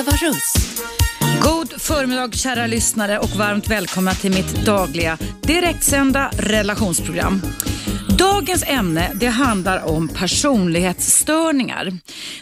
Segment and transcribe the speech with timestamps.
[0.00, 0.54] Eva Russ.
[1.42, 7.42] God förmiddag kära lyssnare och varmt välkomna till mitt dagliga direktsända relationsprogram.
[8.20, 11.92] Dagens ämne det handlar om personlighetsstörningar.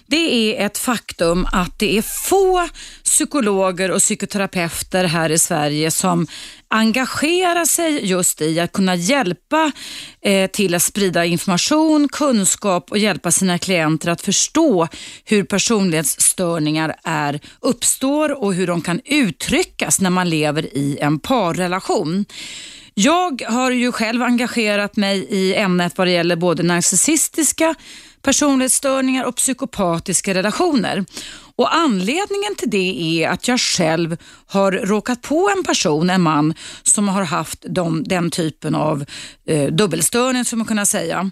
[0.06, 2.68] Det är ett faktum att det är få
[3.04, 6.26] psykologer och psykoterapeuter här i Sverige som
[6.68, 9.72] engagerar sig just i att kunna hjälpa
[10.20, 14.88] eh, till att sprida information, kunskap och hjälpa sina klienter att förstå
[15.24, 22.24] hur personlighetsstörningar är, uppstår och hur de kan uttryckas när man lever i en parrelation.
[23.00, 27.74] Jag har ju själv engagerat mig i ämnet vad det gäller både narcissistiska
[28.22, 31.04] personlighetsstörningar och psykopatiska relationer.
[31.58, 34.16] Och Anledningen till det är att jag själv
[34.46, 39.04] har råkat på en person, en man, som har haft de, den typen av
[39.46, 41.30] eh, dubbelstörning, som man kunna säga.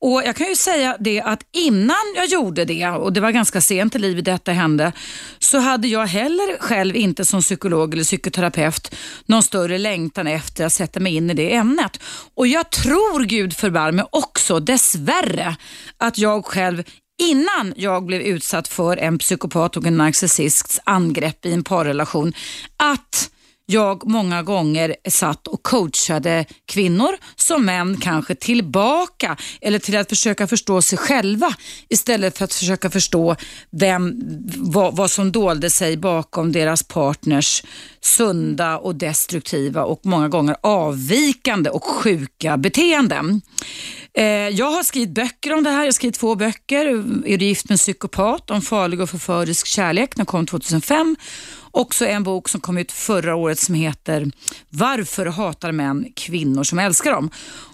[0.00, 3.60] Och Jag kan ju säga det att innan jag gjorde det, och det var ganska
[3.60, 4.92] sent i livet detta hände,
[5.38, 8.94] så hade jag heller själv inte som psykolog eller psykoterapeut
[9.26, 12.00] någon större längtan efter att sätta mig in i det ämnet.
[12.34, 15.56] Och jag tror, Gud förbarme också, dessvärre,
[15.98, 16.82] att jag själv
[17.18, 22.32] innan jag blev utsatt för en psykopat och en narcissists angrepp i en parrelation,
[22.76, 23.30] att
[23.70, 30.46] jag många gånger satt och coachade kvinnor som män kanske tillbaka eller till att försöka
[30.46, 31.54] förstå sig själva
[31.88, 33.36] istället för att försöka förstå
[33.70, 34.14] vem,
[34.56, 37.62] vad, vad som dolde sig bakom deras partners
[38.00, 43.40] sunda och destruktiva och många gånger avvikande och sjuka beteenden.
[44.18, 45.78] Eh, jag har skrivit böcker om det här.
[45.78, 46.86] Jag har skrivit två böcker.
[47.26, 48.50] Är du gift med en psykopat?
[48.50, 50.16] Om farlig och förförisk kärlek.
[50.16, 51.16] Den kom 2005.
[51.70, 54.30] Också en bok som kom ut förra året som heter
[54.68, 57.30] Varför hatar män kvinnor som älskar dem?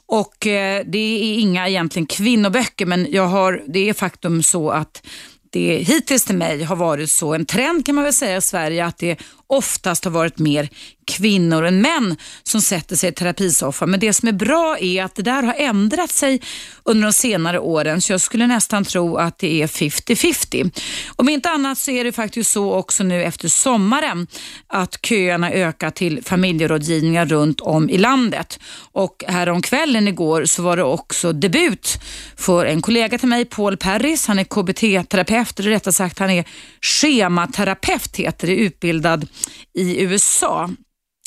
[0.07, 5.07] Och eh, Det är inga egentligen kvinnoböcker men jag har, det är faktum så att
[5.51, 8.87] det hittills till mig har varit så en trend kan man väl säga i Sverige
[8.87, 10.69] att det oftast har varit mer
[11.07, 13.91] kvinnor än män som sätter sig i terapisoffan.
[13.91, 16.41] Men det som är bra är att det där har ändrat sig
[16.83, 20.81] under de senare åren så jag skulle nästan tro att det är 50-50.
[21.17, 24.27] Om inte annat så är det faktiskt så också nu efter sommaren
[24.67, 28.59] att köerna ökar till familjerådgivningar runt om i landet.
[28.93, 29.25] Och
[29.63, 31.99] kvällen igår så var det också debut
[32.37, 34.27] för en kollega till mig, Paul Perris.
[34.27, 36.45] Han är KBT-terapeut, eller rättare sagt han är
[36.81, 39.29] schematerapeut heter det, utbildad
[39.75, 40.71] i USA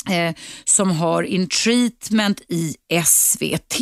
[0.09, 2.75] eh, som har In Treatment i
[3.05, 3.81] SVT.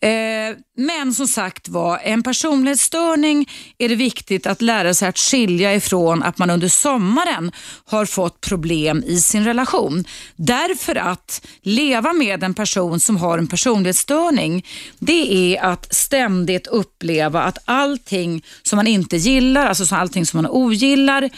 [0.00, 5.74] Eh, men som sagt var, en personlighetsstörning är det viktigt att lära sig att skilja
[5.74, 7.52] ifrån att man under sommaren
[7.84, 10.04] har fått problem i sin relation.
[10.36, 14.66] Därför att leva med en person som har en personlighetsstörning,
[14.98, 20.50] det är att ständigt uppleva att allting som man inte gillar, alltså allting som man
[20.50, 21.30] ogillar,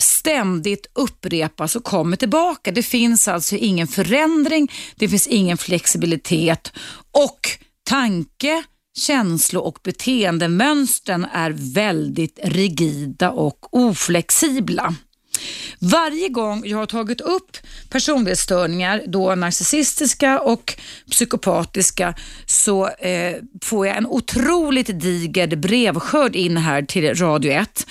[0.00, 2.70] ständigt upprepas och kommer tillbaka.
[2.70, 6.72] Det finns alltså ingen förändring, det finns ingen flexibilitet
[7.12, 7.40] och
[7.84, 8.62] tanke,
[8.98, 14.94] känslo och beteendemönstren är väldigt rigida och oflexibla.
[15.78, 17.56] Varje gång jag har tagit upp
[17.90, 20.74] personlighetsstörningar, då narcissistiska och
[21.10, 22.14] psykopatiska,
[22.46, 27.86] så eh, får jag en otroligt diger brevskörd in här till Radio 1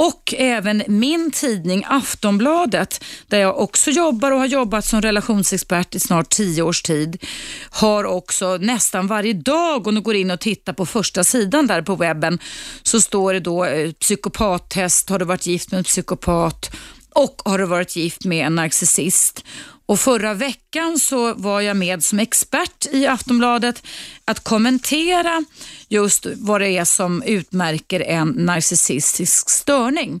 [0.00, 6.00] och även min tidning Aftonbladet, där jag också jobbar och har jobbat som relationsexpert i
[6.00, 7.24] snart tio års tid,
[7.70, 11.82] har också nästan varje dag, om du går in och tittar på första sidan där
[11.82, 12.38] på webben,
[12.82, 16.70] så står det då eh, psykopattest, har du varit gift med en psykopat
[17.14, 19.44] och har du varit gift med en narcissist.
[19.90, 23.82] Och Förra veckan så var jag med som expert i Aftonbladet
[24.24, 25.44] att kommentera
[25.88, 30.20] just vad det är som utmärker en narcissistisk störning.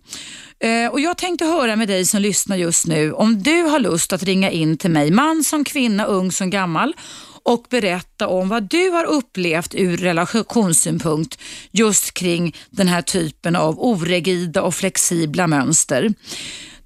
[0.60, 4.12] Eh, och Jag tänkte höra med dig som lyssnar just nu om du har lust
[4.12, 6.94] att ringa in till mig, man som kvinna, ung som gammal
[7.42, 11.38] och berätta om vad du har upplevt ur relationssynpunkt
[11.70, 16.14] just kring den här typen av oregida och flexibla mönster.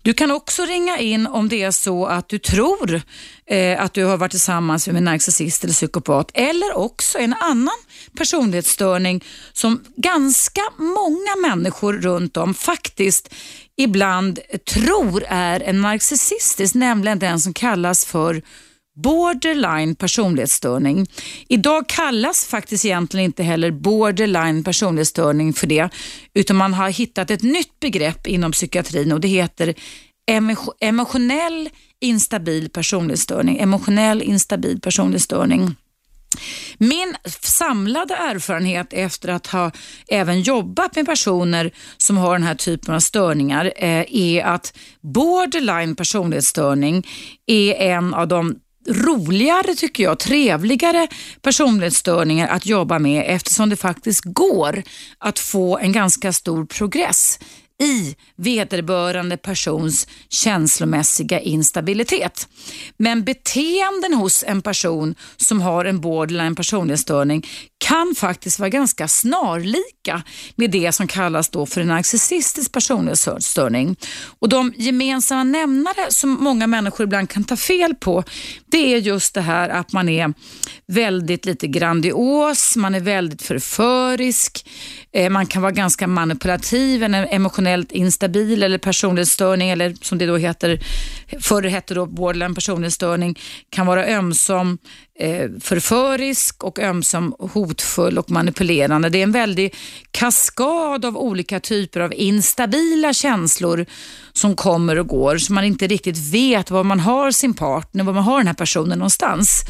[0.05, 3.03] Du kan också ringa in om det är så att du tror
[3.47, 7.75] eh, att du har varit tillsammans med en narcissist eller psykopat eller också en annan
[8.17, 13.35] personlighetsstörning som ganska många människor runt om faktiskt
[13.77, 14.39] ibland
[14.75, 18.43] tror är en narcissistisk, nämligen den som kallas för
[18.95, 21.07] borderline personlighetsstörning.
[21.49, 25.89] Idag kallas faktiskt egentligen inte heller borderline personlighetsstörning för det,
[26.35, 29.75] utan man har hittat ett nytt begrepp inom psykiatrin och det heter
[30.81, 31.71] emotionell
[32.01, 33.59] instabil personlighetsstörning.
[33.59, 35.77] Emotionell instabil personlighetsstörning.
[36.79, 39.71] Min samlade erfarenhet efter att ha
[40.09, 45.97] även jobbat med personer som har den här typen av störningar eh, är att borderline
[45.97, 47.07] personlighetsstörning
[47.47, 48.57] är en av de
[48.89, 51.09] roligare, tycker jag, trevligare
[51.43, 54.83] personlighetsstörningar att jobba med eftersom det faktiskt går
[55.19, 57.39] att få en ganska stor progress
[57.83, 62.49] i vederbörande persons känslomässiga instabilitet.
[62.97, 67.47] Men beteenden hos en person som har en borderline personlighetsstörning
[67.87, 70.23] kan faktiskt vara ganska snarlika
[70.57, 73.97] med det som kallas då för en narcissistisk personlighetsstörning.
[74.39, 78.25] Och de gemensamma nämnare som många människor ibland kan ta fel på,
[78.67, 80.35] det är just det här att man är
[80.87, 84.67] väldigt lite grandios, man är väldigt förförisk,
[85.13, 90.37] eh, man kan vara ganska manipulativ, emotionell emotionellt instabil eller personlighetsstörning eller som det då
[90.37, 90.81] heter,
[91.41, 93.39] förr hette då borderline personlighetsstörning,
[93.71, 94.79] kan vara ömsom
[95.19, 99.09] eh, förförisk och ömsom hotfull och manipulerande.
[99.09, 99.75] Det är en väldig
[100.11, 103.87] kaskad av olika typer av instabila känslor
[104.33, 108.13] som kommer och går, så man inte riktigt vet var man har sin partner, var
[108.13, 109.65] man har den här personen någonstans.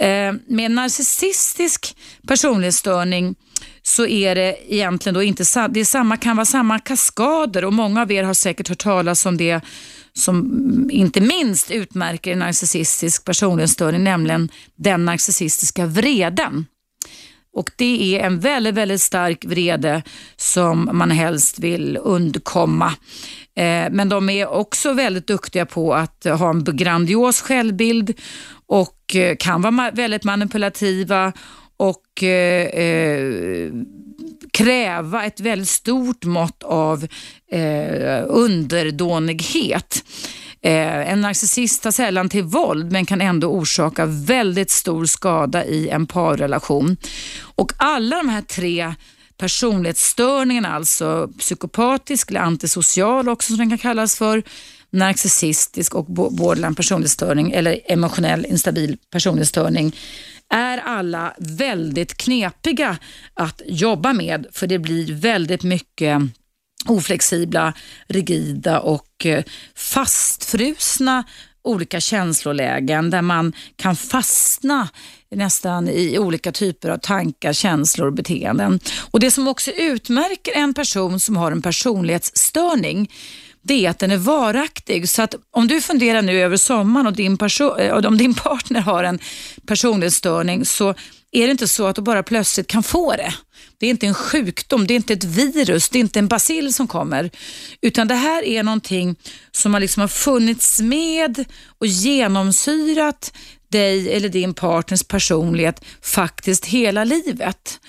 [0.00, 1.96] Eh, med narcissistisk
[2.26, 3.34] personlighetsstörning
[3.82, 8.02] så är det egentligen då inte det är samma, kan vara samma kaskader och många
[8.02, 9.60] av er har säkert hört talas om det
[10.12, 16.66] som inte minst utmärker en narcissistisk personlighetsstörning, nämligen den narcissistiska vreden.
[17.52, 20.02] Och Det är en väldigt, väldigt stark vrede
[20.36, 22.86] som man helst vill undkomma.
[23.56, 28.14] Eh, men de är också väldigt duktiga på att ha en grandios självbild
[28.68, 31.32] och eh, kan vara väldigt manipulativa
[31.76, 33.72] och eh, eh,
[34.52, 37.06] kräva ett väldigt stort mått av
[37.52, 40.04] eh, underdånighet.
[40.62, 45.88] Eh, en narcissist tar sällan till våld men kan ändå orsaka väldigt stor skada i
[45.88, 46.96] en parrelation.
[47.56, 48.94] Och alla de här tre
[49.38, 54.42] personlighetsstörningarna, alltså psykopatisk eller antisocial också som den kan kallas för,
[54.90, 59.96] narcissistisk och borderline personlighetsstörning eller emotionell instabil personlighetsstörning
[60.48, 62.98] är alla väldigt knepiga
[63.34, 66.22] att jobba med för det blir väldigt mycket
[66.86, 67.72] oflexibla,
[68.08, 69.44] rigida och eh,
[69.74, 71.24] fastfrusna
[71.66, 74.88] olika känslolägen där man kan fastna
[75.30, 78.80] nästan i olika typer av tankar, känslor och beteenden.
[79.10, 83.10] Och Det som också utmärker en person som har en personlighetsstörning
[83.66, 85.08] det är att den är varaktig.
[85.08, 87.38] Så att om du funderar nu över sommaren och din,
[87.78, 89.18] eh, och om din partner har en
[89.66, 90.94] personlighetsstörning så
[91.32, 93.34] är det inte så att du bara plötsligt kan få det.
[93.78, 96.74] Det är inte en sjukdom, det är inte ett virus, det är inte en bacill
[96.74, 97.30] som kommer.
[97.80, 99.16] Utan det här är någonting
[99.52, 101.44] som har, liksom har funnits med
[101.78, 103.32] och genomsyrat
[103.68, 107.80] dig eller din partners personlighet faktiskt hela livet.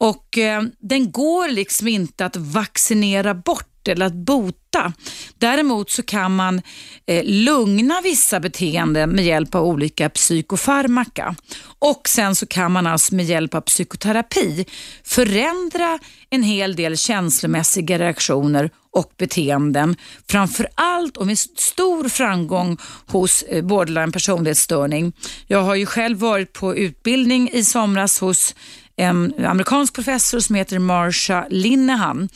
[0.00, 4.92] Och eh, Den går liksom inte att vaccinera bort eller att bota.
[5.38, 6.62] Däremot så kan man
[7.06, 11.34] eh, lugna vissa beteenden med hjälp av olika psykofarmaka.
[11.78, 14.66] Och sen så kan man alltså med hjälp av psykoterapi
[15.04, 15.98] förändra
[16.30, 19.96] en hel del känslomässiga reaktioner och beteenden.
[20.28, 22.76] Framför allt och med stor framgång
[23.06, 25.12] hos eh, borderline personlighetsstörning.
[25.46, 28.54] Jag har ju själv varit på utbildning i somras hos
[28.96, 32.28] en amerikansk professor som heter Marsha Linehan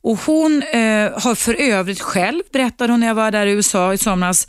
[0.00, 3.94] och hon eh, har för övrigt själv, berättade hon när jag var där i USA
[3.94, 4.46] i somras,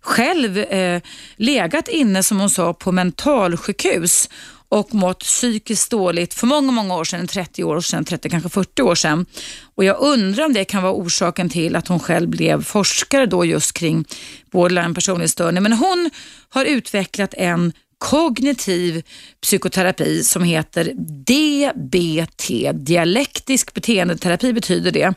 [0.00, 1.02] själv eh,
[1.36, 4.28] legat inne som hon sa på mentalsjukhus
[4.68, 8.82] och mått psykiskt dåligt för många, många år sedan, 30 år sedan, 30, kanske 40
[8.82, 9.26] år sedan.
[9.74, 13.44] Och jag undrar om det kan vara orsaken till att hon själv blev forskare då
[13.44, 14.04] just kring
[14.50, 15.62] borderline personlighetsstörning.
[15.62, 16.10] Men hon
[16.48, 19.02] har utvecklat en kognitiv
[19.42, 20.92] psykoterapi som heter
[21.26, 25.14] DBT, dialektisk beteendeterapi betyder det.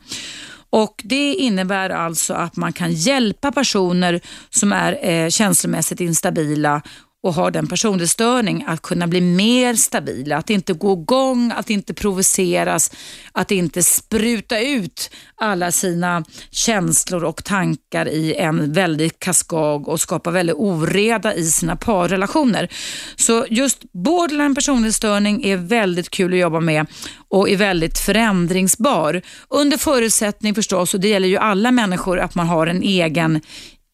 [0.69, 6.81] Och Det innebär alltså att man kan hjälpa personer som är eh, känslomässigt instabila
[7.25, 11.93] och har den personlighetsstörning att kunna bli mer stabila, att inte gå igång, att inte
[11.93, 12.91] provoceras,
[13.31, 20.31] att inte spruta ut alla sina känslor och tankar i en väldig kaskad och skapa
[20.31, 22.69] väldigt oreda i sina parrelationer.
[23.15, 26.85] Så just borderline personlighetsstörning är väldigt kul att jobba med
[27.29, 29.21] och är väldigt förändringsbar.
[29.49, 33.41] Under förutsättning förstås, och det gäller ju alla människor, att man har en egen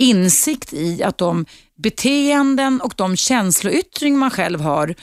[0.02, 1.46] insikt i att de
[1.82, 4.96] beteenden och de känsloyttringar man själv har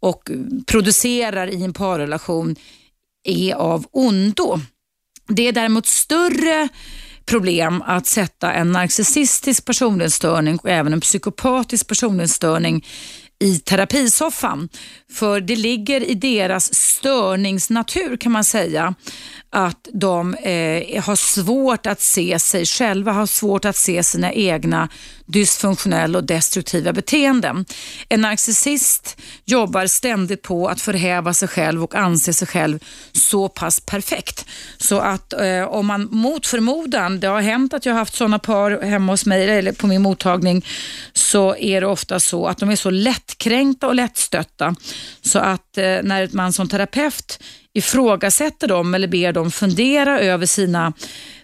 [0.00, 0.30] och
[0.66, 2.56] producerar i en parrelation
[3.24, 4.60] är av ondo.
[5.28, 6.68] Det är däremot större
[7.26, 12.84] problem att sätta en narcissistisk personlighetsstörning och även en psykopatisk personlighetsstörning
[13.38, 14.68] i terapisoffan.
[15.16, 18.94] För det ligger i deras störningsnatur kan man säga
[19.50, 24.88] att de eh, har svårt att se sig själva, har svårt att se sina egna
[25.26, 27.64] dysfunktionella och destruktiva beteenden.
[28.08, 32.78] En narcissist jobbar ständigt på att förhäva sig själv och anse sig själv
[33.12, 34.46] så pass perfekt.
[34.78, 38.38] Så att eh, om man mot förmodan, det har hänt att jag har haft sådana
[38.38, 40.64] par hemma hos mig eller på min mottagning,
[41.12, 44.74] så är det ofta så att de är så lättkränkta och lättstötta
[45.22, 47.38] så att eh, när man som terapeut
[47.76, 50.92] ifrågasätter dem eller ber dem fundera över sina,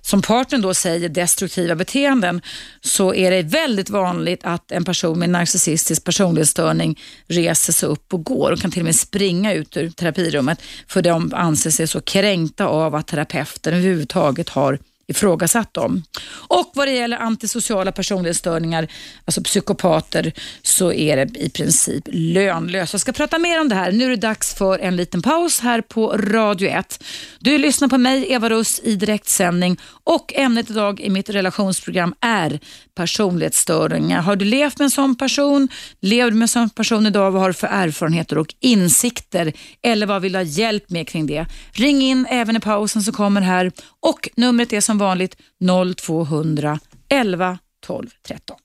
[0.01, 2.41] som partnern då säger, destruktiva beteenden
[2.81, 8.25] så är det väldigt vanligt att en person med narcissistisk personlighetsstörning reser sig upp och
[8.25, 12.01] går och kan till och med springa ut ur terapirummet för de anser sig så
[12.01, 16.03] kränkta av att terapeuten överhuvudtaget har ifrågasatt dem.
[16.49, 18.89] Och vad det gäller antisociala personlighetsstörningar,
[19.25, 20.33] alltså psykopater,
[20.63, 22.93] så är det i princip lönlöst.
[22.93, 23.93] Jag ska prata mer om det här.
[23.93, 27.05] Nu är det dags för en liten paus här på Radio 1.
[27.39, 32.61] Du lyssnar på mig, Eva Russ, i direktsändning och ämnet idag i mitt relationsprogram är
[32.95, 34.23] personlighetsstörningar.
[34.23, 35.69] Har du levt med en sån person?
[36.01, 37.31] Lever du med en sån person idag?
[37.31, 39.53] Vad har du för erfarenheter och insikter?
[39.83, 41.47] Eller vad vill du ha hjälp med kring det?
[41.73, 45.37] Ring in även i pausen som kommer här och numret är som som vanligt
[45.97, 48.57] 0200 11 12 13.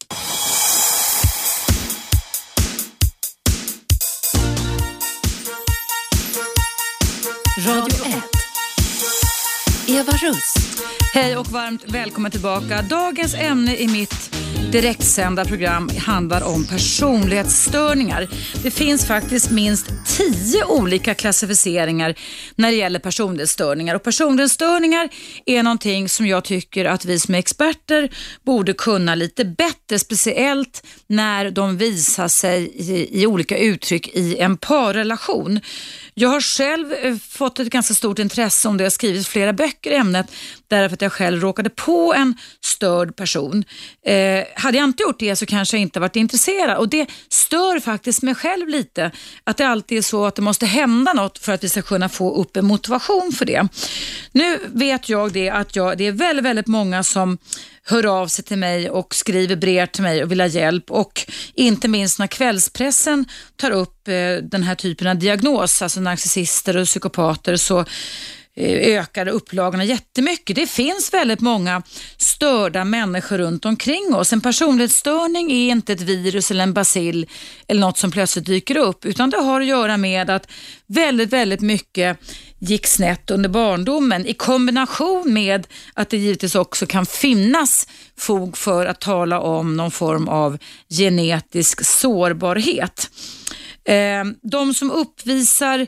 [7.57, 8.16] Radio 1.
[9.89, 10.53] Eva Russ.
[11.13, 12.81] Hej och varmt välkommen tillbaka.
[12.81, 14.37] Dagens ämne i mitt
[14.71, 18.27] direktsända program handlar om personlighetsstörningar.
[18.63, 19.85] Det finns faktiskt minst
[20.17, 22.15] tio olika klassificeringar
[22.55, 23.95] när det gäller personlighetsstörningar.
[23.95, 25.09] Och personlighetsstörningar
[25.45, 28.09] är någonting som jag tycker att vi som är experter
[28.43, 34.57] borde kunna lite bättre, speciellt när de visar sig i, i olika uttryck i en
[34.57, 35.59] parrelation.
[36.13, 38.81] Jag har själv eh, fått ett ganska stort intresse om det.
[38.83, 40.31] Jag har skrivit flera böcker böcker i ämnet
[40.67, 43.63] därför att jag själv råkade på en störd person.
[44.05, 47.79] Eh, hade jag inte gjort det så kanske jag inte varit intresserad och det stör
[47.79, 49.11] faktiskt mig själv lite
[49.43, 52.09] att det alltid är så att det måste hända något för att vi ska kunna
[52.09, 53.67] få upp en motivation för det.
[54.31, 57.37] Nu vet jag det att jag, det är väldigt, väldigt många som
[57.83, 61.21] hör av sig till mig och skriver brev till mig och vill ha hjälp och
[61.55, 66.85] inte minst när kvällspressen tar upp eh, den här typen av diagnos, alltså narcissister och
[66.85, 67.85] psykopater, så
[68.59, 70.55] Eh, ökade upplagorna jättemycket.
[70.55, 71.83] Det finns väldigt många
[72.17, 74.33] störda människor runt omkring oss.
[74.33, 77.27] En personlighetsstörning är inte ett virus eller en bacill
[77.67, 80.51] eller något som plötsligt dyker upp utan det har att göra med att
[80.87, 82.19] väldigt, väldigt mycket
[82.59, 87.87] gick snett under barndomen i kombination med att det givetvis också kan finnas
[88.17, 90.57] fog för att tala om någon form av
[90.89, 93.09] genetisk sårbarhet.
[93.85, 95.87] Eh, de som uppvisar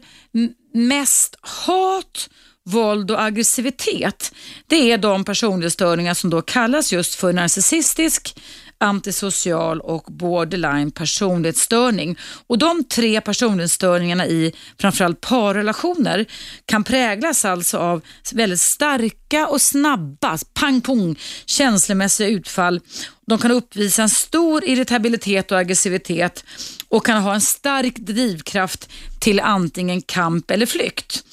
[0.73, 2.29] mest hat,
[2.69, 4.33] våld och aggressivitet,
[4.67, 8.35] det är de personlighetsstörningar som då kallas just för narcissistisk,
[8.79, 12.17] antisocial och borderline personlighetsstörning.
[12.47, 16.25] Och De tre personlighetsstörningarna i framförallt parrelationer
[16.65, 18.01] kan präglas alltså av
[18.33, 22.81] väldigt starka och snabba pang-pong känslomässiga utfall.
[23.25, 26.45] De kan uppvisa en stor irritabilitet och aggressivitet
[26.87, 31.23] och kan ha en stark drivkraft till antingen kamp eller flykt.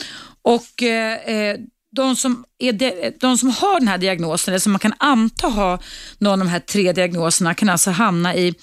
[0.47, 1.57] Och eh, eh,
[1.91, 5.47] de som, är de, de som har den här diagnosen, eller som man kan anta
[5.47, 5.79] ha
[6.19, 8.55] någon av de här tre diagnoserna, kan alltså hamna i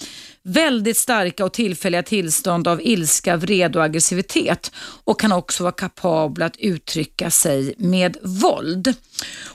[0.44, 4.72] väldigt starka och tillfälliga tillstånd av ilska, vrede och aggressivitet
[5.04, 8.94] och kan också vara kapabla att uttrycka sig med våld.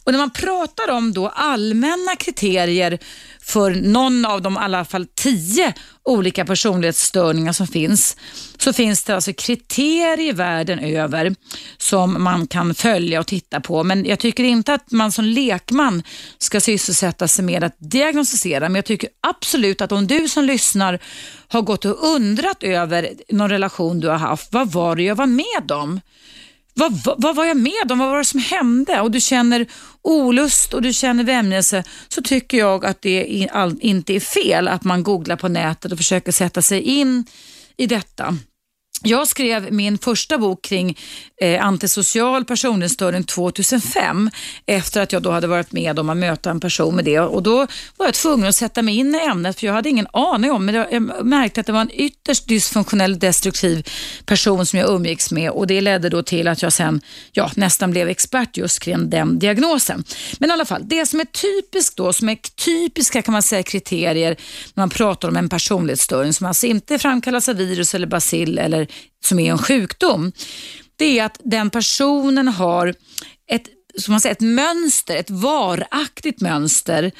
[0.04, 2.98] Och När man pratar om då allmänna kriterier
[3.40, 8.16] för någon av de i alla fall tio olika personlighetsstörningar som finns,
[8.58, 11.34] så finns det alltså kriterier världen över
[11.78, 13.84] som man kan följa och titta på.
[13.84, 16.02] Men jag tycker tycker inte att man som lekman
[16.38, 18.68] ska sysselsätta sig med att diagnostisera.
[18.68, 20.98] Men jag tycker absolut att om du som lyssnar
[21.48, 25.26] har gått och undrat över någon relation du har haft, vad var det jag var
[25.26, 26.00] med om?
[26.74, 27.98] Vad, vad, vad, var jag med om?
[27.98, 29.00] Vad var det som hände?
[29.00, 29.66] Och du känner
[30.02, 33.48] olust och du känner vämjelse så tycker jag att det
[33.80, 37.26] inte är fel att man googlar på nätet och försöker sätta sig in
[37.76, 38.36] i detta
[39.02, 40.98] jag skrev min första bok kring
[41.40, 44.30] eh, antisocial personlighetsstörning 2005
[44.66, 47.42] efter att jag då hade varit med om att möta en person med det och
[47.42, 50.50] då var jag tvungen att sätta mig in i ämnet för jag hade ingen aning
[50.50, 53.88] om men jag märkte att det var en ytterst dysfunktionell destruktiv
[54.26, 57.00] person som jag umgicks med och det ledde då till att jag sen
[57.32, 60.04] ja, nästan blev expert just kring den diagnosen.
[60.38, 63.62] Men i alla fall, det som är typiskt då, som är typiska kan man säga
[63.62, 64.36] kriterier
[64.74, 68.87] när man pratar om en personlighetsstörning som alltså inte framkallas av virus eller bacill eller
[69.24, 70.32] som är en sjukdom,
[70.96, 72.94] det är att den personen har
[73.50, 73.68] ett,
[73.98, 77.12] som man säger, ett mönster, ett varaktigt mönster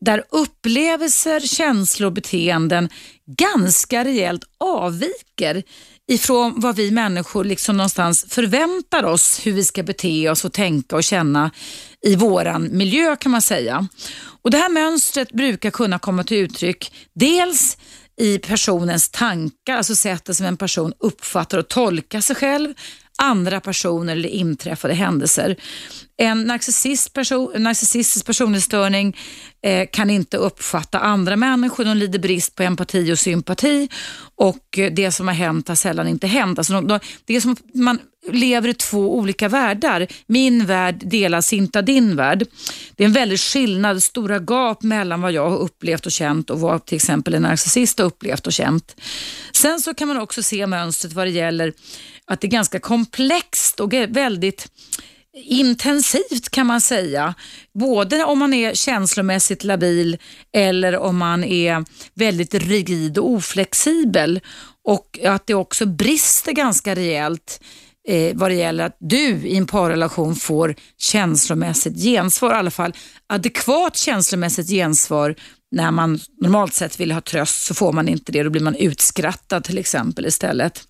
[0.00, 2.88] där upplevelser, känslor och beteenden
[3.26, 5.62] ganska rejält avviker
[6.08, 10.96] ifrån vad vi människor liksom någonstans förväntar oss hur vi ska bete oss och tänka
[10.96, 11.50] och känna
[12.06, 13.88] i våran miljö kan man säga.
[14.42, 17.76] Och Det här mönstret brukar kunna komma till uttryck dels
[18.16, 22.74] i personens tankar, alltså sättet som en person uppfattar och tolkar sig själv,
[23.18, 25.56] andra personer eller inträffade händelser.
[26.16, 29.16] En narcissist person, narcissistisk personlighetsstörning
[29.62, 33.88] eh, kan inte uppfatta andra människor, de lider brist på empati och sympati
[34.36, 36.58] och eh, det som har hänt har sällan inte hänt.
[36.58, 37.98] Alltså de, de, det är som man
[38.32, 40.06] lever i två olika världar.
[40.26, 42.46] Min värld delas inte av din värld.
[42.96, 46.60] Det är en väldig skillnad, stora gap mellan vad jag har upplevt och känt och
[46.60, 48.96] vad till exempel en narcissist har upplevt och känt.
[49.52, 51.72] Sen så kan man också se mönstret vad det gäller
[52.26, 54.68] att det är ganska komplext och väldigt
[55.34, 57.34] intensivt kan man säga.
[57.74, 60.18] Både om man är känslomässigt labil
[60.52, 64.40] eller om man är väldigt rigid och oflexibel.
[64.84, 67.60] Och att det också brister ganska rejält
[68.08, 72.92] eh, vad det gäller att du i en parrelation får känslomässigt gensvar, i alla fall
[73.26, 75.34] adekvat känslomässigt gensvar
[75.70, 78.74] när man normalt sett vill ha tröst så får man inte det, då blir man
[78.76, 80.88] utskrattad till exempel istället.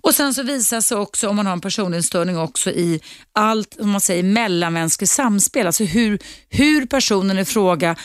[0.00, 3.00] Och Sen så visar sig också, om man har en personlighetsstörning, också i
[3.32, 5.66] allt om man säger mellanmänskligt samspel.
[5.66, 7.96] Alltså hur, hur personen i fråga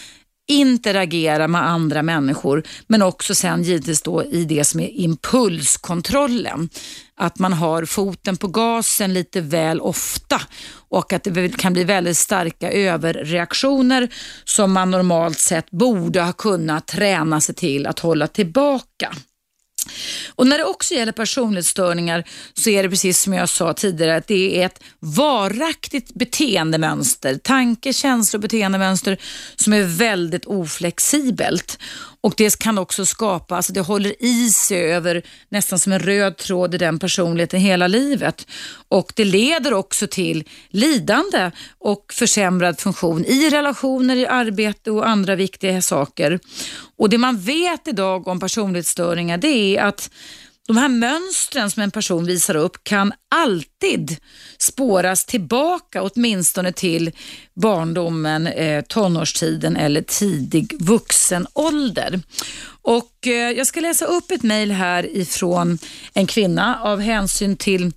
[0.51, 6.69] interagera med andra människor men också sen givetvis då i det som är impulskontrollen.
[7.15, 10.41] Att man har foten på gasen lite väl ofta
[10.89, 14.09] och att det kan bli väldigt starka överreaktioner
[14.43, 19.15] som man normalt sett borde ha kunnat träna sig till att hålla tillbaka.
[20.35, 24.27] Och När det också gäller personlighetsstörningar så är det precis som jag sa tidigare att
[24.27, 29.17] det är ett varaktigt beteendemönster, tanke, känslor och beteendemönster
[29.55, 31.79] som är väldigt oflexibelt.
[32.21, 36.37] Och Det kan också skapa, alltså det håller i sig över nästan som en röd
[36.37, 38.47] tråd i den personligheten hela livet.
[38.87, 45.35] Och Det leder också till lidande och försämrad funktion i relationer, i arbete och andra
[45.35, 46.39] viktiga saker.
[46.97, 50.09] Och Det man vet idag om personlighetsstörningar det är att
[50.67, 54.17] de här mönstren som en person visar upp kan alltid
[54.57, 57.11] spåras tillbaka åtminstone till
[57.53, 62.21] barndomen, eh, tonårstiden eller tidig vuxen ålder.
[62.81, 65.77] Och eh, jag ska läsa upp ett mejl här ifrån
[66.13, 67.91] en kvinna av hänsyn till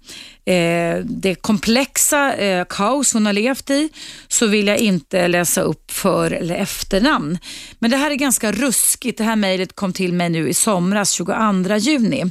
[0.44, 3.88] eh, det komplexa eh, kaos hon har levt i
[4.28, 7.38] så vill jag inte läsa upp för eller efternamn.
[7.78, 9.18] Men det här är ganska ruskigt.
[9.18, 12.24] Det här mejlet kom till mig nu i somras, 22 juni.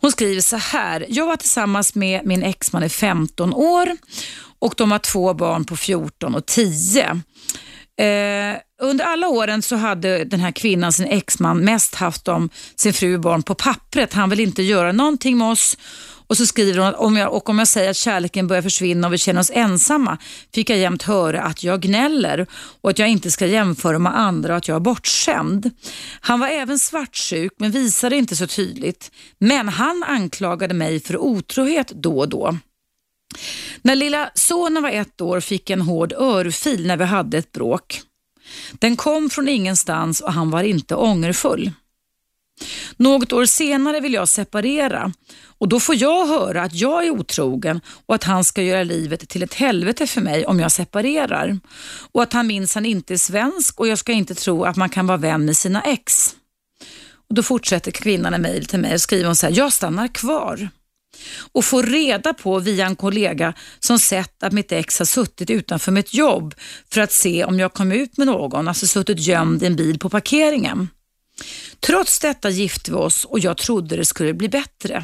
[0.00, 1.06] Hon skriver så här.
[1.08, 3.96] Jag var tillsammans med min exman i 15 år
[4.58, 7.22] och de har två barn på 14 och 10.
[8.00, 12.92] Eh, under alla åren så hade den här kvinnan, sin exman, mest haft om sin
[12.92, 14.12] fru och barn på pappret.
[14.12, 15.76] Han vill inte göra någonting med oss.
[16.26, 19.06] Och så skriver hon att om jag, och om jag säger att kärleken börjar försvinna
[19.06, 20.18] och vi känner oss ensamma
[20.54, 22.46] fick jag jämt höra att jag gnäller
[22.80, 25.70] och att jag inte ska jämföra med andra och att jag är bortskämd.
[26.20, 29.10] Han var även svartsjuk men visade inte så tydligt.
[29.38, 32.58] Men han anklagade mig för otrohet då och då.
[33.82, 38.00] När lilla sonen var ett år fick en hård örfil när vi hade ett bråk.
[38.72, 41.72] Den kom från ingenstans och han var inte ångerfull.
[42.96, 45.12] Något år senare vill jag separera
[45.58, 49.28] och då får jag höra att jag är otrogen och att han ska göra livet
[49.28, 51.58] till ett helvete för mig om jag separerar.
[52.12, 55.06] Och att han minsann inte är svensk och jag ska inte tro att man kan
[55.06, 56.36] vara vän med sina ex.
[57.28, 60.08] Och Då fortsätter kvinnan en mejl till mig och skriver hon så här, jag stannar
[60.08, 60.68] kvar
[61.52, 65.92] och får reda på via en kollega som sett att mitt ex har suttit utanför
[65.92, 66.54] mitt jobb
[66.92, 69.98] för att se om jag kom ut med någon, alltså suttit gömd i en bil
[69.98, 70.88] på parkeringen.
[71.80, 75.02] Trots detta gifte vi oss och jag trodde det skulle bli bättre.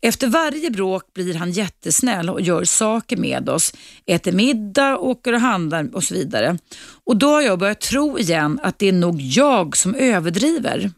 [0.00, 3.74] Efter varje bråk blir han jättesnäll och gör saker med oss,
[4.06, 6.58] äter middag, åker och handlar och så vidare.
[7.04, 10.92] Och då har jag börjat tro igen att det är nog jag som överdriver.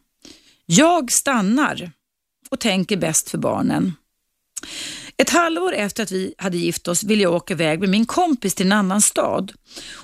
[0.66, 1.90] Jag stannar
[2.50, 3.92] och tänker bäst för barnen.
[5.16, 8.54] Ett halvår efter att vi hade gift oss ville jag åka iväg med min kompis
[8.54, 9.52] till en annan stad.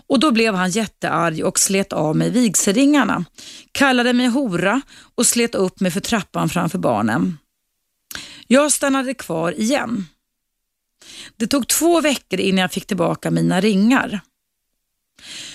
[0.06, 3.24] Och Då blev han jättearg och slet av mig vigselringarna,
[3.72, 4.80] kallade mig hora
[5.14, 7.38] och slet upp mig för trappan framför barnen.
[8.46, 10.06] Jag stannade kvar igen.
[11.36, 14.20] Det tog två veckor innan jag fick tillbaka mina ringar.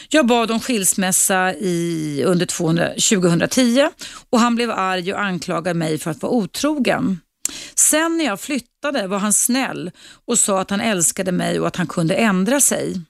[0.10, 3.89] Jag bad om skilsmässa i, under 200, 2010
[4.30, 7.20] och han blev arg och anklagade mig för att vara otrogen.
[7.75, 9.91] Sen när jag flyttade var han snäll
[10.25, 13.01] och sa att han älskade mig och att han kunde ändra sig.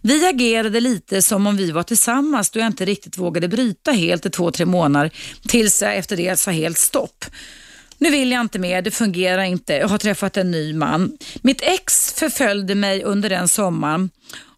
[0.00, 4.26] Vi agerade lite som om vi var tillsammans då jag inte riktigt vågade bryta helt
[4.26, 5.10] i två, tre månader
[5.48, 7.24] tills jag efter det sa helt stopp.
[7.98, 11.18] Nu vill jag inte mer, det fungerar inte, jag har träffat en ny man.
[11.42, 14.10] Mitt ex förföljde mig under den sommaren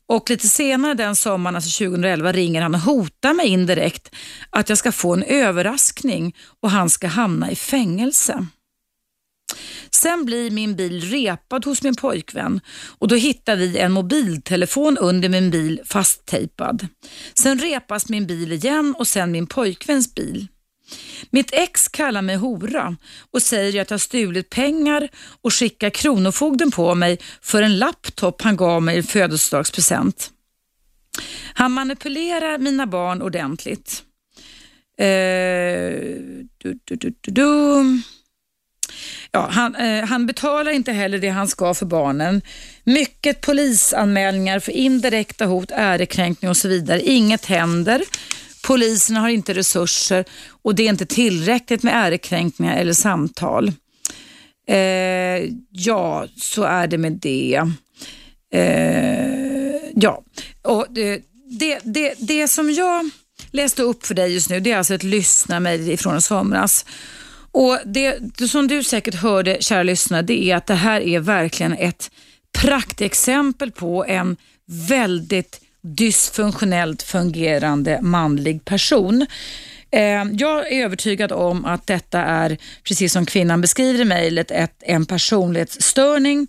[0.07, 4.15] och lite senare den sommaren, alltså 2011, ringer han och hotar mig indirekt
[4.51, 8.47] att jag ska få en överraskning och han ska hamna i fängelse.
[9.95, 12.61] Sen blir min bil repad hos min pojkvän
[12.99, 16.89] och då hittar vi en mobiltelefon under min bil fasttejpad.
[17.35, 20.47] Sen repas min bil igen och sen min pojkväns bil.
[21.31, 22.97] Mitt ex kallar mig hora
[23.31, 25.09] och säger att jag stulit pengar
[25.43, 30.31] och skickar Kronofogden på mig för en laptop han gav mig i födelsedagspresent.
[31.55, 34.03] Han manipulerar mina barn ordentligt.
[34.99, 35.07] Eh,
[36.59, 38.03] du, du, du,
[39.33, 42.43] Ja, han, eh, han, betalar inte heller det han ska för barnen.
[42.85, 47.01] Mycket polisanmälningar för indirekta hot, ärekränkning och så vidare.
[47.01, 48.03] Inget händer.
[48.63, 50.25] Polisen har inte resurser
[50.63, 53.73] och det är inte tillräckligt med ärekränkningar eller samtal.
[54.69, 57.63] Eh, ja, så är det med det.
[58.55, 60.23] Eh, ja,
[60.63, 63.11] och det, det, det, det som jag
[63.51, 66.85] läste upp för dig just nu, det är alltså ett lyssnarmail från somras.
[67.55, 71.73] Och det, som du säkert hörde, kära lyssnare, det är att det här är verkligen
[71.73, 72.11] ett
[72.59, 74.37] praktexempel på en
[74.67, 79.27] väldigt dysfunktionellt fungerande manlig person.
[79.97, 85.07] Ehm, jag är övertygad om att detta är, precis som kvinnan beskriver i mejlet, en
[85.07, 86.47] personlighetsstörning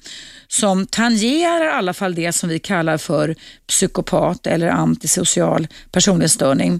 [0.47, 3.35] som tangerar i alla fall det som vi kallar för
[3.67, 6.79] psykopat eller antisocial personlighetsstörning.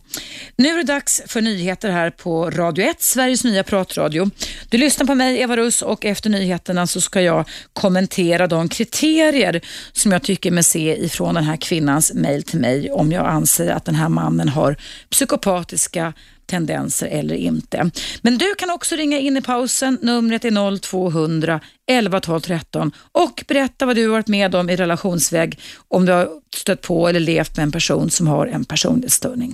[0.55, 4.29] Nu är det dags för nyheter här på Radio 1, Sveriges nya pratradio.
[4.69, 9.61] Du lyssnar på mig, Eva Russ, och efter nyheterna så ska jag kommentera de kriterier
[9.91, 13.71] som jag tycker mig se ifrån den här kvinnans mejl till mig om jag anser
[13.71, 14.75] att den här mannen har
[15.09, 16.13] psykopatiska
[16.45, 17.91] tendenser eller inte.
[18.21, 19.97] Men du kan också ringa in i pausen.
[20.01, 24.75] Numret är 0200 11 12 13 och berätta vad du har varit med om i
[24.75, 29.53] relationsväg om du har stött på eller levt med en person som har en personlighetsstörning.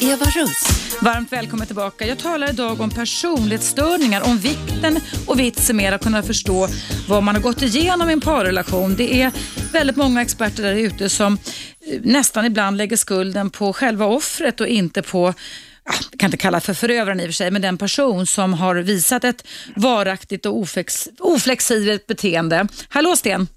[0.00, 0.62] Eva Russ.
[1.02, 2.06] Varmt välkommen tillbaka.
[2.06, 6.68] Jag talar idag om personlighetsstörningar, om vikten och vitsen med att kunna förstå
[7.08, 8.94] vad man har gått igenom i en parrelation.
[8.96, 9.32] Det är
[9.72, 14.68] väldigt många experter där ute som eh, nästan ibland lägger skulden på själva offret och
[14.68, 15.34] inte på
[15.84, 18.74] jag kan inte kalla för förövaren i och för sig, men den person som har
[18.74, 22.68] visat ett varaktigt och oflex, oflexibelt beteende.
[22.88, 23.48] Hallå Sten!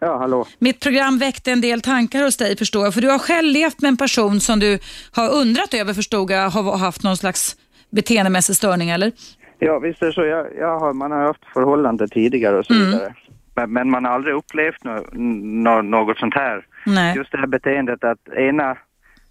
[0.00, 0.46] Ja, hallå.
[0.58, 3.80] Mitt program väckte en del tankar hos dig förstår jag, för du har själv levt
[3.80, 4.78] med en person som du
[5.12, 7.56] har undrat över förstod jag har haft någon slags
[7.90, 9.12] beteendemässig störning eller?
[9.58, 10.24] Ja, visst är det så.
[10.24, 12.86] Jag, jag har, man har haft förhållande tidigare och så mm.
[12.86, 13.14] vidare.
[13.54, 16.66] Men, men, man har aldrig upplevt no, no, något sånt här.
[16.86, 17.16] Nej.
[17.16, 18.76] Just det här beteendet att ena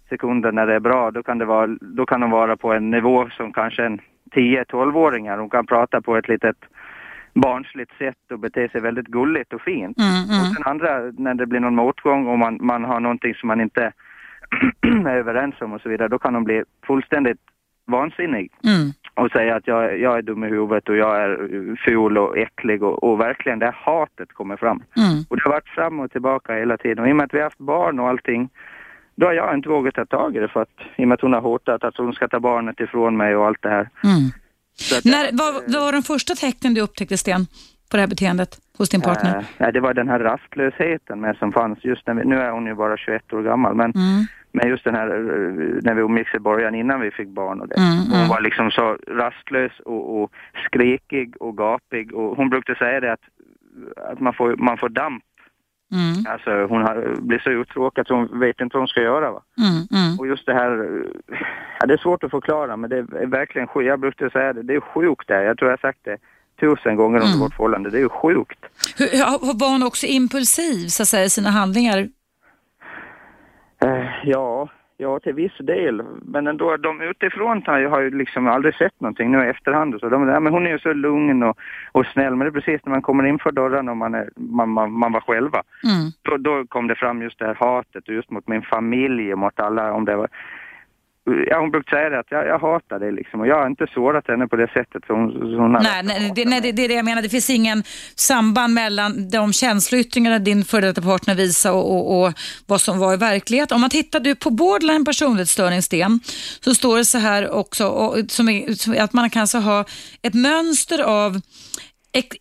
[0.08, 2.90] sekunden när det är bra, då kan, det vara, då kan de vara på en
[2.90, 4.00] nivå som kanske en
[4.34, 5.36] 10-12-åringar.
[5.36, 6.56] De kan prata på ett litet
[7.40, 9.98] barnsligt sätt och bete sig väldigt gulligt och fint.
[9.98, 10.40] Mm, mm.
[10.40, 13.60] Och sen andra, när det blir någon motgång och man, man har någonting som man
[13.60, 13.92] inte
[15.06, 17.40] är överens om och så vidare, då kan de bli fullständigt
[17.86, 18.52] vansinnig.
[18.64, 18.92] Mm.
[19.14, 22.82] Och säga att jag, jag är dum i huvudet och jag är ful och äcklig
[22.82, 24.82] och, och verkligen det hatet kommer fram.
[24.96, 25.24] Mm.
[25.28, 26.98] Och det har varit fram och tillbaka hela tiden.
[26.98, 28.48] Och i och med att vi har haft barn och allting,
[29.14, 31.20] då har jag inte vågat ta tag i det för att, i och med att
[31.20, 33.88] hon har hotat att hon ska ta barnet ifrån mig och allt det här.
[35.04, 37.46] När, vad, vad var de första tecknen du upptäckte, Sten,
[37.90, 39.44] på det här beteendet hos din partner?
[39.58, 42.66] Äh, det var den här rastlösheten med som fanns just när vi, nu är hon
[42.66, 44.24] ju bara 21 år gammal, men, mm.
[44.52, 47.68] men just den här eh, när vi umgicks i början innan vi fick barn och
[47.68, 47.76] det.
[47.76, 48.28] Mm, hon mm.
[48.28, 50.32] var liksom så rastlös och, och
[50.66, 53.26] skrikig och gapig och hon brukade säga det att,
[54.12, 55.22] att man, får, man får damp
[55.92, 56.32] Mm.
[56.32, 59.30] Alltså hon har, blir så uttråkad att hon vet inte vad hon ska göra.
[59.32, 59.42] Va?
[59.58, 60.18] Mm, mm.
[60.18, 61.02] Och just det här,
[61.80, 63.86] ja, det är svårt att förklara men det är verkligen sjukt.
[63.86, 65.44] Jag brukar säga det, det är sjukt det.
[65.44, 66.16] Jag tror jag har sagt det
[66.60, 67.40] tusen gånger under Mm.
[67.40, 67.90] vårt förhållande.
[67.90, 68.58] Det är ju sjukt.
[68.98, 72.08] Hur, var hon också impulsiv så att säga, i sina handlingar?
[74.24, 74.68] Ja,
[75.00, 76.02] ja till viss del.
[76.22, 79.94] Men ändå, de utifrån har ju, har ju liksom aldrig sett någonting nu i efterhand.
[79.94, 80.08] Och så.
[80.08, 81.58] De, ja, men hon är ju så lugn och,
[81.92, 82.36] och snäll.
[82.36, 84.92] Men det är precis när man kommer in för dörren och man, är, man, man,
[84.92, 85.62] man var själva.
[85.84, 86.10] Mm.
[86.22, 89.60] Då, då kom det fram just det här hatet just mot min familj och mot
[89.60, 89.92] alla.
[89.92, 90.28] Om det var,
[91.50, 93.86] ja, hon brukar säga det att jag, jag hatar dig liksom och jag har inte
[93.86, 96.84] sårat henne på det sättet som hon, hon har Nej, nej, det, nej det, det
[96.84, 97.22] är det jag menar.
[97.22, 97.82] Det finns ingen
[98.14, 102.32] samband mellan de känsloyttringar din före detta partner visar och, och, och,
[102.66, 103.72] vad som var i verklighet.
[103.72, 106.20] Om man tittar du på borderline personlighetsstörning, Sten,
[106.60, 109.84] så står det så här också och, som är, som, att man kan alltså ha
[110.22, 111.40] ett mönster av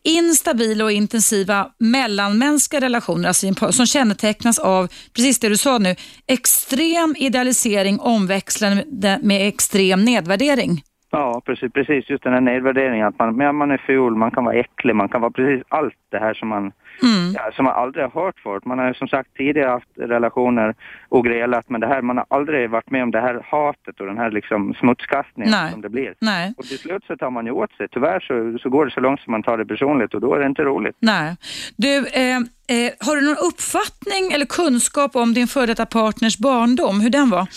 [0.03, 5.95] instabila och intensiva mellanmänskliga relationer alltså som kännetecknas av, precis det du sa nu,
[6.27, 10.81] extrem idealisering omväxlande med extrem nedvärdering.
[11.11, 14.55] Ja, precis, precis just den här nedvärderingen att man, man är ful, man kan vara
[14.55, 16.71] äcklig, man kan vara precis allt det här som man
[17.03, 17.33] Mm.
[17.33, 18.65] Ja, som man aldrig har hört förut.
[18.65, 20.75] Man har som sagt tidigare haft relationer
[21.09, 24.05] och grälat men det här, man har aldrig varit med om det här hatet och
[24.05, 25.71] den här liksom smutskastningen Nej.
[25.71, 26.13] som det blir.
[26.19, 26.53] Nej.
[26.57, 27.87] Och till slut så tar man ju åt sig.
[27.91, 30.39] Tyvärr så, så går det så långt som man tar det personligt och då är
[30.39, 30.95] det inte roligt.
[30.99, 31.35] Nej.
[31.77, 37.01] Du, eh, eh, har du någon uppfattning eller kunskap om din före detta partners barndom,
[37.01, 37.47] hur den var?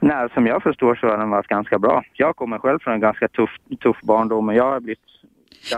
[0.00, 2.02] Nej, som jag förstår så har den varit ganska bra.
[2.12, 3.50] Jag kommer själv från en ganska tuff,
[3.82, 4.98] tuff barndom och jag har blivit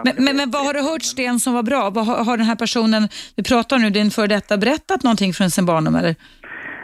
[0.05, 1.90] men, men, men, vad har du hört Sten som var bra?
[1.90, 5.51] Vad har, har den här personen, vi pratar nu, din för detta berättat någonting från
[5.51, 6.14] sin barndom eller?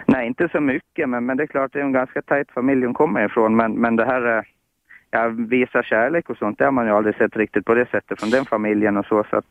[0.07, 2.85] Nej, inte så mycket, men, men det är klart det är en ganska tajt familj
[2.85, 4.45] hon kommer ifrån, men, men det här
[5.11, 8.21] ja, visa kärlek och sånt, det har man ju aldrig sett riktigt på det sättet
[8.21, 9.25] från den familjen och så.
[9.31, 9.45] så att...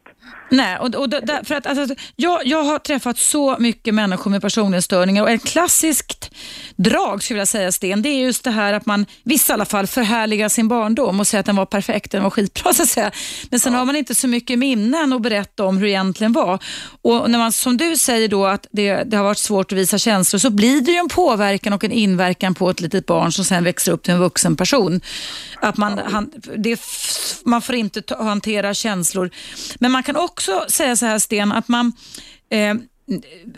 [0.49, 4.41] Nej, och, och där, för att alltså, jag, jag har träffat så mycket människor med
[4.41, 6.35] personlighetsstörningar och ett klassiskt
[6.75, 9.65] drag skulle jag säga Sten, det är just det här att man, vissa i alla
[9.65, 12.89] fall, förhärligar sin barndom och säger att den var perfekt, den var skitbra så att
[12.89, 13.11] säga.
[13.49, 13.79] Men sen ja.
[13.79, 16.63] har man inte så mycket minnen att berätta om hur det egentligen var.
[17.01, 19.97] Och när man, som du säger då att det, det har varit svårt att visa
[19.97, 23.45] känslor så blir det ju en påverkan och en inverkan på ett litet barn som
[23.45, 25.01] sen växer upp till en vuxen person.
[25.65, 26.81] Att man, han, det,
[27.45, 29.29] man får inte ta, hantera känslor.
[29.79, 31.93] Men man kan också säga så här Sten, att man,
[32.49, 32.73] eh,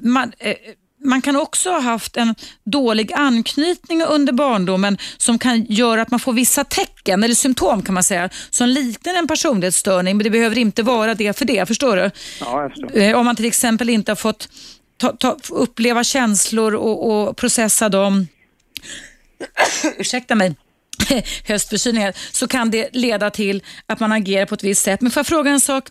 [0.02, 0.56] man eh,
[1.04, 6.20] man kan också ha haft en dålig anknytning under barndomen som kan göra att man
[6.20, 10.58] får vissa tecken eller symptom kan man säga som liknar en personlighetsstörning men det behöver
[10.58, 12.12] inte vara det för det, förstår du?
[12.40, 12.98] Ja, förstår.
[12.98, 14.50] Eh, om man till exempel inte har fått
[14.98, 18.28] ta, ta, uppleva känslor och, och processa dem.
[19.98, 20.56] Ursäkta mig
[21.48, 25.02] höstförkylningar så kan det leda till att man agerar på ett visst sätt.
[25.02, 25.84] Men får jag fråga en sak?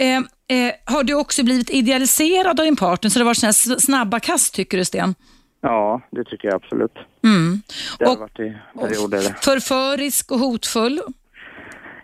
[0.00, 0.16] Eh,
[0.58, 4.54] eh, har du också blivit idealiserad av din partner så det har varit snabba kast
[4.54, 5.14] tycker du Sten?
[5.60, 6.98] Ja, det tycker jag absolut.
[7.24, 7.62] Mm.
[7.98, 9.20] Det har och, varit i perioder.
[9.42, 11.00] Förförisk och hotfull?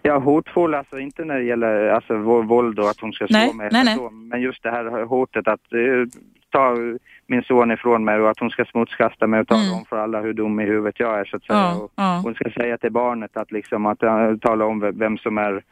[0.02, 3.68] Ja, hotfull, alltså inte när det gäller alltså, våld och att hon ska slå mig.
[3.72, 3.98] Nej, nej.
[4.10, 6.06] Men just det här hotet att uh,
[6.50, 6.76] ta
[7.30, 9.74] min son ifrån mig och att hon ska smutskasta mig och tala mm.
[9.74, 11.58] om för alla hur dum i huvudet jag är så att säga.
[11.58, 12.20] Ja, ja.
[12.24, 15.62] Hon ska säga till barnet att liksom att uh, tala om vem som är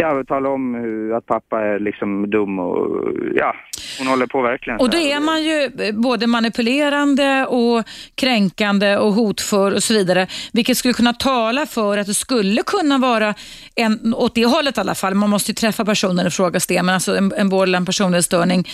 [0.00, 3.54] Ja, tala om hur, att pappa är liksom dum och ja,
[3.98, 4.80] hon håller på verkligen.
[4.80, 7.84] Och då är man ju både manipulerande och
[8.14, 10.26] kränkande och hotfull och så vidare.
[10.52, 13.34] Vilket skulle kunna tala för att det skulle kunna vara
[13.74, 15.14] en, åt det hållet i alla fall.
[15.14, 18.68] Man måste ju träffa personen och fråga det, men alltså en, en borderline personlighetsstörning.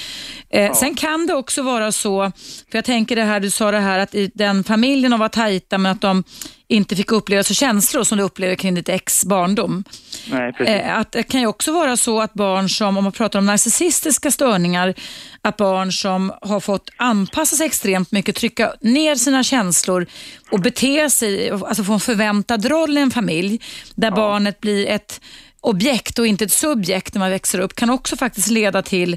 [0.50, 0.74] Eh, ja.
[0.74, 2.32] Sen kan det också vara så,
[2.70, 5.28] för jag tänker det här, du sa det här att i den familjen de var
[5.28, 6.24] tajta men att de
[6.68, 9.84] inte fick uppleva så känslor som du upplever kring ditt ex barndom.
[10.30, 10.74] Nej, precis.
[10.74, 13.46] Eh, att det kan ju också vara så att barn som, om man pratar om
[13.46, 14.94] narcissistiska störningar,
[15.42, 20.06] att barn som har fått anpassa sig extremt mycket, trycka ner sina känslor
[20.50, 23.60] och bete sig, alltså få en förväntad roll i en familj,
[23.94, 24.16] där ja.
[24.16, 25.20] barnet blir ett
[25.60, 29.16] objekt och inte ett subjekt när man växer upp, kan också faktiskt leda till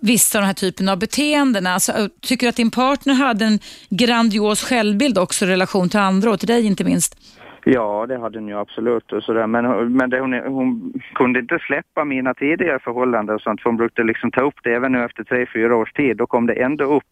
[0.00, 1.66] vissa av den här typen av beteenden.
[1.66, 3.58] Alltså, tycker du att din partner hade en
[3.90, 7.16] grandios självbild också i relation till andra och till dig inte minst?
[7.64, 9.12] Ja, det hade hon ju absolut.
[9.12, 9.46] Och sådär.
[9.46, 13.76] Men, men det, hon, hon kunde inte släppa mina tidigare förhållanden och sånt, för hon
[13.76, 16.16] brukade liksom ta upp det även nu efter tre, fyra års tid.
[16.16, 17.04] Då kom det ändå upp.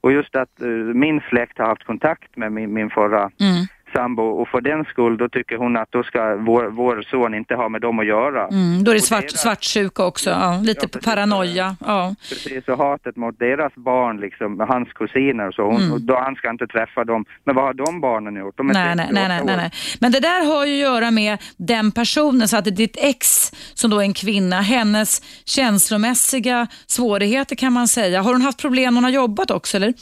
[0.00, 4.22] Och just att uh, min släkt har haft kontakt med min, min förra mm sambo
[4.22, 7.68] och för den skull då tycker hon att då ska vår, vår son inte ha
[7.68, 8.48] med dem att göra.
[8.48, 9.40] Mm, då är det svart, deras...
[9.40, 11.76] svartsjuka också, ja, lite ja, paranoia.
[11.86, 12.14] Ja.
[12.28, 15.92] Precis, och hatet mot deras barn, liksom, hans kusiner och så, hon, mm.
[15.92, 17.24] och då, han ska inte träffa dem.
[17.44, 18.56] Men vad har de barnen gjort?
[18.56, 19.70] De är nej, nej, nej, nej, nej.
[20.00, 23.26] Men det där har ju att göra med den personen, så att ditt ex
[23.74, 28.22] som då är en kvinna, hennes känslomässiga svårigheter kan man säga.
[28.22, 29.94] Har hon haft problem när hon har jobbat också eller?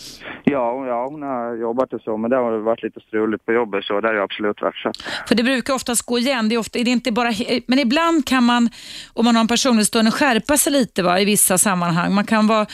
[0.45, 3.74] Ja, ja hon har jobbat och så, men det har varit lite struligt på jobbet
[3.83, 4.93] så, det har absolut varit så.
[5.29, 7.33] För det brukar oftast gå igen, det är, ofta, det är inte bara,
[7.67, 8.71] men ibland kan man,
[9.13, 12.15] om man har en personlighetsstörning, skärpa sig lite va, i vissa sammanhang.
[12.15, 12.67] Man kan vara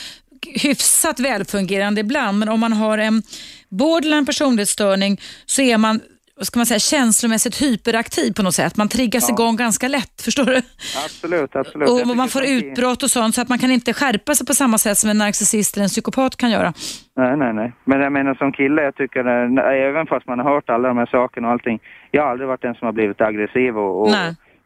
[0.46, 3.22] hyfsat välfungerande ibland, men om man har en
[3.68, 6.00] borderline personlighetsstörning så är man
[6.40, 8.76] vad ska man säga, känslomässigt hyperaktiv på något sätt.
[8.76, 9.34] Man triggas ja.
[9.34, 10.56] igång ganska lätt, förstår du?
[11.04, 11.88] Absolut, absolut.
[11.88, 14.78] Och man får utbrott och sånt så att man kan inte skärpa sig på samma
[14.78, 16.72] sätt som en narcissist eller en psykopat kan göra.
[17.16, 17.72] Nej, nej, nej.
[17.84, 19.24] Men jag menar som kille, jag tycker,
[19.88, 22.62] även fast man har hört alla de här sakerna och allting, jag har aldrig varit
[22.62, 24.10] den som har blivit aggressiv och, och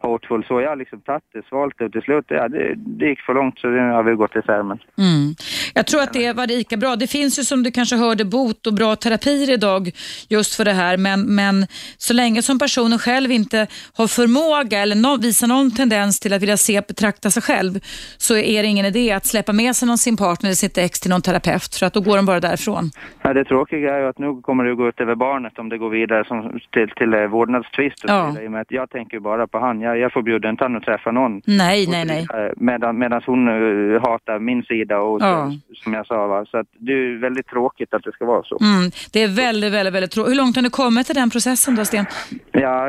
[0.07, 0.45] hotfull.
[0.49, 3.21] Så jag har liksom tagit det, svalt det och till slut, ja, det, det gick
[3.21, 4.63] för långt så det har vi gått isär.
[4.63, 4.79] Men...
[4.99, 5.35] Mm.
[5.75, 6.97] Jag tror att det var lika bra.
[6.97, 9.91] Det finns ju som du kanske hörde bot och bra terapier idag
[10.29, 10.97] just för det här.
[10.97, 16.21] Men, men så länge som personen själv inte har förmåga eller no, visar någon tendens
[16.21, 17.73] till att vilja se betrakta sig själv
[18.19, 21.01] så är det ingen idé att släppa med sig någon sin partner eller sitt ex
[21.01, 22.91] till någon terapeut för att då går de bara därifrån.
[23.23, 25.69] Ja, det tråkiga är ju att nu kommer det att gå ut över barnet om
[25.69, 28.05] det går vidare som, till, till eh, vårdnadstvist.
[28.07, 28.37] Ja.
[28.69, 29.81] Jag tänker bara på han.
[29.81, 31.43] Jag jag, förbjuder inte han att träffa någon.
[31.47, 32.27] Nej, nej, nej.
[32.35, 35.53] Eh, medan, medan hon uh, hatar min sida och ja.
[35.69, 36.27] så, som jag sa.
[36.27, 36.45] Va?
[36.51, 38.59] Så att det är väldigt tråkigt att det ska vara så.
[38.61, 40.31] Mm, det är väldigt, väldigt, väldigt tråkigt.
[40.31, 42.07] Hur långt har ni kommit i den processen då, Sten?
[42.53, 42.87] Ja,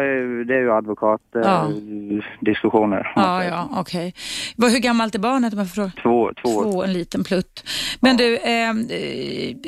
[0.48, 3.12] det är ju advokatdiskussioner.
[3.16, 4.14] Ja, ja, ja okej.
[4.58, 4.72] Okay.
[4.72, 5.92] Hur gammalt är barnet om jag får fråga?
[6.04, 6.64] Två, två.
[6.64, 7.64] Två, en liten plutt.
[8.00, 8.18] Men ja.
[8.18, 8.74] du, eh,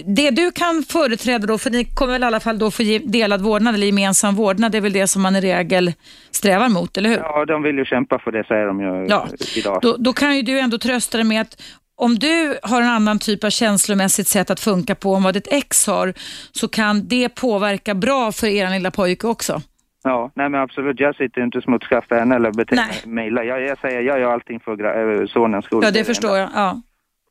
[0.06, 3.42] det du kan företräda då, för ni kommer väl i alla fall då få delad
[3.42, 5.94] vårdnad eller gemensam vårdnad, det är väl det som man i regel
[6.32, 7.18] strävar mot, eller hur?
[7.30, 9.28] Ja, de vill ju kämpa för det, säger de ju ja.
[9.56, 9.80] idag.
[9.82, 11.62] Då, då kan ju du ändå trösta dig med att
[11.96, 15.48] om du har en annan typ av känslomässigt sätt att funka på än vad ditt
[15.52, 16.14] ex har,
[16.52, 19.62] så kan det påverka bra för er lilla pojke också.
[20.04, 21.00] Ja, nej men absolut.
[21.00, 23.44] Jag sitter inte och smutskastar henne eller beter mig illa.
[23.44, 25.80] Jag, jag säger, jag gör allting för äh, sonens skull.
[25.84, 26.50] Ja, det, det förstår jag.
[26.56, 26.82] Ja.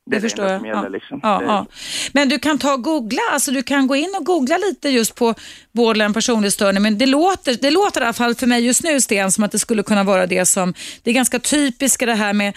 [0.06, 0.66] Det, det förstår jag.
[0.66, 0.88] Gäller, ja.
[0.88, 1.20] Liksom.
[1.22, 1.66] Ja, ja.
[2.12, 5.14] Men du kan ta och googla, alltså du kan gå in och googla lite just
[5.14, 5.34] på
[5.72, 6.82] borderline personlighetsstörning.
[6.82, 9.52] Men det låter, det låter i alla fall för mig just nu Sten som att
[9.52, 12.54] det skulle kunna vara det som, det är ganska typiskt det här med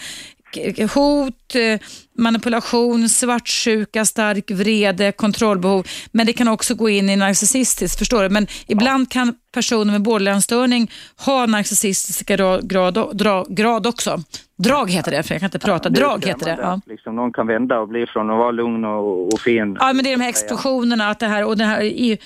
[0.94, 1.80] hot, eh,
[2.20, 5.86] manipulation, svartsjuka, stark vrede, kontrollbehov.
[6.12, 8.28] Men det kan också gå in i narcissistiskt, förstår du?
[8.28, 12.70] Men ibland kan personer med borderline-störning ha narcissistiska grad,
[13.18, 14.22] grad, grad också.
[14.62, 15.88] Drag heter det, för jag kan inte prata.
[15.88, 16.62] Drag heter det.
[16.62, 16.80] Ja.
[16.86, 19.76] Liksom, någon kan vända och bli från att vara lugn och, och fin.
[19.80, 22.18] Ja, men det är de här explosionerna att det här, och det här i,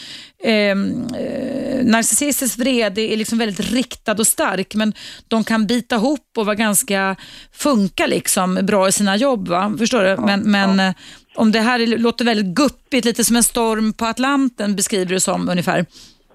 [0.45, 4.93] ehm, eh, narcissistisk vrede är liksom väldigt riktad och stark, men
[5.29, 7.17] de kan bita ihop och vara ganska,
[7.53, 9.49] funka liksom bra i sina jobb.
[9.49, 9.77] Va?
[9.85, 10.17] Förstår du?
[10.17, 10.81] Men, men.
[10.81, 10.95] Eh,
[11.37, 15.49] om det här låter väldigt guppigt, lite som en storm på Atlanten beskriver du som
[15.49, 15.87] ungefär.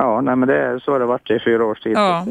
[0.01, 1.91] Ja, nej, men det, så har det varit i fyra års tid.
[1.95, 2.25] Ja.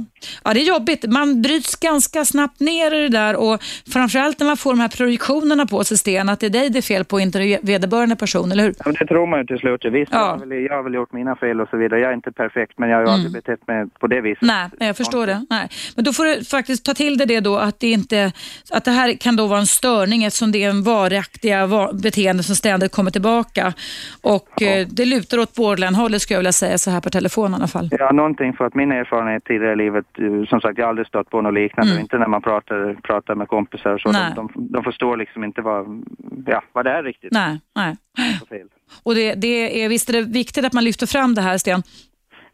[0.45, 1.05] ja, det är jobbigt.
[1.09, 4.89] Man bryts ganska snabbt ner i det där och framförallt när man får de här
[4.89, 8.53] projektionerna på sig, Sten, att det är dig det är fel på, inte vederbörande person,
[8.53, 8.75] eller hur?
[8.85, 9.85] Ja, det tror man ju till slut.
[9.85, 10.19] Visst, ja.
[10.19, 12.01] jag, har väl, jag har väl gjort mina fel och så vidare.
[12.01, 13.15] Jag är inte perfekt, men jag har ju mm.
[13.15, 14.43] aldrig betett mig på det viset.
[14.43, 15.47] Nej, jag förstår det.
[15.51, 15.69] Nej.
[15.97, 18.33] Men då får du faktiskt ta till dig det då, att det, inte,
[18.71, 22.57] att det här kan då vara en störning eftersom det är en varaktiga beteende som
[22.57, 23.73] ständigt kommer tillbaka.
[24.23, 24.67] Och ja.
[24.67, 27.89] eh, det lutar åt borderline-hållet skulle jag vilja säga så här på telefonen alla fall.
[27.91, 31.07] Ja, någonting för att min erfarenhet tidigare i livet, eh, som sagt jag har aldrig
[31.07, 32.03] stött på något liknande, mm.
[32.03, 34.13] inte när man pratar, pratar med kompisar och så.
[34.13, 36.05] De, de, de, förstår liksom inte vad,
[36.47, 37.33] ja, vad det är riktigt.
[37.33, 37.97] Nej, nej.
[39.03, 41.83] Och det, det är, visst är det viktigt att man lyfter fram det här, Sten?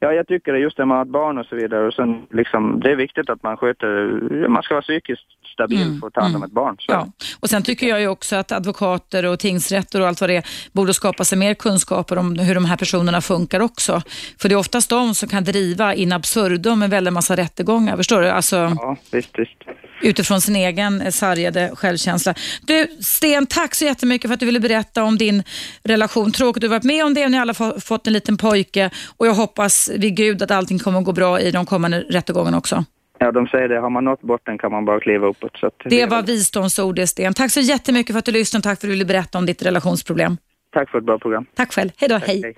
[0.04, 1.86] Ja, jag tycker det just det med att barn och så vidare.
[1.86, 5.22] Och sen liksom, det är viktigt att man sköter, man ska vara psykiskt
[5.54, 6.00] stabil mm.
[6.00, 6.46] för att ta hand om mm.
[6.46, 6.76] ett barn.
[6.78, 6.92] Så.
[6.92, 7.06] Ja.
[7.40, 10.44] Och sen tycker jag ju också att advokater och tingsrätter och allt vad det är
[10.72, 14.02] borde skapa sig mer kunskaper om hur de här personerna funkar också.
[14.40, 18.20] För det är oftast de som kan driva in absurdum en väldig massa rättegångar, förstår
[18.20, 18.28] du?
[18.28, 19.56] Alltså, ja, visst, visst.
[20.02, 22.34] Utifrån sin egen sargade självkänsla.
[22.62, 25.42] Du, Sten, tack så jättemycket för att du ville berätta om din
[25.82, 26.32] relation.
[26.32, 29.26] Tråkigt att du varit med om det, ni har alla fått en liten pojke och
[29.26, 32.84] jag hoppas vid Gud att allting kommer att gå bra i de kommande rättegångarna också.
[33.18, 33.80] Ja, de säger det.
[33.80, 35.56] Har man nått botten kan man bara kliva uppåt.
[35.56, 37.34] Så det var visdomsord, Sten.
[37.34, 39.46] Tack så jättemycket för att du lyssnade och tack för att du ville berätta om
[39.46, 40.36] ditt relationsproblem.
[40.72, 41.46] Tack för ett bra program.
[41.54, 41.90] Tack själv.
[41.96, 42.16] Hej då.
[42.16, 42.40] hej.
[42.42, 42.54] hej.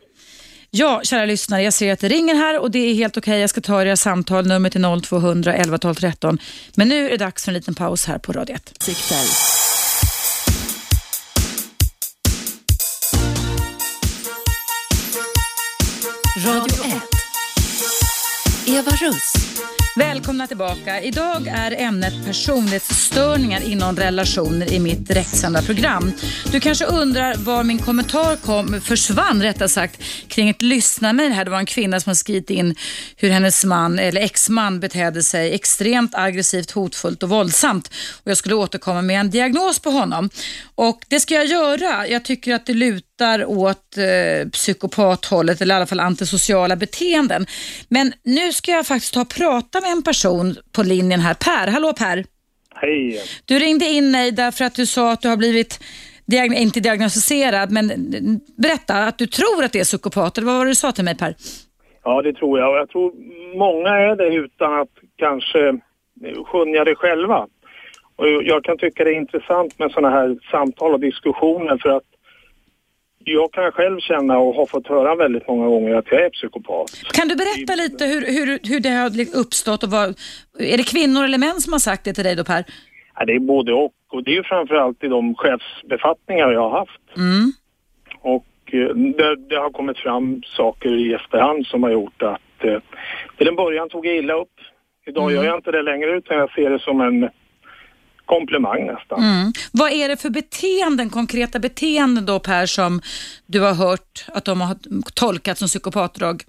[0.70, 3.30] Ja, kära lyssnare, jag ser att det ringer här och det är helt okej.
[3.32, 3.40] Okay.
[3.40, 6.38] Jag ska ta era samtal, nummer till 0200 11 12 13.
[6.76, 8.74] Men nu är det dags för en liten paus här på Radio 1.
[16.46, 17.15] Radio 1.
[18.68, 19.32] Eva Russ.
[19.96, 21.00] Välkomna tillbaka.
[21.00, 26.12] Idag är ämnet personlighetsstörningar inom relationer i mitt direktsända program.
[26.52, 31.44] Du kanske undrar var min kommentar kom, försvann rättare sagt, kring ett lyssnarmail här.
[31.44, 32.74] Det var en kvinna som har skrivit in
[33.16, 37.88] hur hennes man, eller exman, betedde sig extremt aggressivt, hotfullt och våldsamt.
[38.24, 40.30] Och jag skulle återkomma med en diagnos på honom.
[40.74, 42.08] Och det ska jag göra.
[42.08, 43.06] Jag tycker att det lutar
[43.46, 47.46] åt eh, psykopathållet, eller i alla fall antisociala beteenden.
[47.88, 51.34] Men nu ska jag faktiskt ta och prata med en person på linjen här.
[51.34, 52.24] Per, hallå Per.
[52.74, 53.20] Hej.
[53.44, 55.80] Du ringde in mig därför att du sa att du har blivit
[56.26, 57.90] diag inte diagnostiserad, men
[58.56, 60.42] berätta att du tror att det är psykopater.
[60.42, 61.34] Vad var det du sa till mig Per?
[62.04, 62.76] Ja, det tror jag.
[62.76, 63.12] Jag tror
[63.58, 65.80] många är det utan att kanske
[66.46, 67.46] skönja det själva.
[68.16, 72.02] Och jag kan tycka det är intressant med sådana här samtal och diskussioner för att
[73.32, 76.90] jag kan själv känna och har fått höra väldigt många gånger att jag är psykopat.
[77.14, 80.08] Kan du berätta lite hur, hur, hur det har uppstått och vad,
[80.58, 82.64] är det kvinnor eller män som har sagt det till dig då Per?
[83.18, 87.00] Ja, det är både och och det är framförallt i de chefsbefattningar jag har haft.
[87.16, 87.52] Mm.
[88.20, 92.78] Och eh, det, det, har kommit fram saker i efterhand som har gjort att eh,
[93.36, 94.54] till en början tog jag illa upp.
[95.06, 95.34] Idag mm.
[95.34, 97.28] gör jag inte det längre utan jag ser det som en
[98.26, 99.18] komplimang nästan.
[99.22, 99.52] Mm.
[99.72, 103.00] Vad är det för beteenden, konkreta beteenden då Per som
[103.46, 104.76] du har hört att de har
[105.14, 106.42] tolkat som psykopatdrag?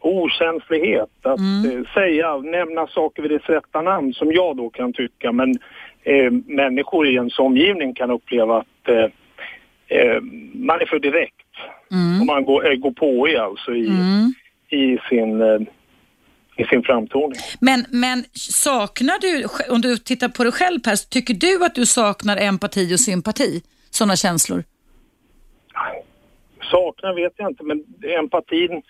[0.00, 1.78] Okänslighet, att mm.
[1.78, 5.50] eh, säga, nämna saker vid dess rätta namn som jag då kan tycka men
[6.02, 9.04] eh, människor i ens omgivning kan uppleva att eh,
[9.98, 10.20] eh
[10.54, 11.36] man är för direkt.
[11.92, 12.20] Mm.
[12.20, 14.34] Och man går, går på i alltså i, mm.
[14.68, 15.60] i sin eh,
[16.56, 17.38] i sin framtoning.
[17.60, 21.86] Men, men saknar du, om du tittar på dig själv Per, tycker du att du
[21.86, 23.62] saknar empati och sympati?
[23.90, 24.64] Sådana känslor?
[26.70, 27.84] Saknar vet jag inte, men
[28.18, 28.82] empatin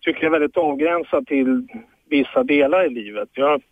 [0.00, 1.66] tycker jag är väldigt avgränsad till
[2.10, 3.28] vissa delar i livet.
[3.32, 3.62] Jag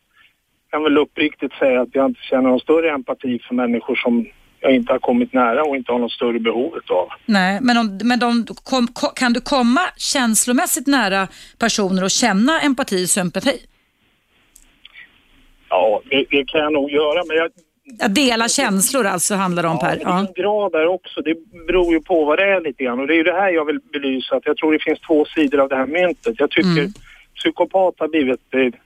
[0.71, 4.27] kan väl uppriktigt säga att jag inte känner någon större empati för människor som
[4.63, 7.09] jag inte har kommit nära och inte har något större behov av.
[7.27, 13.05] Nej, men, om, men de, kom, kan du komma känslomässigt nära personer och känna empati
[13.05, 13.59] och sympati?
[15.69, 17.51] Ja, det, det kan jag nog göra, men jag...
[18.01, 19.99] Att dela känslor alltså handlar det om ja, Per?
[20.03, 21.21] Ja, i grad där också.
[21.21, 21.35] Det
[21.67, 23.65] beror ju på vad det är lite grann och det är ju det här jag
[23.65, 26.35] vill belysa att jag tror det finns två sidor av det här myntet.
[26.39, 26.93] Jag tycker mm.
[27.37, 28.41] psykopat har blivit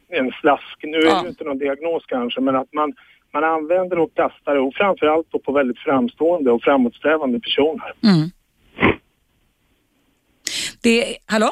[0.09, 0.79] en slask.
[0.83, 1.23] Nu är ja.
[1.23, 2.93] det inte någon diagnos kanske, men att man
[3.33, 7.93] man använder och kastar det och framförallt då på väldigt framstående och framåtsträvande personer.
[8.03, 8.31] Mm.
[10.83, 11.51] Det, hallå?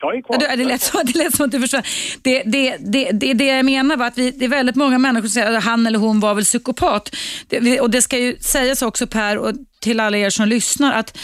[0.00, 0.38] Jag är kvar.
[0.38, 1.82] Det, det, lät som, det lät som att du förstår.
[2.22, 5.28] Det, det, det, det, det jag menar var att vi, det är väldigt många människor
[5.28, 7.16] som säger att han eller hon var väl psykopat.
[7.48, 11.18] Det, och det ska ju sägas också Per och till alla er som lyssnar att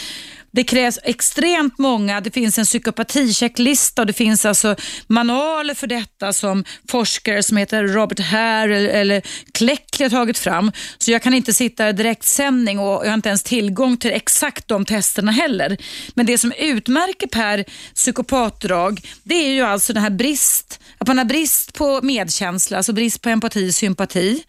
[0.51, 4.75] det krävs extremt många, det finns en psykopatichecklista och det finns alltså
[5.07, 9.21] manualer för detta som forskare som heter Robert Hare eller, eller
[9.51, 10.71] Kleckley har tagit fram.
[10.97, 14.67] Så jag kan inte sitta i direktsändning och jag har inte ens tillgång till exakt
[14.67, 15.77] de testerna heller.
[16.13, 21.17] Men det som utmärker per psykopatdrag, det är ju alltså den här brist, att man
[21.17, 24.43] har brist på medkänsla, alltså brist på empati och sympati.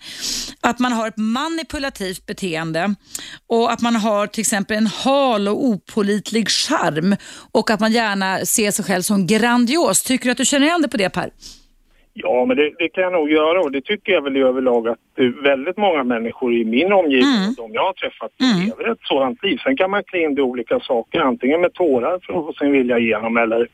[0.61, 2.95] Att man har ett manipulativt beteende
[3.49, 7.17] och att man har till exempel en hal och op opolitlig charm
[7.53, 10.03] och att man gärna ser sig själv som grandios.
[10.03, 11.31] Tycker du att du känner igen dig på det Per?
[12.15, 14.89] Ja, men det, det, kan jag nog göra och det tycker jag väl i överlag
[14.89, 14.99] att
[15.43, 17.55] väldigt många människor i min omgivning, mm.
[17.57, 18.67] de jag har träffat, mm.
[18.67, 19.57] lever ett sådant liv.
[19.65, 22.73] Sen kan man klä in det olika saker, antingen med tårar för att få sin
[22.73, 23.69] vilja igenom eller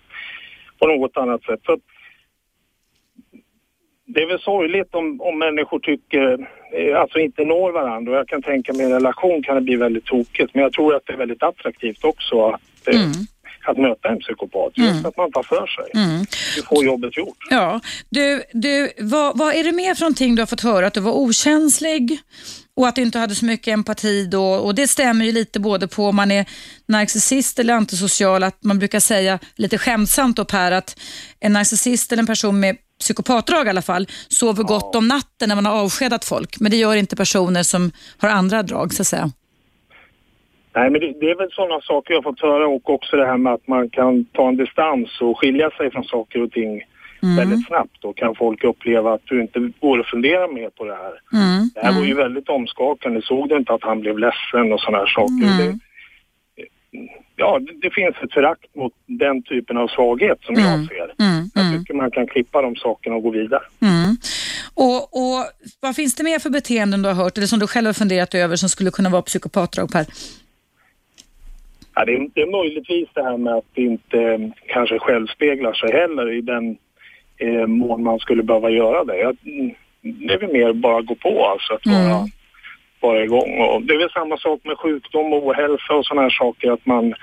[0.78, 1.60] på något annat sätt.
[1.66, 1.78] Så
[4.08, 8.16] det är väl sorgligt om, om människor tycker, eh, alltså inte når varandra.
[8.16, 10.54] Jag kan tänka mig en relation kan det bli väldigt tokigt.
[10.54, 13.12] Men jag tror att det är väldigt attraktivt också att, eh, mm.
[13.64, 14.72] att möta en psykopat.
[14.74, 15.06] Just mm.
[15.06, 16.02] att man tar för sig.
[16.02, 16.24] Mm.
[16.56, 17.38] Du får jobbet gjort.
[17.50, 17.80] Ja.
[18.10, 20.86] Du, du, vad, vad är det mer för någonting du har fått höra?
[20.86, 22.18] Att du var okänslig
[22.78, 24.44] och att du inte hade så mycket empati då.
[24.44, 26.44] Och det stämmer ju lite både på om man är
[26.86, 28.42] narcissist eller antisocial.
[28.42, 31.00] Att man brukar säga lite skämtsamt då Per att
[31.40, 35.54] en narcissist eller en person med psykopatdrag i alla fall, sover gott om natten när
[35.54, 36.60] man har avskedat folk.
[36.60, 39.30] Men det gör inte personer som har andra drag så att säga.
[40.74, 43.36] Nej, men det, det, är väl sådana saker jag fått höra och också det här
[43.36, 46.82] med att man kan ta en distans och skilja sig från saker och ting
[47.22, 47.36] mm.
[47.36, 47.96] väldigt snabbt.
[48.00, 51.14] Då kan folk uppleva att du inte går och funderar mer på det här.
[51.32, 51.70] Mm.
[51.74, 52.24] Det här var ju mm.
[52.24, 53.22] väldigt omskakande.
[53.22, 55.44] Såg du inte att han blev ledsen och sådana här saker?
[55.44, 55.58] Mm.
[55.58, 55.78] Det,
[57.36, 60.66] ja, det finns ett förakt mot den typen av svaghet som mm.
[60.66, 61.24] jag ser.
[61.24, 61.50] Mm.
[61.54, 61.78] Jag mm.
[61.78, 63.62] tycker man kan klippa de sakerna och gå vidare.
[63.82, 64.16] Mm.
[64.74, 65.44] Och, och
[65.80, 68.34] Vad finns det mer för beteenden du har hört eller som du själv har funderat
[68.34, 70.06] över som skulle kunna vara psykopatdrag Per?
[71.94, 75.72] Ja, det, är, det är möjligtvis det här med att det inte eh, kanske självspeglar
[75.72, 76.76] sig heller i den
[77.38, 79.16] eh, mån man skulle behöva göra det.
[79.16, 79.36] Jag,
[80.02, 82.28] det är väl mer bara gå på alltså, att vara mm
[83.00, 83.60] vara igång.
[83.60, 86.86] Och det är väl samma sak med sjukdom och ohälsa och sådana här saker att
[86.86, 87.14] man,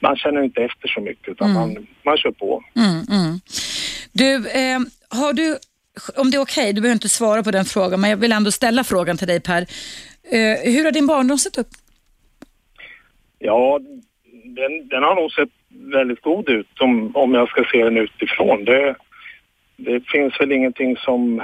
[0.00, 1.60] man känner inte efter så mycket utan mm.
[1.60, 2.64] man, man kör på.
[2.76, 3.40] Mm, mm.
[4.12, 4.78] Du, eh,
[5.08, 5.56] har du,
[6.16, 8.32] om det är okej, okay, du behöver inte svara på den frågan men jag vill
[8.32, 9.62] ändå ställa frågan till dig Per.
[10.32, 11.70] Eh, hur har din barndom sett upp?
[13.38, 13.80] Ja,
[14.44, 15.48] den, den har nog sett
[15.92, 18.64] väldigt god ut om, om jag ska se den utifrån.
[18.64, 18.96] Det,
[19.84, 21.42] det finns väl ingenting som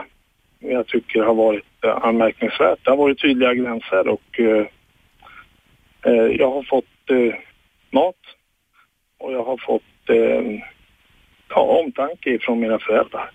[0.59, 2.79] jag tycker har varit anmärkningsvärt.
[2.83, 4.67] Det har varit tydliga gränser och eh,
[6.07, 7.35] Eh, jag har fått eh,
[7.91, 8.15] mat
[9.19, 10.61] och jag har fått eh,
[11.49, 13.31] ja, omtanke från mina föräldrar.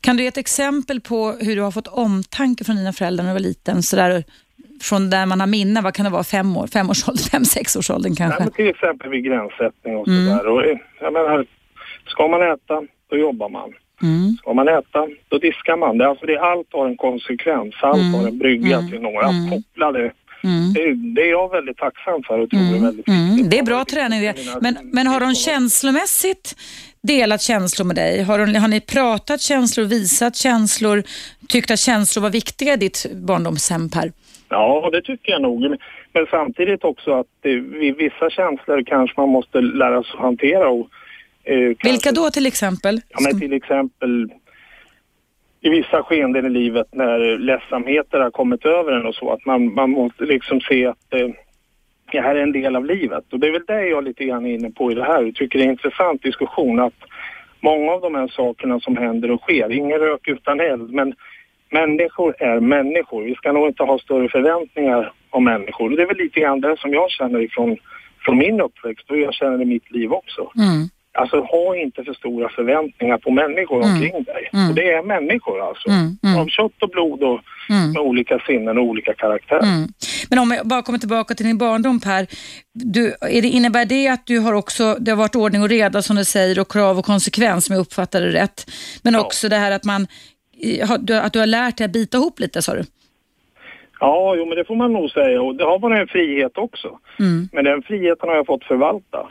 [0.00, 3.30] Kan du ge ett exempel på hur du har fått omtanke från dina föräldrar när
[3.30, 3.82] du var liten?
[3.82, 4.24] Så där,
[4.82, 8.44] från där man har minne, vad kan det vara, fem år, femårsåldern, fem, sexårsåldern kanske?
[8.44, 10.38] Ja, till exempel vid gränssättning och mm.
[10.38, 10.70] sådär.
[10.70, 11.46] Eh, jag menar,
[12.06, 13.72] ska man äta, då jobbar man.
[14.02, 14.36] Mm.
[14.38, 15.98] Ska man äta, då diskar man.
[15.98, 18.14] Det, alltså det, allt har en konsekvens, allt mm.
[18.14, 18.90] har en brygga mm.
[18.90, 19.50] till några mm.
[19.50, 20.12] kopplade
[20.44, 20.72] Mm.
[20.72, 22.74] Det, det, är jag väldigt tacksam för och tror mm.
[22.74, 23.30] är väldigt mm.
[23.30, 23.50] viktigt.
[23.50, 24.34] Det är bra träning det.
[24.60, 26.56] Men, men har de känslomässigt
[27.02, 28.22] delat känslor med dig?
[28.22, 31.02] Har, de, har ni pratat känslor, visat känslor,
[31.48, 34.12] tyckt att känslor var viktiga i ditt barndomshem Per?
[34.48, 35.76] Ja, det tycker jag nog.
[36.12, 37.60] Men samtidigt också att det,
[37.98, 40.68] vissa känslor kanske man måste lära sig att hantera.
[40.68, 40.88] Och,
[41.44, 43.00] eh, Vilka kanske, då till exempel?
[43.08, 44.32] Ja, men till exempel
[45.60, 49.74] i vissa skeenden i livet när ledsamheter har kommit över en och så, att man,
[49.74, 51.28] man måste liksom se att eh,
[52.12, 53.32] det här är en del av livet.
[53.32, 55.22] Och det är väl det jag lite grann är inne på i det här.
[55.22, 56.94] Jag tycker det är en intressant diskussion att
[57.60, 61.14] många av de här sakerna som händer och sker, ingen rök utan eld, men
[61.70, 63.22] människor är människor.
[63.22, 65.90] Vi ska nog inte ha större förväntningar om människor.
[65.90, 67.76] Det är väl lite grann det som jag känner ifrån
[68.24, 70.52] från min uppväxt och jag känner i mitt liv också.
[70.56, 70.88] Mm.
[71.14, 73.94] Alltså ha inte för stora förväntningar på människor mm.
[73.94, 74.48] omkring dig.
[74.52, 74.68] Mm.
[74.68, 75.88] Och det är människor alltså.
[75.88, 76.18] Mm.
[76.22, 76.38] mm.
[76.38, 77.40] Av kött och blod och
[77.70, 77.92] mm.
[77.92, 79.62] med olika sinnen och olika karaktärer.
[79.62, 79.88] Mm.
[80.30, 82.26] Men om jag bara kommer tillbaka till din barndom Per.
[82.74, 86.02] Du, är det, innebär det att du har också, det har varit ordning och reda
[86.02, 88.70] som du säger och krav och konsekvens om jag uppfattar det rätt.
[89.02, 89.20] Men ja.
[89.20, 90.06] också det här att man,
[91.22, 92.84] att du har lärt dig att bita ihop lite sa du?
[94.00, 96.98] Ja, jo men det får man nog säga och det har varit en frihet också.
[97.52, 99.28] Men den friheten har jag fått förvalta.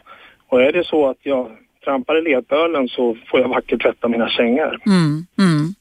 [0.48, 1.52] Och är det så att jag
[1.84, 4.80] trampar i ledbölen så får jag vackert tvätta mina kängor.
[4.86, 5.74] Mm, mm.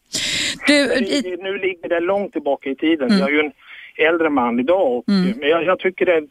[0.66, 1.36] Du, i...
[1.42, 3.09] Nu ligger det långt tillbaka i tiden.
[3.09, 3.18] Mm.
[3.18, 3.53] Jag är ju en
[3.96, 5.38] äldre man idag och, mm.
[5.38, 6.26] men jag, jag, tycker det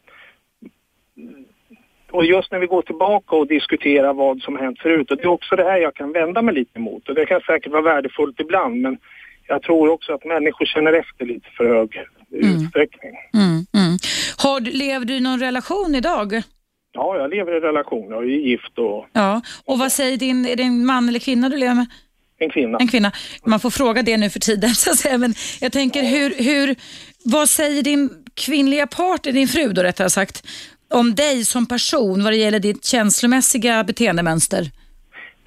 [2.10, 5.28] och just när vi går tillbaka och diskuterar vad som hänt förut och det är
[5.28, 8.40] också det här jag kan vända mig lite emot och det kan säkert vara värdefullt
[8.40, 8.98] ibland men
[9.46, 12.56] jag tror också att människor känner efter lite för hög mm.
[12.56, 13.12] utsträckning.
[13.34, 13.98] Mm, mm.
[14.36, 16.42] Har, lever du i någon relation idag?
[16.92, 18.10] Ja, jag lever i relation.
[18.10, 19.06] Jag är gift och...
[19.12, 21.86] Ja, och vad säger din, är det en man eller kvinna du lever med?
[22.38, 22.78] En kvinna.
[22.78, 23.12] En kvinna.
[23.44, 25.18] Man får fråga det nu för tiden så att säga.
[25.18, 26.76] Men jag tänker, hur, hur,
[27.24, 30.46] vad säger din kvinnliga partner, din fru då rättare sagt,
[30.94, 34.62] om dig som person vad det gäller ditt känslomässiga beteendemönster?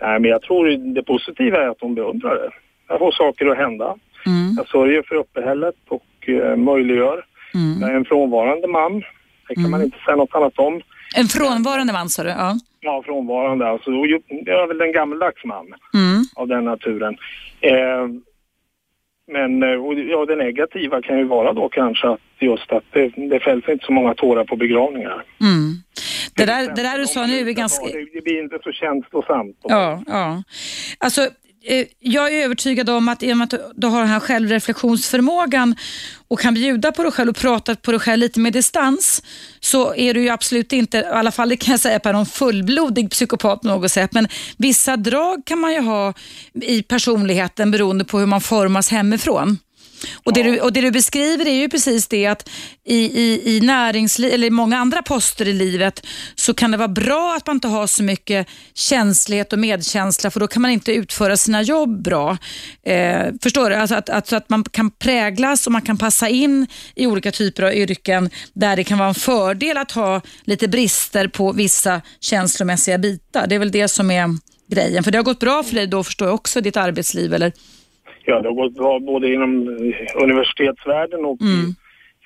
[0.01, 2.49] Nej, men jag tror det positiva är att hon beundrar det.
[2.87, 3.95] Jag får saker att hända.
[4.25, 4.53] Mm.
[4.57, 7.25] Jag sörjer för uppehället och uh, möjliggör.
[7.53, 7.81] Mm.
[7.81, 9.03] Jag är en frånvarande man.
[9.47, 9.71] Det kan mm.
[9.71, 10.81] man inte säga något annat om.
[11.13, 12.29] En frånvarande man sa du?
[12.29, 13.67] Ja, ja frånvarande.
[13.67, 16.23] Alltså, jag är väl en gammeldags man mm.
[16.35, 17.17] av den naturen.
[17.61, 18.07] Eh,
[19.27, 23.07] men eh, och, ja, det negativa kan ju vara då kanske att just att det,
[23.15, 25.23] det fälls inte så många tårar på begravningar.
[25.41, 25.73] Mm.
[26.35, 27.85] Det, där, det där du sa nu är ganska...
[28.13, 29.57] Det blir inte så känslosamt.
[29.63, 30.43] Ja, ja.
[30.97, 31.21] Alltså,
[31.65, 35.75] Eh, jag är övertygad om att i och med att du har den här självreflektionsförmågan
[36.27, 39.23] och kan bjuda på dig själv och prata på dig själv lite med distans
[39.59, 42.25] så är du ju absolut inte, i alla fall det kan jag säga på någon
[42.25, 46.13] fullblodig psykopat på något sätt, men vissa drag kan man ju ha
[46.61, 49.57] i personligheten beroende på hur man formas hemifrån.
[50.23, 52.49] Och det, du, och det du beskriver är ju precis det att
[52.85, 56.87] i, i, i näringsliv, eller i många andra poster i livet så kan det vara
[56.87, 60.93] bra att man inte har så mycket känslighet och medkänsla för då kan man inte
[60.93, 62.37] utföra sina jobb bra.
[62.85, 63.75] Eh, förstår du?
[63.75, 67.63] Alltså att, att, att man kan präglas och man kan passa in i olika typer
[67.63, 72.97] av yrken där det kan vara en fördel att ha lite brister på vissa känslomässiga
[72.97, 73.47] bitar.
[73.47, 74.37] Det är väl det som är
[74.67, 75.03] grejen.
[75.03, 77.53] För det har gått bra för dig då förstår jag också, ditt arbetsliv, eller?
[78.25, 79.67] Ja, det har gått bra både inom
[80.15, 81.75] universitetsvärlden och mm.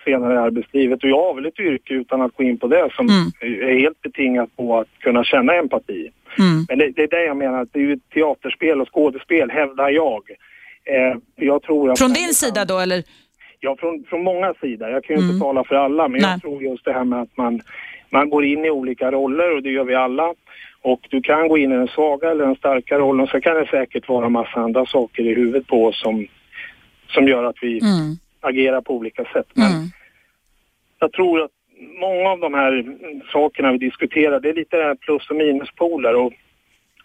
[0.06, 1.04] senare i arbetslivet.
[1.04, 3.32] Och jag har väl ett yrke, utan att gå in på det, som mm.
[3.70, 6.12] är helt betingat på att kunna känna empati.
[6.39, 6.66] Mm.
[6.70, 10.22] Men det, det, är det jag menar, det är ju teaterspel och skådespel, hävdar jag.
[10.86, 13.04] Eh, jag tror att från din sida då, eller?
[13.60, 14.89] Ja, från, från många sidor.
[14.89, 15.41] Jag kan ju inte mm.
[15.41, 16.32] tala för alla, men Nej.
[16.32, 17.62] jag tror just det här med att man,
[18.10, 20.34] man går in i olika roller och det gör vi alla.
[20.82, 23.55] Och du kan gå in i den svaga eller den starka rollen och så kan
[23.55, 26.28] det säkert vara massa andra saker i huvudet på oss som,
[27.07, 28.15] som gör att vi mm.
[28.41, 29.47] agerar på olika sätt.
[29.53, 29.88] Men mm.
[30.99, 31.51] jag tror att
[31.99, 32.86] många av de här
[33.32, 36.34] sakerna vi diskuterar, det är lite plus och minuspoler och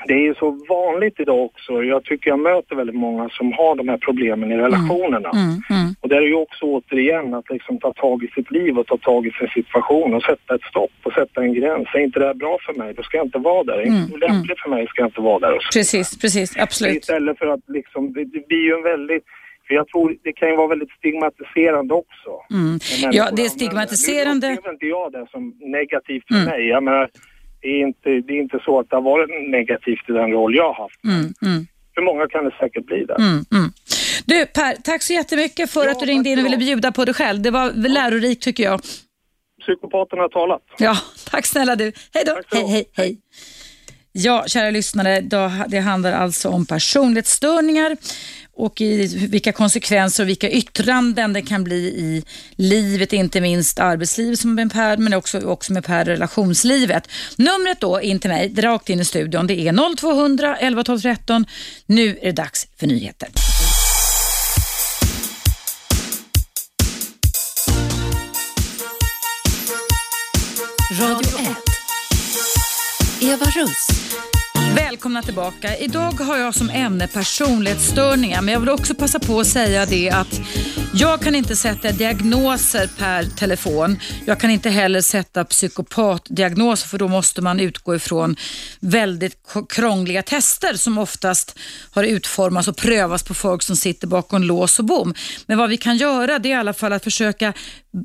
[0.07, 1.83] det är ju så vanligt idag också.
[1.83, 5.31] Jag tycker jag möter väldigt många som har de här problemen i relationerna.
[5.31, 5.82] Mm, mm, mm.
[6.03, 8.97] Och det är ju också återigen att liksom ta tag i sitt liv och ta
[8.97, 11.89] tag i sin situation och sätta ett stopp och sätta en gräns.
[11.95, 13.79] Är inte det här bra för mig, då ska jag inte vara där.
[13.79, 15.59] Är mm, inte lämpligt för mig, ska jag inte vara där.
[15.73, 16.97] precis, precis, absolut.
[16.97, 19.25] Istället för att liksom, det, det blir ju en väldigt
[19.69, 22.31] För jag tror det kan ju vara väldigt stigmatiserande också.
[22.51, 22.79] Mm.
[23.13, 24.47] Ja, det är stigmatiserande.
[24.49, 26.47] Nu upplever inte jag det som negativt för Mm.
[26.49, 26.69] mig.
[26.69, 27.09] Jag menar,
[27.63, 30.55] det är, inte, det är inte så att det har varit negativt i den roll
[30.55, 31.05] jag har haft.
[31.05, 33.15] Mm, mm, För många kan det säkert bli det.
[33.15, 33.73] mm, mm.
[34.27, 37.05] Du Per, tack så jättemycket för Ja, att du ringde in och ville bjuda på
[37.05, 37.43] dig själv.
[37.43, 38.81] Det var lärorikt tycker jag.
[39.63, 40.63] Psykopaten har talat.
[40.79, 40.97] Ja,
[41.31, 41.93] tack snälla du.
[42.15, 42.41] Hej då.
[42.57, 43.19] Hej, hej, hej.
[44.15, 45.21] Ja, kära lyssnare,
[45.69, 47.97] det handlar alltså om personlighetsstörningar
[48.55, 52.25] och i vilka konsekvenser och vilka yttranden det kan bli i
[52.57, 57.09] livet, inte minst arbetslivet som med Per, men också, också med Per relationslivet.
[57.37, 61.47] Numret då in till mig, rakt in i studion, det är 0200 11 12 13.
[61.87, 63.29] Nu är det dags för nyheter.
[71.01, 71.32] Radio
[73.23, 73.89] Eva Russ.
[74.75, 75.77] Välkomna tillbaka.
[75.77, 80.11] Idag har jag som ämne personlighetsstörningar men jag vill också passa på att säga det
[80.11, 80.41] att
[80.95, 83.99] jag kan inte sätta diagnoser per telefon.
[84.27, 88.37] Jag kan inte heller sätta psykopatdiagnoser för då måste man utgå ifrån
[88.81, 89.37] väldigt
[89.69, 91.59] krångliga tester som oftast
[91.91, 95.15] har utformats och prövats på folk som sitter bakom lås och bom.
[95.47, 97.53] Men vad vi kan göra det är i alla fall att försöka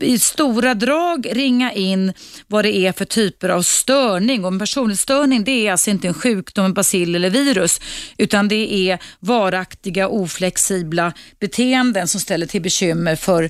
[0.02, 2.14] i stora drag ringa in
[2.48, 4.46] vad det är för typer av störning.
[4.46, 7.82] Och en personlighetsstörning det är alltså inte en sjukdom, en bacill eller virus
[8.18, 13.50] utan det är varaktiga oflexibla beteenden som ställer till bekymmer för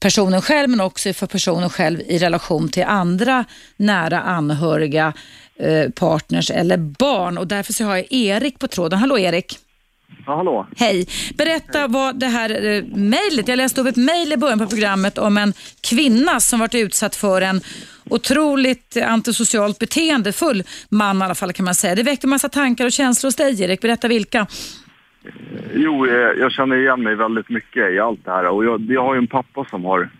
[0.00, 3.44] personen själv men också för personen själv i relation till andra
[3.76, 5.12] nära anhöriga,
[5.58, 7.38] eh, partners eller barn.
[7.38, 8.98] Och därför så har jag Erik på tråden.
[8.98, 9.58] Hallå Erik!
[10.26, 10.66] Ja, hallå.
[10.76, 11.06] Hej!
[11.38, 15.18] Berätta vad det här eh, mejlet, jag läste upp ett mejl i början på programmet
[15.18, 17.60] om en kvinna som varit utsatt för en
[18.10, 21.94] otroligt antisocialt beteendefull man i alla fall kan man säga.
[21.94, 24.46] Det väckte massa tankar och känslor hos dig Erik, berätta vilka.
[25.74, 28.44] Jo, eh, jag känner igen mig väldigt mycket i allt det här.
[28.44, 30.10] Och jag, jag har ju en pappa som har,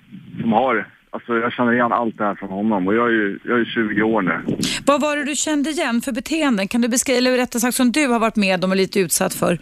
[0.41, 2.87] som har, alltså jag känner igen allt det här från honom.
[2.87, 4.41] Och jag är ju, jag är 20 år nu.
[4.87, 6.69] Vad var det du kände igen för beteenden?
[6.69, 9.35] Kan du beskriva, eller rättare sagt som du har varit med om och lite utsatt
[9.35, 9.59] för?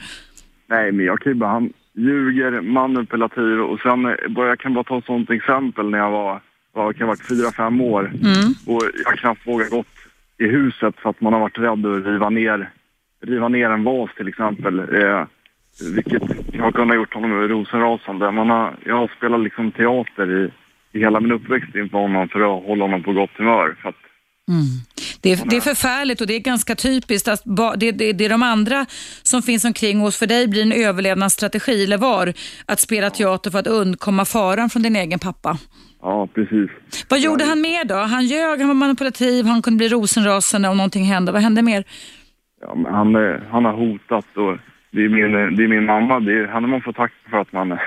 [0.66, 4.74] Nej, men jag kan ju bara, han ljuger, manipulativ och sen, eh, bara, jag kan
[4.74, 6.40] bara ta ett sånt exempel när jag var,
[6.72, 8.05] vad kan ha varit, fyra, fem år.
[8.07, 8.53] Mm.
[8.66, 9.86] Och jag knappt vågat gått
[10.38, 12.70] i huset för att man har varit rädd att riva ner,
[13.26, 14.78] riva ner en vas till exempel.
[14.78, 15.24] Eh,
[15.94, 16.22] vilket
[16.53, 18.30] jag har kunnat gjort honom rosenrasande.
[18.30, 20.51] Man har, jag har spelat liksom teater i
[20.99, 23.76] hela min uppväxt inför honom för att hålla honom på gott humör.
[23.82, 23.94] För att,
[25.22, 28.24] Det är, det är förfärligt och det är ganska typiskt att ba, det, det, det
[28.24, 28.86] är de andra
[29.22, 30.18] som finns omkring oss.
[30.18, 32.32] För dig blir en överlevnadsstrategi, eller var,
[32.66, 35.59] att spela teater för att undkomma faran från din egen pappa.
[36.03, 36.70] ja, precis.
[37.09, 37.94] Vad gjorde han mer då?
[37.94, 41.32] Han ljög, han var manipulativ, han kunde bli rosenrasande om någonting hände.
[41.32, 41.84] Vad hände mer?
[42.61, 44.59] Ja, men han, eh, han har hotat och
[44.90, 46.14] det är min, det är min mamma.
[46.16, 47.78] Är, henne man får tacka för att man,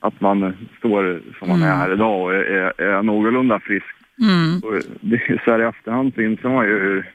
[0.00, 3.86] att man står som man är här idag och är, är, någorlunda frisk.
[4.20, 4.60] Mm.
[4.64, 7.12] Och det, så här i efterhand så inser man ju hur,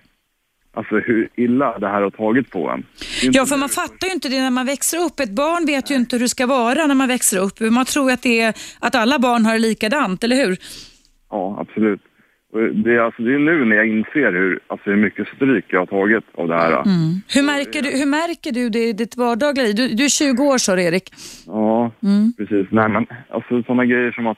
[0.74, 2.84] alltså hur illa det här har tagit på en.
[3.22, 5.20] Ja, för man fattar ju inte det när man växer upp.
[5.20, 7.60] Ett barn vet ju inte hur det ska vara när man växer upp.
[7.60, 10.58] Man tror att, det är, att alla barn har det likadant, eller hur?
[11.30, 12.02] Ja, absolut.
[12.84, 15.80] Det är, alltså, det är nu när jag inser hur, alltså, hur mycket stryk jag
[15.80, 16.72] har tagit av det här.
[16.72, 16.86] Mm.
[17.36, 19.76] Hur, märker du, hur märker du det i ditt vardagliga liv?
[19.76, 21.10] Du, du är 20 år sa Erik.
[21.48, 22.34] Ja, Mm.
[22.38, 22.68] precis.
[22.72, 24.38] Nej, men alltså sådana grejer som att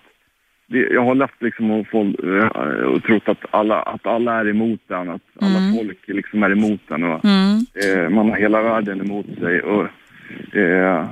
[0.69, 4.49] det, jag har lätt liksom att få, eh, och trott att alla, att alla är
[4.49, 7.65] emot den, att alla folk liksom är emot den och Mm.
[8.03, 9.61] eh, man har hela världen emot sig.
[9.61, 9.83] Och,
[10.57, 11.05] eh,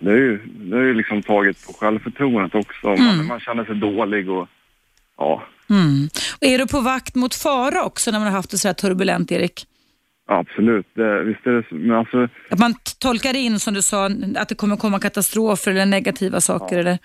[0.00, 2.86] det har ju, det har ju liksom tagit på självförtroendet också.
[2.88, 4.48] Man, man känner sig dålig och
[5.18, 6.08] ja, Mm.
[6.40, 8.74] Och är du på vakt mot fara också när man har haft det så här
[8.74, 9.66] turbulent, Erik?
[10.26, 10.86] absolut.
[10.94, 11.74] Det, visst är det så.
[11.74, 14.06] Men alltså, Att man tolkar in, som du sa,
[14.36, 16.78] att det kommer komma katastrofer eller negativa saker?
[16.78, 16.98] Eller?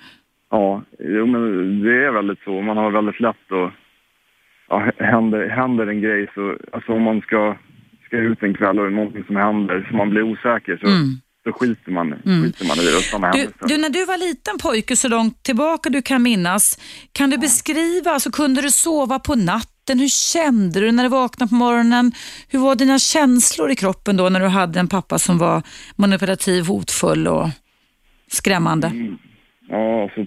[0.52, 1.42] Ja, jo, men
[1.84, 2.62] det är väldigt så.
[2.62, 3.74] Man har väldigt lätt att...
[4.70, 6.58] Ja, händer, händer en grej så...
[6.74, 7.58] Alltså om man ska,
[8.06, 10.88] ska ut en kväll och det är någonting som händer så man blir osäker så,
[11.52, 12.86] så skiter, man, skiter man i
[13.32, 13.58] det.
[13.60, 16.80] Du, du, när du var liten pojke, så långt tillbaka du kan minnas,
[17.12, 20.00] kan du beskriva, alltså, kunde du sova på natten?
[20.00, 22.12] Hur kände du när du vaknade på morgonen?
[22.48, 25.64] Hur var dina känslor i kroppen då när du hade en pappa som var
[25.96, 27.48] manipulativ, hotfull och
[28.28, 28.92] skrämmande?
[29.70, 30.20] Ja, alltså,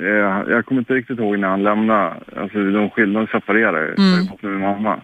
[0.00, 2.14] eh, jag kommer inte riktigt ihåg när han lämnade.
[2.36, 3.78] Alltså de skilde, de separerade.
[3.78, 4.28] Mm.
[4.42, 4.94] Jag med mamma.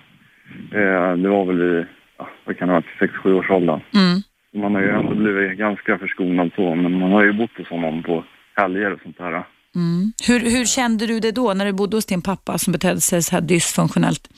[0.73, 1.87] Eh, det var väl i,
[2.19, 3.81] ja, vad kan det ha varit, 6-7 års åldern.
[3.95, 4.21] Mm.
[4.55, 8.03] Man har ju ändå blivit ganska förskonad så, men man har ju bott hos honom
[8.03, 8.25] på
[8.57, 9.33] helger och sånt där.
[9.75, 10.13] Mm.
[10.29, 13.23] Hur, hur kände du det då när du bodde hos din pappa som betedde sig
[13.23, 14.29] så här dysfunktionellt?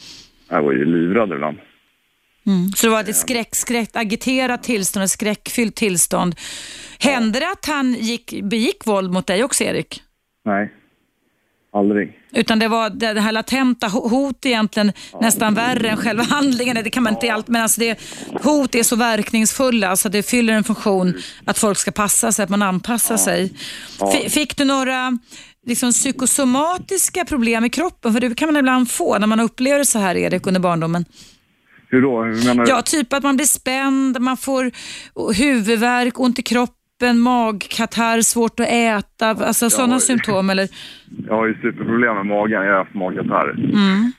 [0.48, 1.58] Jag var ju livrädd ibland.
[2.46, 2.68] Mm.
[2.76, 6.34] Så det var ett skräck, skräck, agiterat tillstånd, ett skräckfyllt tillstånd.
[7.00, 10.02] Hände det att han gick, begick våld mot dig också, Erik?
[10.44, 10.72] Nej,
[11.72, 12.18] aldrig.
[12.34, 16.76] Utan det var det här latenta ho- hot egentligen nästan värre än själva handlingen.
[16.84, 18.00] Det kan man inte allt, men alltså det,
[18.42, 21.14] hot är så verkningsfulla så det fyller en funktion
[21.44, 23.52] att folk ska passa sig, att man anpassar sig.
[24.14, 25.18] F- fick du några
[25.66, 28.12] liksom, psykosomatiska problem i kroppen?
[28.12, 31.04] För det kan man ibland få när man upplever det så här, Erik, under barndomen.
[31.88, 32.22] Hur då?
[32.22, 32.70] Hur menar du?
[32.70, 34.70] Ja, typ att man blir spänd, man får
[35.34, 36.76] huvudvärk, ont i kroppen,
[37.06, 40.50] magkatarr, svårt att äta, alltså sådana symptom.
[40.50, 40.68] Eller?
[41.28, 42.62] Jag har ju superproblem med magen.
[42.62, 43.50] Jag har haft magkatarr.
[43.50, 44.12] Mm.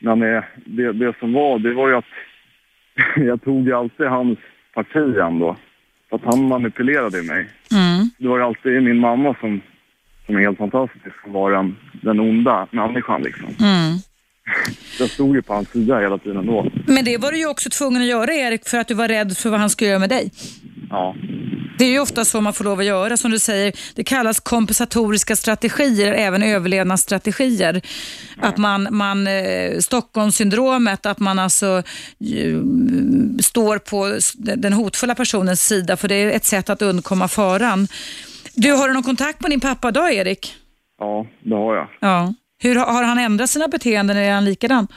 [0.00, 2.04] Men eh, det, det som var, det var ju att
[3.16, 4.38] jag tog ju alltid hans
[4.74, 5.56] parti ändå.
[6.10, 7.48] För att han manipulerade mig.
[7.72, 8.10] Mm.
[8.18, 9.60] Det var ju alltid min mamma som,
[10.26, 13.46] som är helt fantastisk, som var den, den onda människan liksom.
[13.46, 13.98] Mm.
[14.98, 16.70] Jag stod ju på hans sida hela tiden då.
[16.86, 19.36] Men det var du ju också tvungen att göra Erik för att du var rädd
[19.36, 20.30] för vad han skulle göra med dig.
[20.90, 21.14] Ja.
[21.78, 23.16] Det är ju ofta så man får lov att göra.
[23.16, 27.80] Som du säger, det kallas kompensatoriska strategier, även överlevnadsstrategier.
[28.36, 31.82] Att man, man eh, Stockholmssyndromet, att man alltså
[33.40, 34.18] står på
[34.56, 37.88] den hotfulla personens sida, för det är ett sätt att undkomma faran.
[38.54, 40.54] Du, har du någon kontakt med din pappa idag, Erik?
[40.98, 41.88] Ja, det har jag.
[42.00, 42.34] Ja.
[42.62, 44.16] Hur har han ändrat sina beteenden?
[44.16, 44.88] Är han likadan?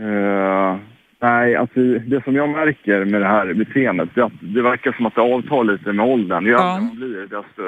[0.00, 0.80] Eh,
[1.22, 4.92] nej, alltså det som jag märker med det här beteendet, det, är att det verkar
[4.92, 6.46] som att det avtar lite med åldern.
[6.46, 6.74] Ju Ja.
[6.74, 7.62] äldre man blir, desto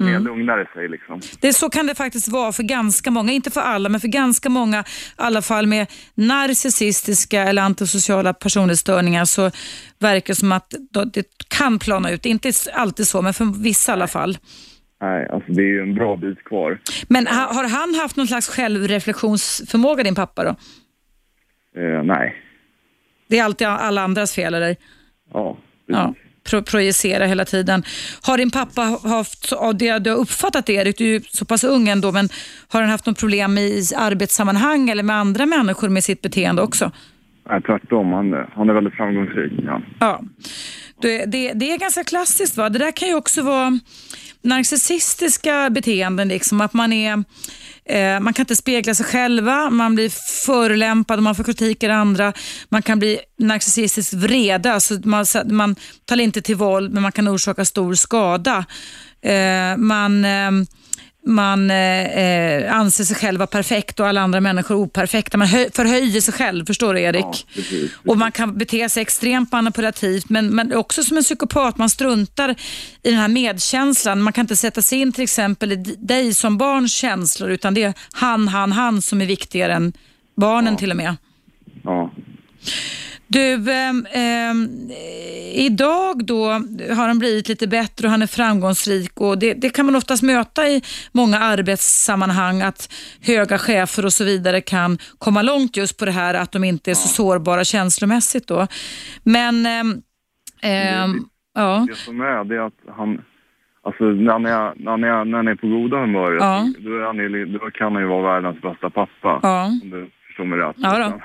[0.00, 1.20] mer lugnare sig liksom.
[1.40, 4.48] Det, så kan det faktiskt vara för ganska många, inte för alla, men för ganska
[4.48, 4.84] många, i
[5.16, 9.50] alla fall med narcissistiska eller antisociala personlighetsstörningar, så
[9.98, 10.74] verkar det som att
[11.12, 11.24] det
[11.58, 12.26] kan plana ut.
[12.26, 14.38] Inte alltid så, men för vissa i alla fall.
[15.00, 16.78] Nej, alltså det är ju en bra bit kvar.
[17.08, 20.44] Men ha, har han haft någon slags självreflektionsförmåga, din pappa?
[20.44, 20.50] då?
[21.80, 22.34] Eh, nej,
[23.28, 24.76] Det är alltid alla andras fel, eller?
[25.32, 25.56] ja.
[25.90, 26.14] Ja,
[26.50, 27.82] pro projicera hela tiden.
[28.22, 31.64] Har din pappa haft, av det du har uppfattat Erik, du är ju så pass
[31.64, 32.28] ung ändå, men
[32.68, 36.92] har han haft något problem i arbetssammanhang eller med andra människor med sitt beteende också?
[37.50, 38.12] Nej, tvärtom.
[38.12, 39.52] Han, han är väldigt framgångsrik.
[39.64, 39.82] Ja.
[40.00, 40.20] Ja.
[41.02, 42.56] Det, det, det är ganska klassiskt.
[42.56, 42.68] Va?
[42.68, 43.78] Det där kan ju också vara
[44.42, 47.24] narcissistiska beteenden, liksom, att man är
[47.84, 50.10] eh, man kan inte spegla sig själva, man blir
[50.46, 52.32] förolämpad och man får kritik av andra.
[52.68, 57.28] Man kan bli narcissistiskt vreda, alltså man, man tar inte till våld men man kan
[57.28, 58.64] orsaka stor skada.
[59.22, 60.66] Eh, man ehm,
[61.26, 65.38] man eh, eh, anser sig själv vara perfekt och alla andra människor operfekta.
[65.38, 67.24] Man hö- förhöjer sig själv, förstår du Erik?
[67.24, 71.78] Ja, precis, Och man kan bete sig extremt manipulativt, men, men också som en psykopat.
[71.78, 72.50] Man struntar
[73.02, 74.22] i den här medkänslan.
[74.22, 77.82] Man kan inte sätta sig in till exempel i dig som barns känslor, utan det
[77.82, 79.92] är han, han, han som är viktigare än
[80.36, 81.16] barnen till och med.
[81.84, 82.10] ja.
[83.30, 84.06] Du, ehm,
[85.54, 86.44] idag då
[86.96, 90.22] har han blivit lite bättre och han är framgångsrik och det, det kan man oftast
[90.22, 96.04] möta i många arbetssammanhang att höga chefer och så vidare kan komma långt just på
[96.04, 98.66] det här att de inte är så sårbara känslomässigt då.
[99.22, 99.66] Men,
[100.62, 101.24] ehm,
[101.54, 101.86] ja.
[101.88, 103.20] Det som är, det är att han...
[103.82, 106.72] Alltså när han är, när han är, när han är på goda humöret, Ja.
[106.78, 109.40] då, är han ju, då kan han ju vara världens bästa pappa.
[109.42, 109.64] Ja.
[109.82, 110.76] Om du förstår mig rätt.
[110.78, 111.20] Ja då.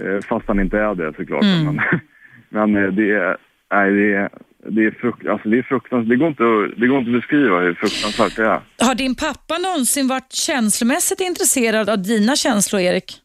[0.00, 1.44] Eh, Fast han inte är det såklart.
[1.44, 1.64] Mm.
[1.64, 2.00] Men,
[2.72, 3.36] men eh, det är...
[3.72, 4.28] Nej, det är...
[4.66, 6.08] Det är, frukt, alltså det är fruktansvärt.
[6.08, 8.60] Det går, inte att, det går inte att beskriva hur fruktansvärt det är.
[8.86, 13.20] Har din pappa någonsin varit känslomässigt intresserad av dina känslor, Erik?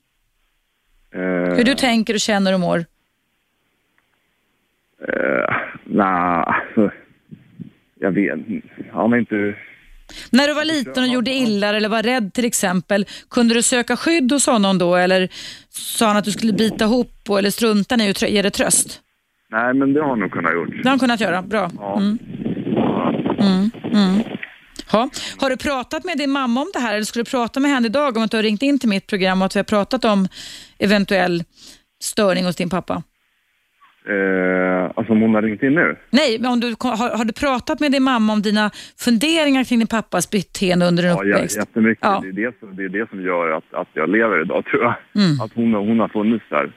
[1.13, 2.77] Eh, Hur du tänker och känner och mår?
[5.07, 6.91] Eh, Nej, alltså...
[7.99, 8.39] Jag vet
[8.93, 9.55] Han är inte...
[10.31, 13.97] När du var liten och gjorde illa eller var rädd till exempel, kunde du söka
[13.97, 15.29] skydd hos honom då eller
[15.79, 19.01] sa han att du skulle bita ihop och, eller strunta i och ge dig tröst?
[19.51, 20.69] Nej, men det har han nog kunnat gjort.
[20.69, 21.71] Det har han kunnat göra, bra.
[21.77, 21.97] Ja.
[21.97, 23.69] Mm.
[24.91, 25.09] Ha.
[25.37, 27.87] Har du pratat med din mamma om det här eller skulle du prata med henne
[27.87, 30.05] idag om att du har ringt in till mitt program och att vi har pratat
[30.05, 30.27] om
[30.79, 31.43] eventuell
[32.03, 33.03] störning hos din pappa?
[34.09, 35.97] Eh, alltså om hon har ringt in nu?
[36.09, 39.79] Nej, men om du, har, har du pratat med din mamma om dina funderingar kring
[39.79, 41.57] din pappas beteende under din Ja, uppväxt?
[41.57, 41.99] jättemycket.
[42.01, 42.19] Ja.
[42.23, 44.83] Det, är det, som, det är det som gör att, att jag lever idag, tror
[44.83, 44.95] jag.
[45.23, 45.41] Mm.
[45.41, 46.71] Att hon, hon har funnits där.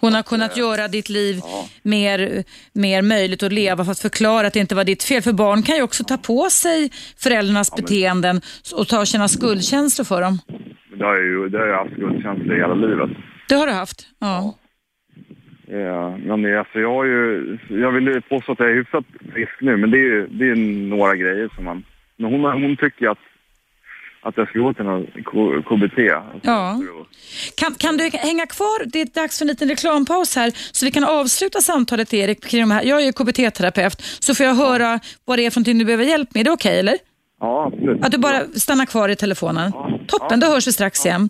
[0.00, 1.40] Hon har kunnat göra ditt liv
[1.82, 5.22] mer, mer möjligt att leva för att förklara att det inte var ditt fel.
[5.22, 8.40] För barn kan ju också ta på sig föräldrarnas beteenden
[8.76, 10.38] och ta och känna skuldkänslor för dem.
[10.98, 13.10] Det har jag ju det har jag haft skuldkänslor hela livet.
[13.48, 14.06] Det har du haft?
[14.18, 14.54] Ja.
[15.80, 17.58] Ja, men alltså jag har ju...
[17.68, 20.44] Jag vill ju påstå att jag är hyfsat frisk nu, men det är ju det
[20.50, 20.56] är
[20.88, 21.84] några grejer som man...
[22.16, 23.18] Men hon, hon tycker att,
[24.22, 25.98] att jag ska gå till någon K- KBT.
[26.42, 26.80] Ja.
[27.56, 28.84] Kan, kan du hänga kvar?
[28.86, 32.60] Det är dags för en liten reklampaus här så vi kan avsluta samtalet Erik kring
[32.60, 32.84] de här.
[32.84, 36.04] Jag är ju KBT-terapeut så får jag höra vad det är för någonting du behöver
[36.04, 36.40] hjälp med.
[36.40, 36.98] Är det okej eller?
[37.40, 38.04] Ja, absolut.
[38.04, 39.72] Att du bara stannar kvar i telefonen.
[40.06, 41.28] Toppen, då hörs vi strax igen.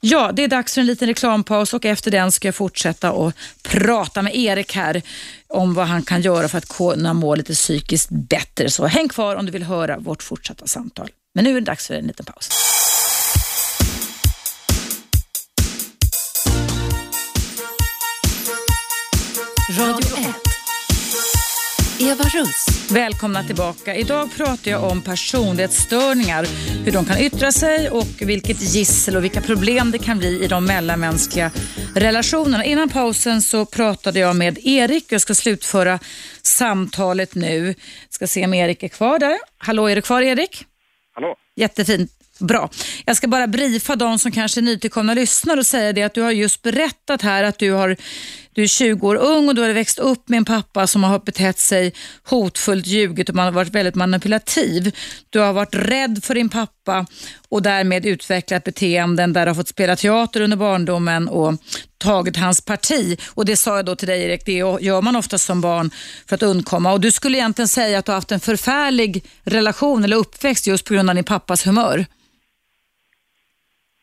[0.00, 3.32] Ja, det är dags för en liten reklampaus och efter den ska jag fortsätta och
[3.62, 5.02] prata med Erik här
[5.48, 8.70] om vad han kan göra för att kunna må lite psykiskt bättre.
[8.70, 11.10] Så häng kvar om du vill höra vårt fortsatta samtal.
[11.34, 12.48] Men nu är det dags för en liten paus.
[19.78, 20.17] Radio 1.
[22.00, 22.90] Eva Russ.
[22.90, 23.94] Välkomna tillbaka.
[23.94, 26.46] Idag pratar jag om personlighetsstörningar,
[26.84, 30.48] hur de kan yttra sig och vilket gissel och vilka problem det kan bli i
[30.48, 31.50] de mellanmänskliga
[31.94, 32.64] relationerna.
[32.64, 35.12] Innan pausen så pratade jag med Erik.
[35.12, 35.98] Jag ska slutföra
[36.42, 37.74] samtalet nu.
[38.08, 39.38] Ska se om Erik är kvar där.
[39.58, 40.64] Hallå, är du kvar Erik?
[41.14, 41.34] Hallå?
[41.56, 42.12] Jättefint.
[42.40, 42.70] Bra.
[43.04, 46.22] Jag ska bara briefa de som kanske är nytillkomna lyssnare och säga det att du
[46.22, 47.96] har just berättat här att du, har,
[48.58, 51.18] du är 20 år ung och du har växt upp med en pappa som har
[51.18, 51.92] betett sig
[52.24, 54.94] hotfullt, ljugit och man har varit väldigt manipulativ.
[55.30, 57.06] Du har varit rädd för din pappa
[57.48, 61.54] och därmed utvecklat beteenden där du har fått spela teater under barndomen och
[61.98, 63.20] tagit hans parti.
[63.34, 65.90] Och Det sa jag då till dig Erik, det gör man ofta som barn
[66.28, 66.92] för att undkomma.
[66.92, 70.86] Och Du skulle egentligen säga att du har haft en förfärlig relation eller uppväxt just
[70.86, 72.06] på grund av din pappas humör.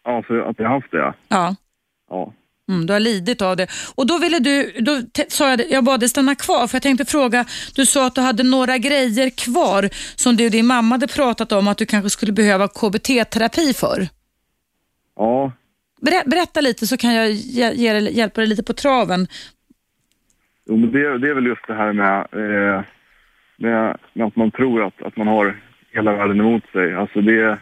[0.03, 1.13] Ja, för att jag haft det, ja.
[1.27, 1.55] Ja.
[2.09, 2.33] ja.
[2.69, 3.67] Mm, du har lidit av det.
[3.95, 7.05] Och då ville du, då sa jag, jag bad dig stanna kvar för jag tänkte
[7.05, 7.45] fråga,
[7.75, 11.51] du sa att du hade några grejer kvar som du och din mamma hade pratat
[11.51, 14.07] om att du kanske skulle behöva KBT-terapi för.
[15.15, 15.51] Ja,
[16.01, 19.27] Berä, berätta lite så kan jag ge, hjälpa dig lite på traven.
[20.65, 22.83] jo, men det, det är väl just det här med, eh,
[23.57, 25.55] med, med att man tror att, att man har
[25.91, 26.95] hela världen emot sig.
[26.95, 27.57] Alltså det,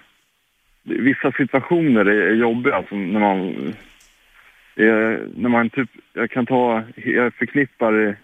[0.84, 3.74] det vissa situationer är, är jobbiga, som när man,
[4.76, 8.18] eh, när man typ, jag kan ta, jag förknippar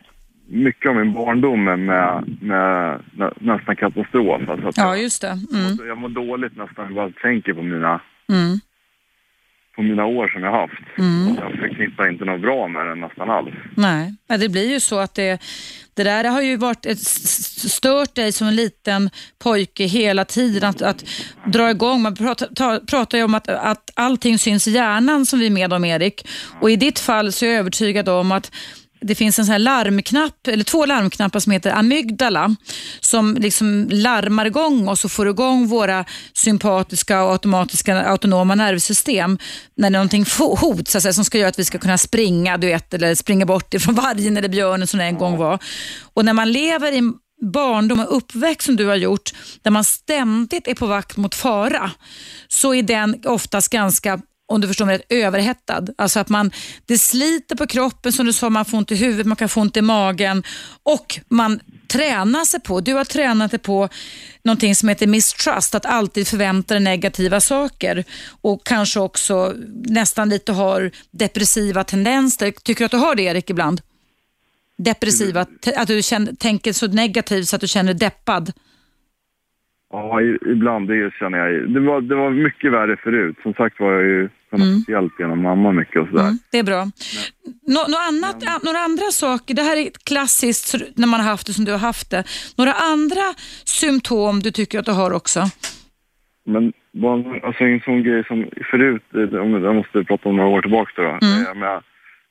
[0.50, 1.80] mycket av min barndom med,
[2.42, 4.50] med, nä, nästan katastrof.
[4.50, 5.38] Alltså Ja, just det.
[5.54, 8.60] Mm, jag mår dåligt nästan bara tänker på mina, mm,
[9.80, 10.98] på mina år som jag haft.
[10.98, 11.36] mm.
[11.36, 13.56] Jag förknippar inte något bra med det nästan alls.
[13.76, 15.42] Nej, Ja, det blir ju så att det,
[15.94, 19.10] det där har ju varit ett, stört dig som en liten
[19.44, 21.06] pojke hela tiden att, att
[21.46, 22.02] dra igång.
[22.02, 25.52] Man pratar, ta, pratar ju om att, att allting syns i hjärnan som vi är
[25.52, 26.28] med om Erik.
[26.62, 28.52] Och i ditt fall så är jag övertygad om att
[29.02, 32.56] det finns en sån här larmknapp, eller två larmknappar som heter amygdala
[33.00, 39.38] som liksom larmar igång oss och får igång våra sympatiska och automatiska autonoma nervsystem
[39.76, 42.94] när någonting fo- hotas, alltså, som ska göra att vi ska kunna springa, du vet,
[42.94, 45.60] eller springa bort ifrån vargen eller björnen som det en gång var.
[46.14, 47.14] Och när man lever i
[47.54, 49.32] barndom och uppväxt som du har gjort,
[49.62, 51.92] där man ständigt är på vakt mot fara,
[52.48, 55.86] så är den oftast ganska om du förstår mig rätt, överhettad.
[55.98, 56.52] Alltså att man,
[56.86, 59.62] det sliter på kroppen, som du sa, man får ont i huvudet, man kan få
[59.62, 60.44] ont i magen
[60.84, 63.90] och man tränar sig på, du har tränat dig på
[64.44, 68.04] någonting som heter mistrust, att alltid förvänta dig negativa saker
[68.42, 69.54] och kanske också
[69.86, 72.52] nästan lite har depressiva tendenser.
[72.52, 73.82] Tycker du att du har det Erik ibland?
[74.78, 75.46] Depressiva,
[75.76, 78.52] att du känner, tänker så negativt så att du känner dig deppad?
[79.92, 80.22] Ja,
[80.52, 81.74] ibland det känner jag.
[81.74, 83.38] Det var, det var mycket värre förut.
[83.44, 84.84] Som sagt var jag ju kunnat Mm.
[84.88, 86.24] hjälp genom mamma mycket och sådär.
[86.24, 86.82] Mm, det är bra.
[87.68, 91.48] Nå, något annat, a- några andra saker, det här är klassiskt när man har haft
[91.48, 92.24] det som du har haft det.
[92.58, 93.22] Några andra
[93.66, 95.40] symptom du tycker att du har också?
[96.46, 99.22] Men bara, alltså en sån grej som förut, eh,
[99.68, 101.46] jag måste prata om några år tillbaka då, Mm.
[101.48, 101.82] eh, med,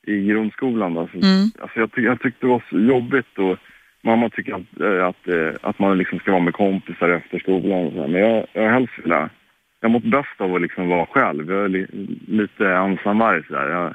[0.07, 1.09] i grundskolan då.
[1.11, 1.51] Så, Mm.
[1.61, 3.57] alltså jag, ty, jag tyckte det var så jobbigt och
[4.03, 7.85] mamma tycker att, eh, att, eh, att man liksom ska vara med kompisar efter skolan
[7.85, 8.07] och så här.
[8.07, 9.31] Men jag, jag har helst velat,
[9.79, 11.51] jag har mått bäst av att liksom vara själv.
[11.51, 11.87] Jag är li,
[12.27, 13.69] lite ensamvarg sådär.
[13.69, 13.93] Jag,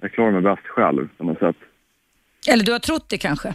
[0.00, 1.56] jag klarar mig bäst själv på något sätt.
[2.48, 3.54] Eller du har trott det kanske?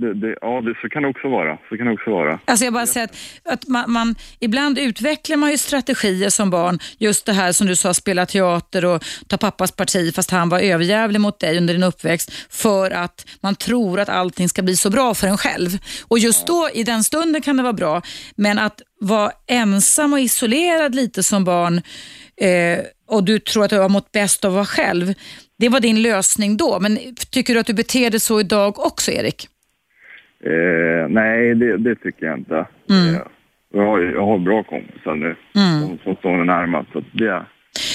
[0.00, 1.58] Det, det, ja, det, så kan det också vara.
[1.68, 2.40] Så kan det också vara.
[2.44, 3.16] Alltså jag bara säger att,
[3.52, 6.78] att man, man, ibland utvecklar man ju strategier som barn.
[6.98, 10.60] Just det här som du sa, spela teater och ta pappas parti fast han var
[10.60, 12.32] överjävlig mot dig under din uppväxt.
[12.50, 15.78] För att man tror att allting ska bli så bra för en själv.
[16.08, 18.02] Och just då, i den stunden kan det vara bra.
[18.36, 21.82] Men att vara ensam och isolerad lite som barn
[22.40, 25.14] eh, och du tror att du har mått bäst av att vara själv.
[25.58, 26.80] Det var din lösning då.
[26.80, 26.98] Men
[27.30, 29.48] tycker du att du beter dig så idag också, Erik?
[30.44, 32.66] Eh, nej, det, det tycker jag inte.
[32.90, 33.14] Mm.
[33.14, 33.20] Eh,
[33.72, 35.98] jag, har, jag har bra kompisar nu Mm.
[36.04, 36.92] som, står mig närmast.
[36.92, 37.46] Så det,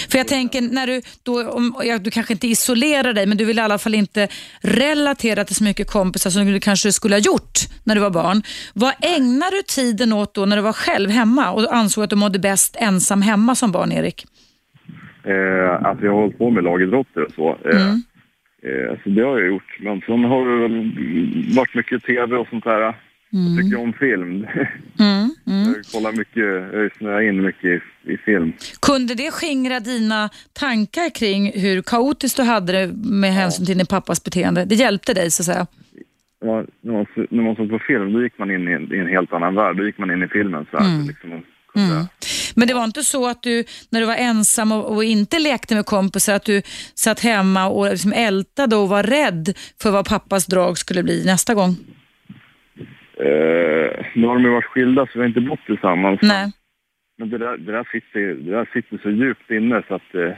[0.09, 3.45] För jag tänker, när du, då, om, ja, du kanske inte isolerar dig, men du
[3.45, 4.27] vill i alla fall inte
[4.61, 8.41] relatera till så mycket kompisar som du kanske skulle ha gjort när du var barn.
[8.73, 12.15] Vad ägnar du tiden åt då när du var själv hemma och ansåg att du
[12.15, 14.25] mådde bäst ensam hemma som barn, Erik?
[15.25, 17.49] Eh, att jag har hållit på med lagidrotter och så.
[17.69, 18.01] Eh, Mm.
[18.65, 19.77] Eh, så det har jag gjort.
[19.79, 20.91] Men sen har det väl
[21.55, 22.79] varit mycket tv och sånt där.
[22.81, 24.47] Jag tycker om film.
[24.99, 25.29] Mm.
[25.47, 25.73] Mm.
[25.75, 27.81] jag kollar mycket, jag snöar in mycket i,
[28.13, 28.53] i film.
[28.81, 33.85] Kunde det skingra dina tankar kring hur kaotiskt du hade det med hänsyn till din
[33.85, 34.65] pappas beteende?
[34.65, 35.67] Det hjälpte dig så att säga?
[36.45, 38.97] Ja, när, man, när man såg på film, då gick man in i en, i
[38.97, 39.77] en helt annan värld.
[39.77, 41.07] Då gick man in i filmens värld.
[41.07, 41.43] Liksom, och
[41.73, 42.05] kunde, Mm.
[42.55, 45.75] Men det var inte så att du, när du var ensam och, och inte lekte
[45.75, 46.61] med kompisar, att du
[46.95, 51.53] satt hemma och liksom ältade och var rädd för vad pappas drag skulle bli nästa
[51.53, 51.75] gång?
[53.17, 56.19] Eh, nu har de ju varit skilda så vi har inte bott tillsammans.
[56.21, 56.51] Nej.
[57.17, 60.37] Men det där, det, där sitter, det där sitter så djupt inne så att eh,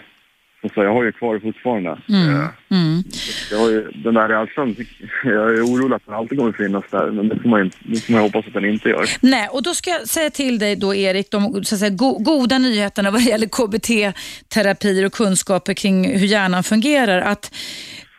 [0.70, 1.90] sagt, jag har ju kvar det fortfarande.
[1.90, 3.04] Eh, Mm.
[3.52, 4.76] jag har ju, den där rädslan,
[5.24, 7.12] jag är orolig att den alltid kommer finnas där.
[7.12, 9.06] Men det får man, det får man hoppas att den inte gör.
[9.22, 12.18] Nej, och då ska jag säga till dig då Erik, de så att säga, go
[12.20, 17.22] goda nyheterna vad gäller KBT-terapier och kunskaper kring hur hjärnan fungerar.
[17.22, 17.52] Att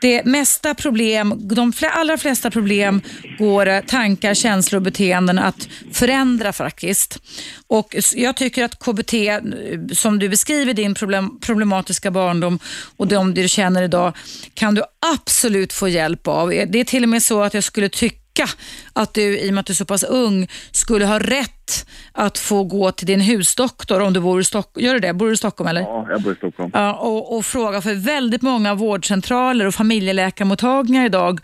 [0.01, 3.01] det mesta problem, de allra flesta problem
[3.39, 7.19] går eh, tankar, känslor och beteenden att förändra faktiskt.
[7.67, 9.41] Och jag tycker att KBT, eh,
[9.93, 12.59] som du beskriver din problem, problematiska barndom
[12.97, 14.17] och de du känner idag,
[14.55, 14.83] kan du
[15.15, 16.53] absolut få hjälp av.
[16.53, 18.26] Eh, det är till och med så att jag skulle tycka
[18.93, 22.39] att du, i och med att du är så pass ung, skulle ha rätt att
[22.39, 24.87] få gå till din husdoktor om du bor i Stockholm.
[24.87, 25.13] Gör du det?
[25.13, 25.81] Bor du i Stockholm eller?
[25.81, 26.71] Ja, jag bor i Stockholm.
[26.75, 31.41] Ja, och, och fråga för väldigt många vårdcentraler och familjeläkarmottagningar idag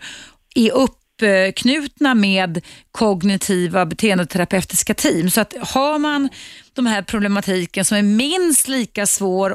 [0.55, 5.29] är uppknutna med kognitiva beteendeterapeutiska team.
[5.29, 6.29] Så att har man
[6.73, 9.49] de här problematiken som är minst lika svår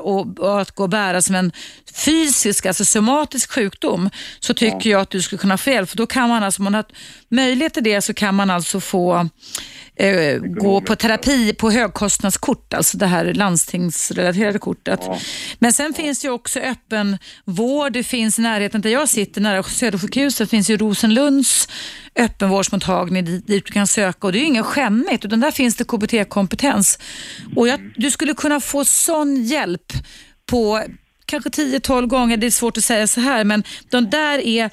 [0.61, 1.53] att gå och bära som en
[1.95, 4.11] fysisk, alltså somatisk sjukdom,
[4.41, 5.91] så tycker jag att du skulle kunna få hjälp.
[5.91, 6.84] För då kan man alltså, man har
[7.29, 9.29] möjlighet till det så kan man alltså få
[9.97, 15.01] eh, gå på terapi på högkostnadskort, alltså det här landstingsrelaterade kortet.
[15.59, 17.93] Men sen finns ju också öppen vård.
[17.93, 21.68] Det finns i närheten där jag sitter, nära Södersjukhuset, finns ju Rosenlunds
[22.16, 25.76] öppenvårdsmottagning dit, dit du kan söka och det är ju inget skämmigt utan där finns
[25.76, 26.99] det KBT-kompetens.
[27.57, 29.93] Och jag, du skulle kunna få sån hjälp
[30.47, 30.83] på
[31.29, 34.70] kanske 10-12 gånger, det är svårt att säga så här, men de där är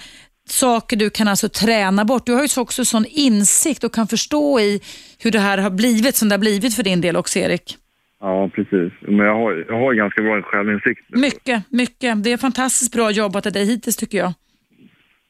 [0.50, 2.26] saker du kan alltså träna bort.
[2.26, 4.80] Du har ju också sån insikt och kan förstå i
[5.24, 7.78] hur det här har blivit som det har blivit för din del också Erik.
[8.20, 8.94] Ja, precis.
[9.02, 11.02] Men jag har, jag har ganska bra självinsikt.
[11.10, 12.24] Mycket, mycket.
[12.24, 14.34] Det är fantastiskt bra jobbat av dig hittills tycker jag.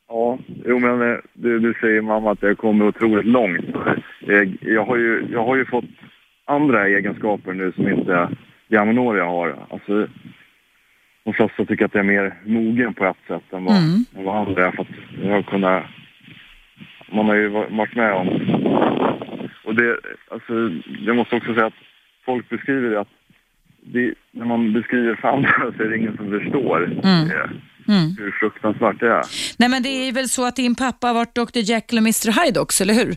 [0.07, 3.65] Ja, jo men eh, du, du säger mamma att jag kommer otroligt långt.
[4.19, 5.85] Jag, jag, har ju, jag har ju fått
[6.45, 8.29] andra egenskaper nu som inte
[8.67, 9.67] jämnåriga har.
[9.69, 10.07] Alltså,
[11.25, 14.05] de flesta tycker att jag är mer mogen på ett sätt än vad, Mm.
[14.17, 14.71] än vad andra är.
[14.71, 14.87] För att
[15.23, 15.83] jag har kunnat,
[17.11, 18.27] man har ju va- varit med om...
[19.63, 19.97] Och det,
[20.31, 20.53] alltså,
[21.05, 21.73] jag måste också säga att
[22.25, 23.07] folk beskriver det att
[23.93, 27.31] det, när man beskriver för andra så är det ingen som förstår Mm.
[27.31, 27.49] eh,
[27.87, 28.15] Mm.
[28.17, 29.21] hur fruktansvärt det är.
[29.59, 32.45] Nej men det är väl så att din pappa har varit Dr Jekyll och Mr
[32.45, 33.15] Hyde också, eller hur?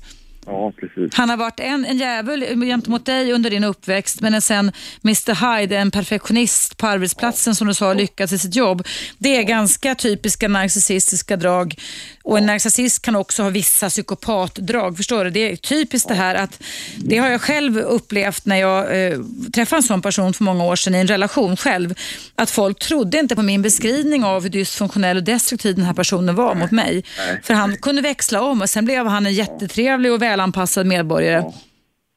[0.48, 1.14] Ja, precis.
[1.14, 4.72] Han har varit en, en jävel gentemot dig under din uppväxt men sen
[5.04, 8.86] Mr Hyde, en perfektionist på arbetsplatsen som du sa, lyckats i sitt jobb.
[9.18, 11.74] Det är ganska typiska narcissistiska drag
[12.22, 14.96] och en narcissist kan också ha vissa psykopatdrag.
[14.96, 15.30] Förstår du?
[15.30, 16.62] Det är typiskt det här att,
[16.96, 19.18] det har jag själv upplevt när jag eh,
[19.54, 21.94] träffade en sån person för många år sedan i en relation själv,
[22.34, 26.34] att folk trodde inte på min beskrivning av hur dysfunktionell och destruktiv den här personen
[26.34, 27.04] var mot mig.
[27.42, 31.44] För han kunde växla om och sen blev han en jättetrevlig och välanpassad medborgare.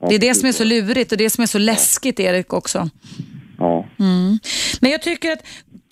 [0.02, 2.54] Ja, Det är det som är så lurigt och det som är så läskigt Erik
[2.54, 2.90] också.
[3.58, 3.86] Ja.
[4.80, 5.44] Men jag tycker att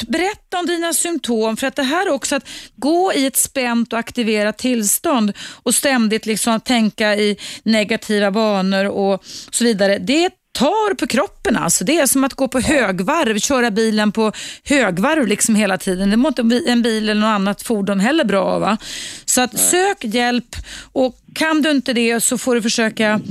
[0.08, 4.00] berätta om dina symptom för att det här också att gå i ett spänt och
[4.00, 9.98] aktiverat tillstånd och ständigt liksom tänka i negativa banor och så vidare.
[9.98, 11.84] Det tar på kroppen alltså.
[11.84, 14.32] Det är som att gå på högvarv, köra bilen på
[14.64, 16.10] högvarv liksom hela tiden.
[16.10, 18.78] Det mår inte en bil eller något annat fordon heller bra av.
[19.26, 20.56] Så att sök hjälp
[20.91, 23.22] och kan du inte det så får du försöka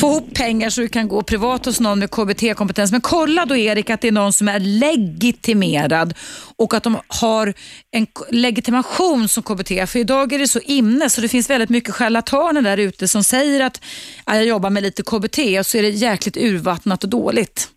[0.00, 2.92] få ihop pengar så du kan gå privat hos någon med KBT-kompetens.
[2.92, 6.14] Men kolla då Erik att det är någon som är legitimerad
[6.56, 7.54] och att de har
[7.90, 9.68] en legitimation som KBT.
[9.68, 13.24] För idag är det så inne så det finns väldigt mycket charlataner där ute som
[13.24, 13.80] säger att
[14.26, 17.73] jag jobbar med lite KBT och så är det jäkligt urvattnat och dåligt.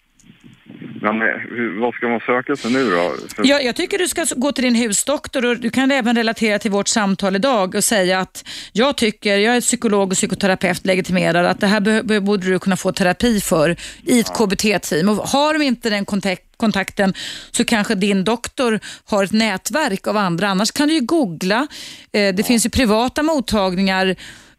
[1.14, 3.16] Men vad ska man söka sig nu då?
[3.36, 6.72] För, Jag, tycker du ska gå till din husdoktor och du kan även relatera till
[6.72, 11.60] vårt samtal idag och säga att jag tycker, jag är psykolog och psykoterapeut, legitimerad, att
[11.60, 15.10] det här borde du kunna få terapi för i ett KBT-team.
[15.10, 17.14] Och har de inte den kontakt, kontakten
[17.52, 20.48] så kanske din doktor har ett nätverk av andra.
[20.48, 21.68] Annars kan du ju googla.
[22.12, 24.16] Eh, det finns ju privata mottagningar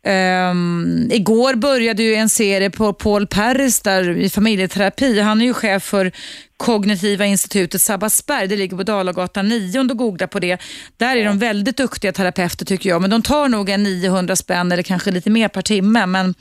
[0.06, 5.20] Um, igår började ju en serie på Paul Perris där i familjeterapi.
[5.20, 6.12] Han är ju chef för
[6.56, 8.48] Kognitiva institutet Sabbatsberg.
[8.48, 10.58] Det ligger på Dalagatan 9 om du googlar på det.
[10.96, 14.72] Där är de väldigt duktiga terapeuter tycker jag, men de tar nog en 900 spänn
[14.72, 16.06] eller kanske lite mer per timme.
[16.06, 16.34] Men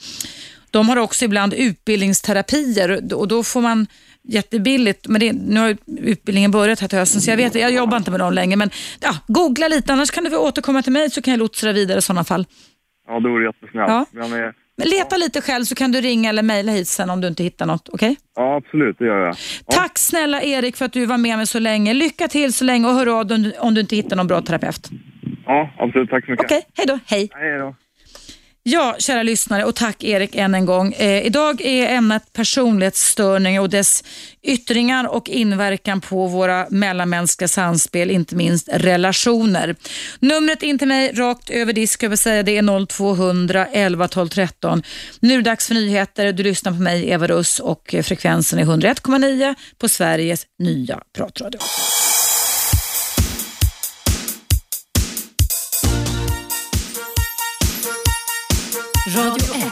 [0.72, 3.88] de har också ibland utbildningsterapier och då får man
[4.28, 7.98] jättebilligt, men det, nu har utbildningen börjat här till hösten så jag vet jag jobbar
[7.98, 8.56] inte med dem längre.
[8.56, 11.76] Men ja, googla lite, annars kan du återkomma till mig så kan jag lotsa dig
[11.76, 12.46] vidare i sådana fall.
[13.08, 13.90] Ja, det vore jättesnällt.
[13.90, 14.06] Ja.
[14.12, 17.22] Men, eh, Men leta lite själv så kan du ringa eller mejla hit sen om
[17.22, 17.90] du inte hittar något.
[17.90, 18.16] Okej?
[18.36, 19.36] ja, absolut, det gör jag.
[19.66, 19.74] Ja.
[19.76, 21.94] Tack snälla Erik för att du var med mig så länge.
[21.94, 24.28] Lycka till så länge och hör av dig om du- om du inte hittar någon
[24.28, 24.90] bra terapeut.
[25.46, 26.10] Ja, absolut.
[26.10, 26.46] Tack så mycket.
[26.46, 27.00] Okej, hej då.
[27.06, 27.30] Hej.
[27.32, 27.76] Hej då.
[28.70, 30.94] Ja, kära lyssnare och tack Erik än en gång.
[30.94, 34.04] Eh, idag är ämnet personlighetsstörning och dess
[34.44, 39.76] yttringar och inverkan på våra mellanmänskliga samspel, inte minst relationer.
[40.20, 44.30] Numret in till mig rakt över disk, jag vill säga det är 0200 11 12
[44.30, 44.84] 13.
[45.20, 46.34] Nu är det dags för nyheter.
[46.34, 51.60] Du lyssnar på mig, Eva Russ och frekvensen är 101,9 på Sveriges nya pratradio.
[59.16, 59.72] Radio 1.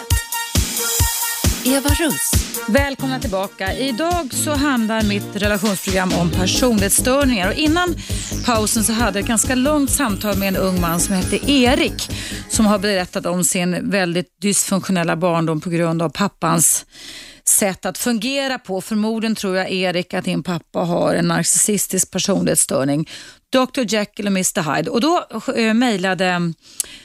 [1.66, 2.32] Eva Russ.
[2.68, 3.74] Välkomna tillbaka.
[3.74, 7.48] Idag så handlar mitt relationsprogram om personlighetsstörningar.
[7.48, 7.96] Och innan
[8.46, 12.10] pausen så hade jag ett ganska långt samtal med en ung man som hette Erik
[12.50, 16.86] som har berättat om sin väldigt dysfunktionella barndom på grund av pappans
[17.48, 18.82] sätt att fungera på.
[18.82, 23.10] Förmodligen tror jag Erik att din pappa har en narcissistisk personlighetsstörning.
[23.56, 24.90] Dr Jekyll och Mr Hyde.
[24.90, 26.54] Och då eh, mejlade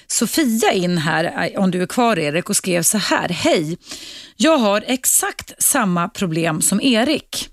[0.06, 3.28] Sofia in här, eh, om du är kvar Erik, och skrev så här.
[3.28, 3.78] Hej,
[4.36, 7.48] jag har exakt samma problem som Erik.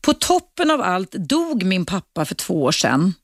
[0.00, 3.14] På toppen av allt dog min pappa för två år sedan,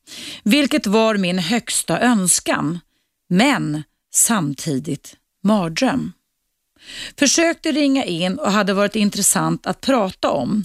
[0.42, 2.80] vilket var min högsta önskan,
[3.28, 3.82] men
[4.14, 6.12] samtidigt mardröm.
[7.18, 10.64] Försökte ringa in och hade varit intressant att prata om.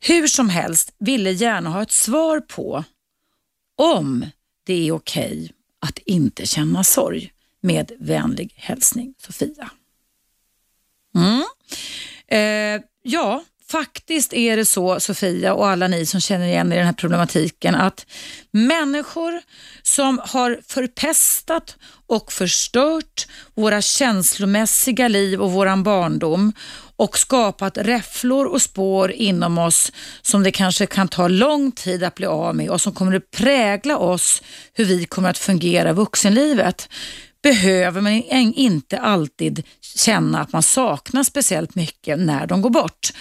[0.00, 2.84] Hur som helst ville gärna ha ett svar på
[3.76, 4.26] om
[4.64, 7.30] det är okej att inte känna sorg.
[7.60, 9.70] Med vänlig hälsning Sofia.
[11.14, 11.44] Mm.
[12.26, 13.44] Eh, ja,
[13.74, 16.92] faktiskt är det så Sofia och alla ni som känner igen er i den här
[16.92, 18.06] problematiken att
[18.50, 19.40] människor
[19.82, 26.52] som har förpestat och förstört våra känslomässiga liv och våran barndom
[26.96, 32.14] och skapat räfflor och spår inom oss som det kanske kan ta lång tid att
[32.14, 35.92] bli av med och som kommer att prägla oss hur vi kommer att fungera i
[35.92, 36.88] vuxenlivet
[37.44, 38.12] behöver man
[38.52, 43.12] inte alltid känna att man saknar speciellt mycket när de går bort.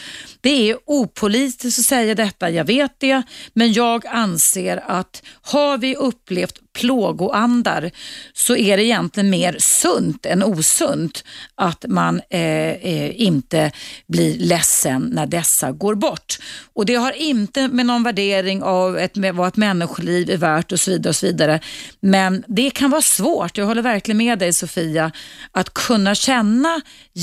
[0.41, 5.95] Det är opolitiskt att säga detta, jag vet det, men jag anser att har vi
[5.95, 7.91] upplevt plågoandar
[8.33, 11.23] så är det egentligen mer sunt än osunt
[11.55, 12.39] att man eh,
[12.71, 13.71] eh, inte
[14.07, 16.39] blir ledsen när dessa går bort.
[16.73, 20.71] Och Det har inte med någon värdering av ett, med vad ett människoliv är värt
[20.71, 21.09] och så vidare.
[21.09, 21.59] och så vidare.
[21.99, 25.11] Men det kan vara svårt, jag håller verkligen med dig Sofia,
[25.51, 26.81] att kunna känna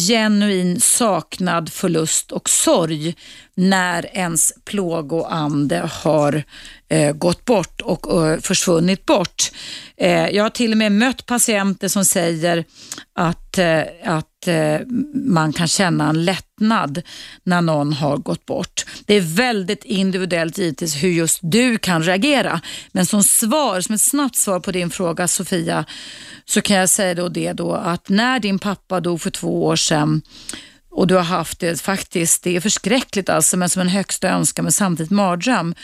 [0.09, 3.15] genuin saknad, förlust och sorg
[3.61, 6.43] när ens plågoande har
[6.89, 9.51] eh, gått bort och eh, försvunnit bort.
[9.97, 12.65] Eh, jag har till och med mött patienter som säger
[13.15, 14.81] att, eh, att eh,
[15.15, 17.03] man kan känna en lättnad
[17.45, 18.85] när någon har gått bort.
[19.07, 22.61] Det är väldigt individuellt givetvis hur just du kan reagera.
[22.93, 25.85] Men som svar, som ett snabbt svar på din fråga Sofia,
[26.45, 29.77] så kan jag säga då det då att när din pappa dog för två år
[29.77, 30.23] sedan
[30.91, 34.65] och du har haft det faktiskt, det är förskräckligt alltså, men som en högsta önskan
[34.65, 35.75] men samtidigt mardröm,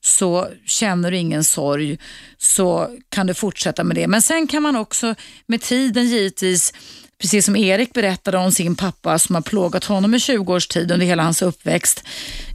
[0.00, 1.98] så känner du ingen sorg
[2.38, 4.06] så kan du fortsätta med det.
[4.06, 5.14] Men sen kan man också
[5.46, 6.72] med tiden givetvis
[7.20, 10.92] Precis som Erik berättade om sin pappa som har plågat honom i 20 års tid
[10.92, 12.04] under hela hans uppväxt.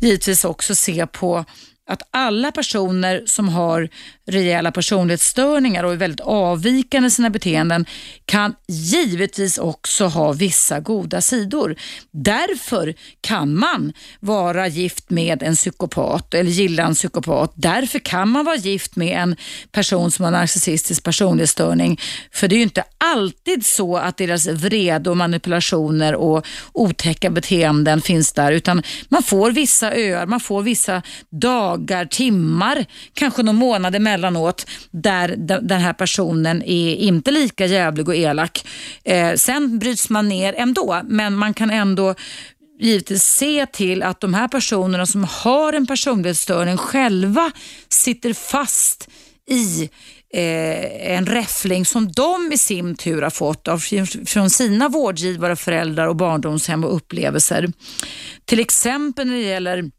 [0.02, 1.46] Givetvis också se på
[1.88, 3.90] att alla personer som har
[4.28, 7.86] rejäla personlighetsstörningar och är väldigt avvikande i sina beteenden
[8.26, 11.76] kan givetvis också ha vissa goda sidor.
[12.12, 17.54] Därför kan man vara gift med en psykopat eller gilla en psykopat.
[17.56, 19.36] Därför kan man vara gift med en
[19.72, 22.00] person som har narcissistisk personlighetsstörning.
[22.32, 28.02] För det är ju inte alltid så att deras vrede och manipulationer och otäcka beteenden
[28.02, 31.75] finns där utan man får vissa öar, man får vissa dagar,
[32.10, 38.68] timmar, kanske några månader emellanåt där den här personen är inte lika jävlig och elak.
[39.04, 42.16] Eh, sen bryts man ner ändå, men man kan ändå
[42.80, 47.52] givetvis se till att de här personerna som har en personlighetsstörning själva
[47.90, 49.10] sitter fast
[49.50, 49.90] i
[50.34, 53.80] eh, en räffling som de i sin tur har fått av,
[54.26, 57.72] från sina vårdgivare, föräldrar och barndomshem och upplevelser.
[58.46, 59.92] Till exempel när det gäller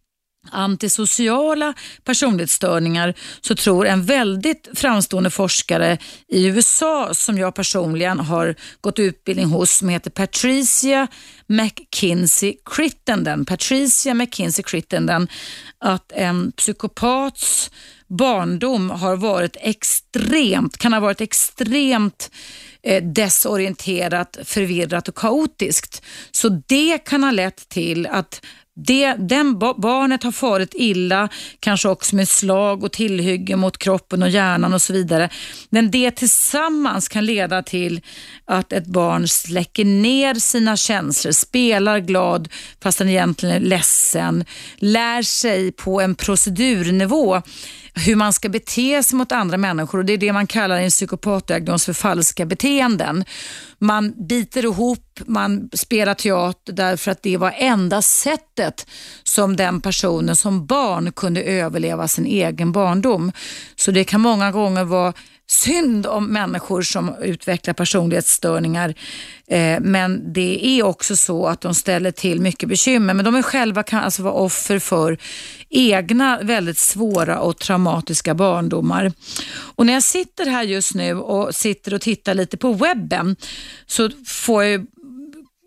[0.53, 1.75] antisociala
[2.05, 5.99] personlighetsstörningar så tror en väldigt framstående forskare
[6.29, 11.09] i USA som jag personligen har gått utbildning hos som heter Patricia
[11.47, 13.45] McKinsey Crittenden.
[13.45, 15.29] Patricia McKinsey Crittenden
[15.79, 17.71] att en psykopats
[18.09, 22.31] barndom har varit extremt, kan ha varit extremt
[22.83, 26.03] eh, desorienterat, förvirrat och kaotiskt.
[26.31, 28.43] Så det kan ha lett till att
[28.79, 31.29] det, den barnet har farit illa,
[31.61, 35.29] kanske också med slag och tillhygge mot kroppen och hjärnan och så vidare.
[35.71, 38.01] Men det tillsammans kan leda till
[38.45, 42.49] att ett barn släcker ner sina känslor, spelar glad
[42.83, 44.45] fast den egentligen är ledsen,
[44.77, 47.43] lär sig på en procedurnivå
[47.97, 50.91] hur man ska bete sig mot andra människor och det är det man kallar en
[50.91, 53.25] psykopatdiagnos för falska beteenden.
[53.79, 58.87] Man biter ihop, man spelar teater därför att det var enda sättet
[59.23, 63.33] som den personen som barn kunde överleva sin egen barndom.
[63.77, 65.13] Så det kan många gånger vara
[65.47, 68.95] synd om människor som utvecklar personlighetsstörningar.
[69.47, 73.15] Eh, men det är också så att de ställer till mycket bekymmer.
[73.15, 75.19] Men de är själva kan alltså vara offer för
[75.69, 79.13] egna väldigt svåra och traumatiska barndomar.
[79.77, 83.37] Och när jag sitter här just nu och sitter och tittar lite på webben
[83.87, 84.87] så får jag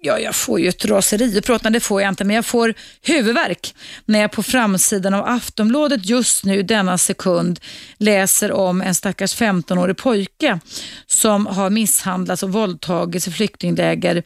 [0.01, 1.37] Ja, jag får ju ett raseri.
[1.37, 5.25] Att prata, det får jag inte, men jag får huvudvärk när jag på framsidan av
[5.25, 7.59] Aftonbladet just nu denna sekund
[7.97, 10.59] läser om en stackars 15-årig pojke
[11.07, 14.23] som har misshandlats och våldtagits i flyktingläger,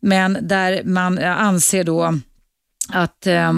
[0.00, 2.18] men där man eh, anser då
[2.92, 3.52] att eh,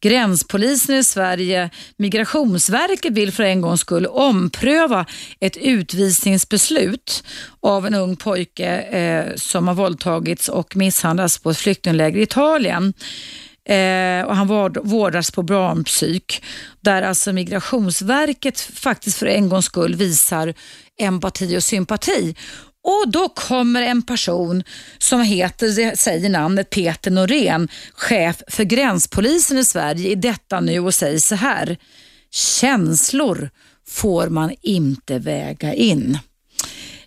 [0.00, 5.06] gränspolisen i Sverige, Migrationsverket vill för en gångs skull ompröva
[5.40, 7.24] ett utvisningsbeslut
[7.60, 12.94] av en ung pojke eh, som har våldtagits och misshandlats på ett flyktingläger i Italien.
[13.64, 16.44] Eh, och han vård, vårdas på barnpsyk
[16.80, 20.54] där alltså Migrationsverket faktiskt för en gångs skull visar
[21.00, 22.34] empati och sympati
[22.84, 24.62] och då kommer en person
[24.98, 30.94] som heter, säger namnet Peter Norén, chef för gränspolisen i Sverige i detta nu och
[30.94, 31.76] säger så här.
[32.30, 33.50] Känslor
[33.88, 36.18] får man inte väga in.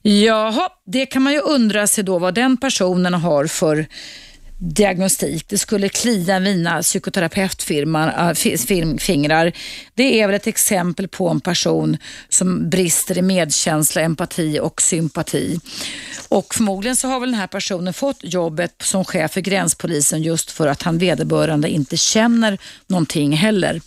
[0.01, 3.87] Jaha, det kan man ju undra sig då vad den personen har för
[4.57, 5.47] diagnostik.
[5.47, 9.45] Det skulle klia mina psykoterapeutfingrar.
[9.45, 9.53] Äh,
[9.95, 11.97] Det är väl ett exempel på en person
[12.29, 15.59] som brister i medkänsla, empati och sympati.
[16.29, 20.51] Och förmodligen så har väl den här personen fått jobbet som chef för gränspolisen just
[20.51, 22.57] för att han vederbörande inte känner
[22.87, 23.81] någonting heller.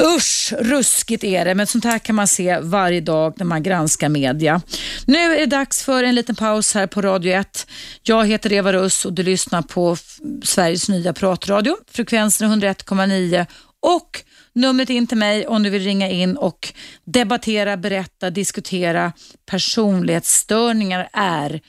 [0.00, 4.08] Usch, ruskigt är det, men sånt här kan man se varje dag när man granskar
[4.08, 4.62] media.
[5.06, 7.66] Nu är det dags för en liten paus här på Radio 1.
[8.02, 9.96] Jag heter Eva Russ och du lyssnar på
[10.42, 11.76] Sveriges nya pratradio.
[11.90, 13.46] Frekvensen är 101,9
[13.82, 14.22] och
[14.56, 16.72] Numret in till mig om du vill ringa in och
[17.04, 19.12] debattera, berätta, diskutera
[19.46, 21.60] personlighetsstörningar är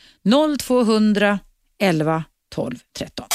[0.57, 1.39] 0200
[1.79, 2.23] 11
[2.55, 3.25] 12 13.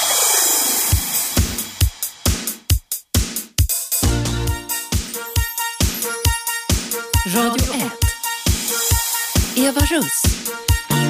[7.35, 7.91] Radio 1.
[9.55, 10.23] Eva Russ.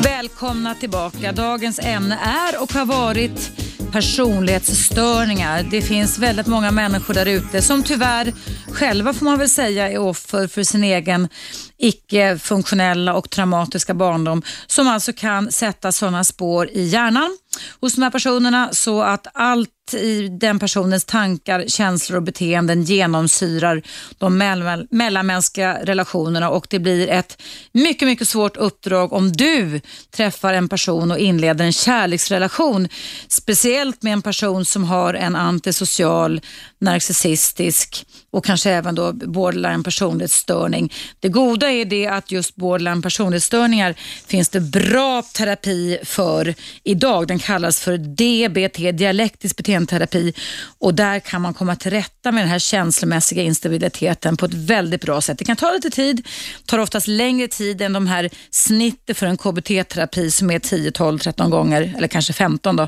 [0.03, 1.31] Välkomna tillbaka.
[1.31, 3.51] Dagens ämne är och har varit
[3.91, 5.67] personlighetsstörningar.
[5.71, 8.33] Det finns väldigt många människor där ute som tyvärr
[8.71, 11.29] själva får man väl säga är offer för sin egen
[11.77, 17.37] icke-funktionella och traumatiska barndom som alltså kan sätta sådana spår i hjärnan
[17.81, 23.81] hos de här personerna så att allt i den personens tankar, känslor och beteenden genomsyrar
[24.17, 27.41] de mell mellanmänskliga relationerna och det blir ett
[27.71, 32.87] mycket, mycket svårt uppdrag om du träffar en person och inleder en kärleksrelation.
[33.27, 36.41] Speciellt med en person som har en antisocial,
[36.83, 40.93] narcissistisk och kanske även då borderline personlighetsstörning.
[41.19, 43.95] Det goda är det att just borderline personlighetsstörningar
[44.27, 47.27] finns det bra terapi för idag.
[47.27, 50.33] Den kallas för DBT, dialektisk beteendeterapi
[50.79, 55.01] och där kan man komma till rätta med den här känslomässiga instabiliteten på ett väldigt
[55.01, 55.37] bra sätt.
[55.37, 56.27] Det kan ta lite tid,
[56.65, 61.19] tar oftast längre tid än de här snittet för en KBT-terapi som är 10, 12,
[61.19, 62.83] 13 gånger eller kanske 15 då,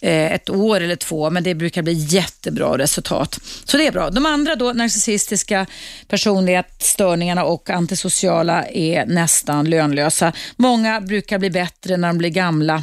[0.00, 3.33] eh, ett år eller två, men det brukar bli jättebra resultat.
[3.64, 4.10] Så det är bra.
[4.10, 5.66] De andra då, narcissistiska
[6.08, 10.32] personlighetsstörningarna och antisociala är nästan lönlösa.
[10.56, 12.82] Många brukar bli bättre när de blir gamla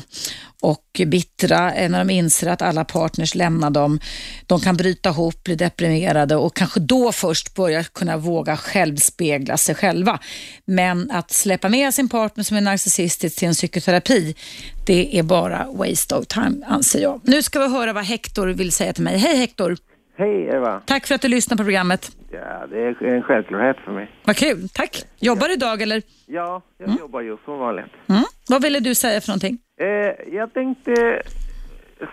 [0.62, 4.00] och bittra när de inser att alla partners lämnar dem.
[4.46, 9.76] De kan bryta ihop, bli deprimerade och kanske då först börja kunna våga självspegla sig
[9.76, 10.20] själva.
[10.66, 14.36] Men att släppa med sin partner som är narcissistisk till en psykoterapi,
[14.86, 17.22] det är bara waste of time anser jag.
[17.24, 19.18] Nu ska vi höra vad Hector vill säga till mig.
[19.18, 19.78] Hej Hector!
[20.22, 20.82] Hej Eva!
[20.86, 22.18] Tack för att du lyssnar på programmet.
[22.32, 24.10] Ja, det är en självklarhet för mig.
[24.24, 25.04] Vad kul, tack.
[25.20, 26.02] Jobbar du idag eller?
[26.26, 27.00] Ja, jag mm.
[27.00, 27.94] jobbar ju som vanligt.
[28.10, 28.24] Mm.
[28.50, 29.58] Vad ville du säga för någonting?
[29.80, 31.22] Eh, jag tänkte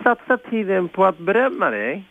[0.02, 2.04] satsa tiden på att berömma dig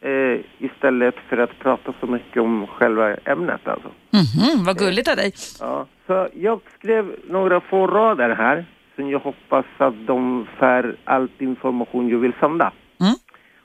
[0.00, 3.88] eh, istället för att prata så mycket om själva ämnet alltså.
[4.12, 5.32] Mm vad gulligt av dig.
[5.60, 11.28] Ja, så jag skrev några få rader här som jag hoppas att de får all
[11.38, 12.72] information jag vill sända.
[13.00, 13.14] Mm.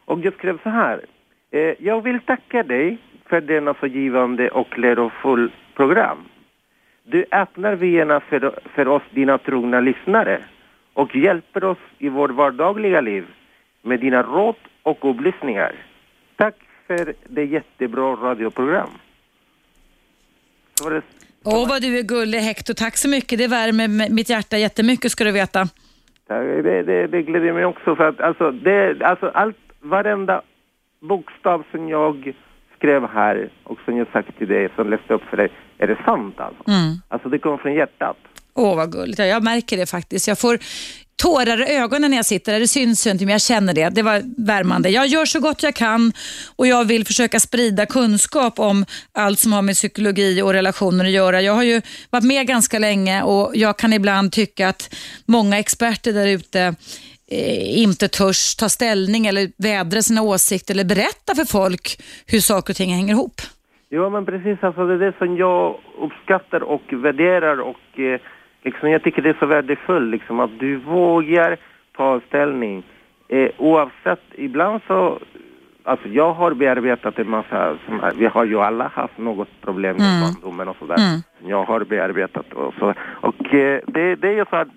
[0.05, 1.05] Och jag skrev så här.
[1.55, 6.17] Eh, jag vill tacka dig för denna så givande och lärofull program.
[7.03, 10.41] Du öppnar vyerna för, för oss, dina trogna lyssnare
[10.93, 13.25] och hjälper oss i vårt vardagliga liv
[13.81, 15.75] med dina råd och upplysningar.
[16.35, 16.55] Tack
[16.87, 18.89] för det jättebra radioprogram.
[20.81, 20.97] Åh,
[21.43, 22.73] oh, vad du är gullig Hector.
[22.73, 23.39] Tack så mycket.
[23.39, 25.67] Det värmer mitt hjärta jättemycket ska du veta.
[26.27, 30.41] Det, det, det gläder mig också för att alltså, det, alltså allt, varenda
[31.07, 32.33] bokstav som jag
[32.77, 35.97] skrev här och som jag sagt till dig, som läste upp för dig, är det
[36.05, 36.63] sant alltså?
[36.67, 37.01] Mm.
[37.07, 38.17] Alltså det kommer från hjärtat.
[38.53, 39.19] Åh, oh, vad gulligt.
[39.19, 40.27] Jag märker det faktiskt.
[40.27, 40.57] Jag får
[41.15, 42.59] tårar i ögonen när jag sitter där.
[42.59, 43.89] Det syns ju inte, men jag känner det.
[43.89, 44.89] Det var värmande.
[44.89, 46.13] Jag gör så gott jag kan
[46.55, 51.11] och jag vill försöka sprida kunskap om allt som har med psykologi och relationer att
[51.11, 51.41] göra.
[51.41, 54.95] Jag har ju varit med ganska länge och jag kan ibland tycka att
[55.25, 56.75] många experter där ute
[57.31, 61.97] eh, inte törs ta ställning eller vädra sina åsikter eller berätta för folk
[62.27, 63.41] hur saker och ting hänger ihop.
[63.89, 64.57] Ja, men precis.
[64.61, 68.19] Alltså, det är det som jag uppskattar och värderar och eh,
[68.63, 71.57] liksom, jag tycker det är så värdefullt liksom, att du vågar
[71.97, 72.83] ta ställning.
[73.27, 75.19] Eh, oavsett, ibland så...
[75.87, 80.05] Alltså jag har bearbetat en massa, som, vi har ju alla haft något problem med
[80.05, 80.21] mm.
[80.21, 80.95] barndomen och sådär.
[80.95, 81.21] Mm.
[81.51, 82.93] Jag har bearbetat och så.
[83.21, 84.67] Och eh, det, det är ju så att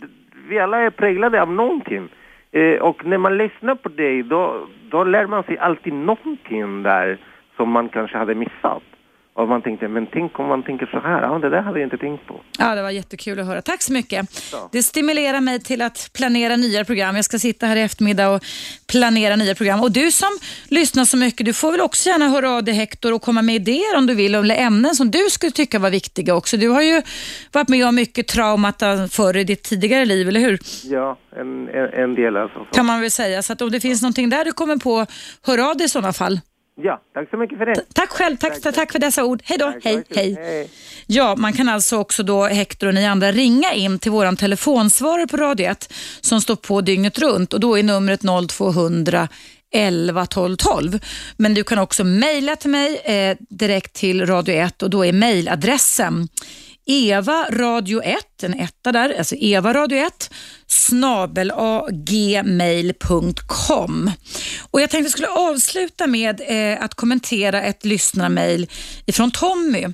[0.48, 2.08] vi alla är präglade av någonting.
[2.52, 7.18] Eh, och när man lyssnar på dig, då, då lär man sig alltid någonting där
[7.56, 8.82] som man kanske hade missat.
[9.38, 11.86] Och man tänkte, men tänk om man tänker så här, ja det där hade jag
[11.86, 12.40] inte tänkt på.
[12.58, 13.62] Ja, det var jättekul att höra.
[13.62, 14.32] Tack så mycket.
[14.32, 14.68] Så.
[14.72, 17.16] Det stimulerar mig till att planera nya program.
[17.16, 18.42] Jag ska sitta här i eftermiddag och
[18.92, 19.82] planera nya program.
[19.82, 20.28] Och du som
[20.68, 23.54] lyssnar så mycket, du får väl också gärna höra av dig Hector och komma med
[23.54, 26.56] idéer om du vill, eller ämnen som du skulle tycka var viktiga också.
[26.56, 27.02] Du har ju
[27.52, 30.58] varit med om mycket traumat förr i ditt tidigare liv, eller hur?
[30.84, 32.66] Ja, en, en, en del alltså.
[32.72, 33.42] Kan man väl säga.
[33.42, 35.06] Så att om det finns någonting där du kommer på,
[35.46, 36.40] hör av dig i sådana fall.
[36.82, 37.94] Ja, tack så mycket för det.
[37.94, 39.40] Tack själv, tack, tack, tack för dessa ord.
[39.44, 40.70] Hej då, hej, hej, hej.
[41.06, 45.26] Ja, man kan alltså också då, Hector och ni andra, ringa in till våran telefonsvarare
[45.26, 49.28] på Radio 1 som står på dygnet runt och då är numret 0200
[49.74, 50.98] 11 12 12.
[51.36, 55.12] Men du kan också mejla till mig eh, direkt till Radio 1 och då är
[55.12, 56.28] mejladressen
[56.90, 60.30] Eva Radio 1, en etta där, alltså Eva Radio 1
[60.66, 61.52] snabel
[61.92, 62.90] gmail.com.
[64.70, 68.70] Och jag tänkte jag skulle avsluta med eh, att kommentera ett lyssnarmail
[69.06, 69.86] ifrån Tommy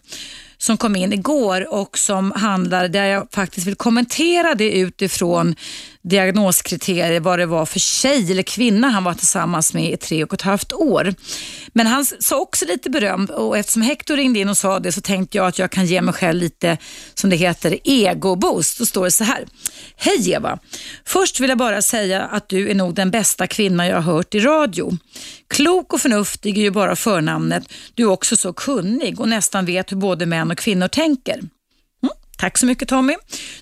[0.59, 5.55] som kom in igår och som handlar, där jag faktiskt vill kommentera det utifrån
[6.05, 10.35] diagnoskriterier, vad det var för tjej eller kvinna han var tillsammans med i tre och
[10.35, 11.15] ett halvt år.
[11.73, 15.01] Men han sa också lite beröm och eftersom Hector ringde in och sa det så
[15.01, 16.79] tänkte jag att jag kan ge mig själv lite,
[17.15, 18.79] som det heter, ego boost.
[18.79, 19.47] Då står det så här.
[19.97, 20.59] Hej Eva!
[21.05, 24.35] Först vill jag bara säga att du är nog den bästa kvinna jag har hört
[24.35, 24.99] i radio.
[25.49, 27.73] Klok och förnuftig är ju bara förnamnet.
[27.95, 31.41] Du är också så kunnig och nästan vet hur både män och kvinnor tänker.
[32.45, 33.15] Tack så mycket Tommy.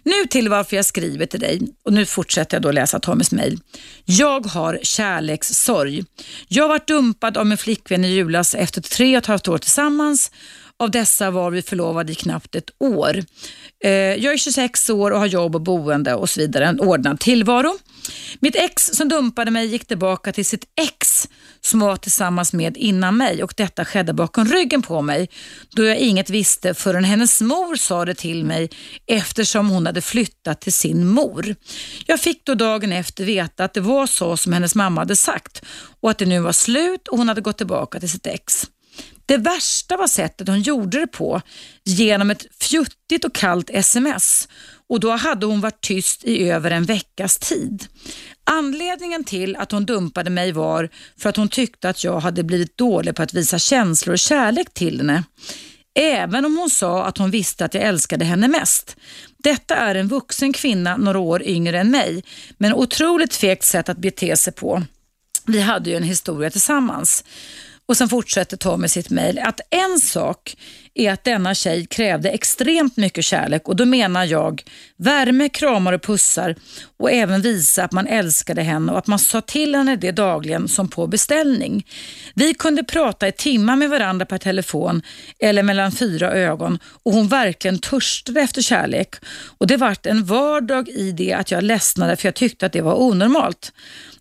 [0.03, 3.59] Nu till varför jag skriver till dig och nu fortsätter jag då läsa Tommys mejl.
[4.05, 6.05] Jag har kärlekssorg.
[6.49, 9.59] Jag har varit dumpad av min flickvän i julas efter tre och ett halvt år
[9.59, 10.31] tillsammans.
[10.83, 13.25] Av dessa var vi förlovade i knappt ett år.
[13.85, 17.21] Eh, jag är 26 år och har jobb och boende och så vidare, en ordnad
[17.21, 17.79] tillvaro.
[18.41, 21.29] Mitt ex som dumpade mig gick tillbaka till sitt ex
[21.61, 25.29] som var tillsammans med innan mig och detta skedde bakom ryggen på mig
[25.71, 28.71] då jag inget visste förrän hennes mor sa det till mig
[29.07, 31.55] eftersom hon hade flyttat till sin mor.
[32.07, 35.63] Jag fick då dagen efter veta att det var så som hennes mamma hade sagt
[36.01, 38.67] och att det nu var slut och hon hade gått tillbaka till sitt ex.
[39.27, 41.41] Det värsta var sättet hon gjorde det på
[41.85, 44.49] genom ett fjuttigt och kallt sms
[44.89, 47.87] och då hade hon varit tyst i över en veckas tid.
[48.45, 50.89] Anledningen till att hon dumpade mig var
[51.19, 54.75] för att hon tyckte att jag hade blivit dålig på att visa känslor och kärlek
[54.75, 55.25] till henne.
[55.95, 58.97] Även om hon sa att hon visste att jag älskade henne mest.
[59.39, 62.25] Detta är en vuxen kvinna några år yngre än mig,
[62.59, 64.83] men otroligt fegt sätt att bete sig på.
[65.47, 67.25] Vi hade ju en historia tillsammans.
[67.87, 70.57] Och sen fortsätter Tommy sitt mejl att en sak
[70.95, 74.63] är att denna tjej krävde extremt mycket kärlek och då menar jag
[74.97, 76.57] värme, kramar och pussar
[76.99, 80.69] och även visa att man älskade henne och att man sa till henne det dagligen
[80.69, 81.87] som på beställning.
[82.35, 85.03] Vi kunde prata i timmar med varandra per telefon
[85.39, 89.15] eller mellan fyra ögon och hon verkligen törstade efter kärlek
[89.59, 92.81] och det vart en vardag i det att jag ledsnade för jag tyckte att det
[92.81, 93.73] var onormalt.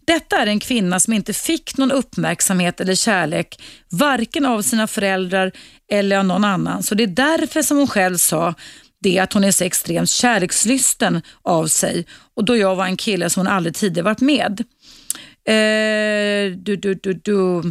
[0.06, 5.52] Detta är en kvinna som inte fick någon uppmärksamhet eller kärlek, varken av sina föräldrar
[5.92, 6.84] eller av någon annan.
[6.84, 8.54] Så det är därför som hon själv sa
[9.02, 12.06] det att hon är så extremt kärlekslysten av sig
[12.36, 14.64] och då jag var en kille som hon aldrig tidigare varit med.
[15.48, 17.62] Eh, du, du, du,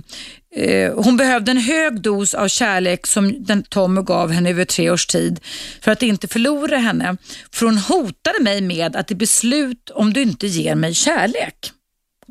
[0.56, 4.90] eh, hon behövde en hög dos av kärlek som den Tommy gav henne över tre
[4.90, 5.40] års tid
[5.80, 7.16] för att inte förlora henne.
[7.52, 11.72] För hon hotade mig med att det blir slut om du inte ger mig kärlek.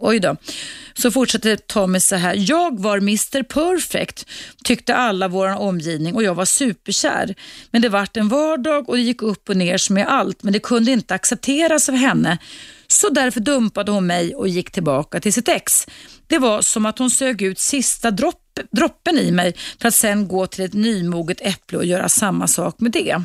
[0.02, 0.36] Oj då.
[0.94, 2.36] Så fortsätter Tommy så här.
[2.38, 4.26] Jag var Mr Perfect,
[4.64, 7.36] tyckte alla vår omgivning och jag var superkär.
[7.72, 10.54] Men det vart en vardag och det gick upp och ner som i allt, men
[10.54, 12.38] det kunde inte accepteras av henne.
[12.88, 15.88] Så därför dumpade hon mig och gick tillbaka till sitt ex.
[16.28, 20.28] Det var som att hon sög ut sista dropp, droppen i mig för att sen
[20.28, 23.22] gå till ett nymoget äpple och göra samma sak med det.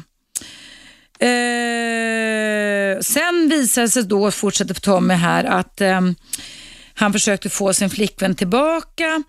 [1.18, 6.01] Eh, sen visade det sig då, fortsätter Tommy här, att eh,
[6.95, 9.23] han försökte få sin flickvän tillbaka,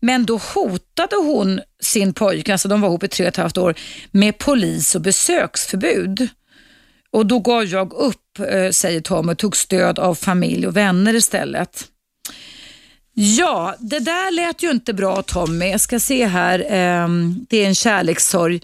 [0.00, 3.58] men då hotade hon sin pojke, alltså de var ihop i tre och ett halvt
[3.58, 3.74] år,
[4.10, 6.28] med polis och besöksförbud.
[7.10, 11.14] Och då gav jag upp, eh, säger Tom och tog stöd av familj och vänner
[11.14, 11.88] istället.
[13.18, 15.70] Ja, det där lät ju inte bra Tommy.
[15.70, 18.60] Jag ska se här, ehm, det är en kärlekssorg.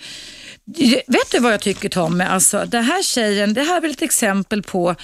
[1.07, 2.25] Vet du vad jag tycker Tommy?
[2.25, 4.95] Alltså, det här tjejen, det här är väl ett exempel på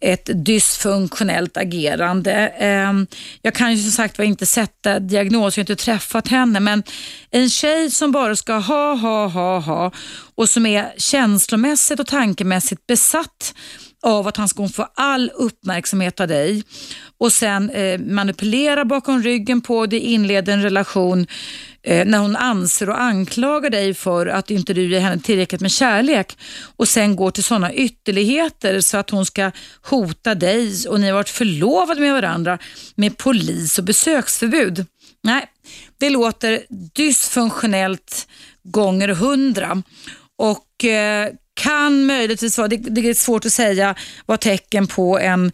[0.00, 2.32] ett dysfunktionellt agerande.
[2.58, 3.06] Ehm,
[3.42, 6.82] jag kan ju som sagt var inte sätta diagnos, jag har inte träffat henne, men
[7.30, 9.92] en tjej som bara ska ha, ha, ha, ha
[10.34, 13.54] och som är känslomässigt och tankemässigt besatt
[14.02, 16.62] av att han ska få all uppmärksamhet av dig
[17.18, 21.26] och sen eh, manipulera bakom ryggen på dig, inleda en relation
[21.82, 25.70] eh, när hon anser och anklagar dig för att inte du ger henne tillräckligt med
[25.70, 26.38] kärlek
[26.76, 29.50] och sen går till sådana ytterligheter så att hon ska
[29.82, 32.58] hota dig och ni har varit förlovade med varandra
[32.94, 34.86] med polis och besöksförbud.
[35.22, 35.46] Nej,
[35.98, 36.62] det låter
[36.94, 38.28] dysfunktionellt
[38.62, 39.82] gånger hundra
[40.36, 43.94] och eh, kan möjligtvis vara, det, det, är svårt att säga,
[44.26, 45.52] vara tecken på en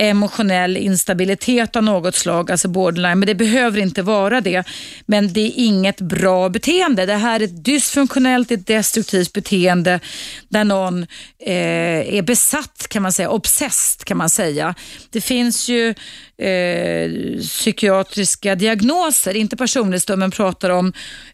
[0.00, 4.64] emotionell instabilitet av något slag, alltså borderline, men det behöver inte vara det.
[5.06, 7.06] Men det är inget bra beteende.
[7.06, 10.00] Det här är ett dysfunktionellt, ett destruktivt beteende
[10.48, 11.02] där någon
[11.38, 14.74] eh, är besatt kan man säga, obsessed kan man säga.
[15.10, 15.94] Det finns ju
[16.38, 17.10] eh,
[17.40, 20.92] psykiatriska diagnoser, inte personlighetsstörning, pratar om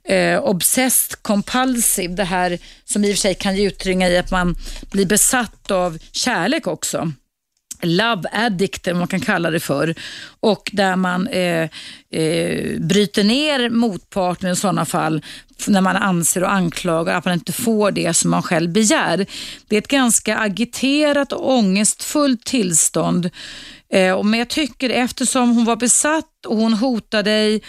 [0.09, 4.31] eh, obsessed compulsive, det här som i och för sig kan ge uttryck i att
[4.31, 4.57] man
[4.91, 7.13] blir besatt av kärlek också
[7.83, 9.95] love addict, eller man kan kalla det för.
[10.41, 11.69] Och där man eh,
[12.11, 15.23] eh, bryter ner motparten i sådana fall
[15.67, 19.27] när man anser och anklagar att man inte får det som man själv begär.
[19.69, 23.31] Det är ett ganska agiterat och ångestfullt tillstånd.
[23.93, 27.63] Eh, men jag tycker eftersom hon var besatt och hon hotade dig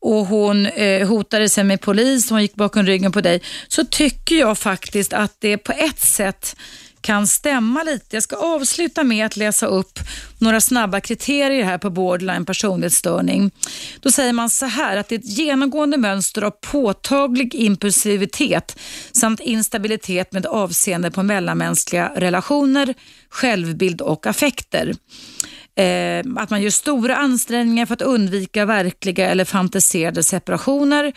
[0.00, 3.84] och hon eh, hotade sig med polis och hon gick bakom ryggen på dig så
[3.84, 6.56] tycker jag faktiskt att det på ett sätt
[7.00, 8.16] kan stämma lite.
[8.16, 9.98] Jag ska avsluta med att läsa upp
[10.38, 13.50] några snabba kriterier här på borderline personlighetsstörning.
[14.00, 18.78] Då säger man så här att det är ett genomgående mönster av påtaglig impulsivitet
[19.12, 22.94] samt instabilitet med avseende på mellanmänskliga relationer,
[23.28, 24.94] självbild och affekter.
[25.78, 31.12] Eh, att man gör stora ansträngningar för att undvika verkliga eller fantiserade separationer.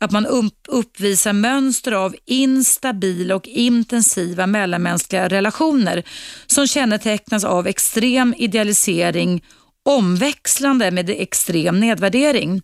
[0.00, 6.02] Att man uppvisar mönster av instabila och intensiva mellanmänskliga relationer
[6.46, 9.42] som kännetecknas av extrem idealisering
[9.88, 12.62] omväxlande med extrem nedvärdering.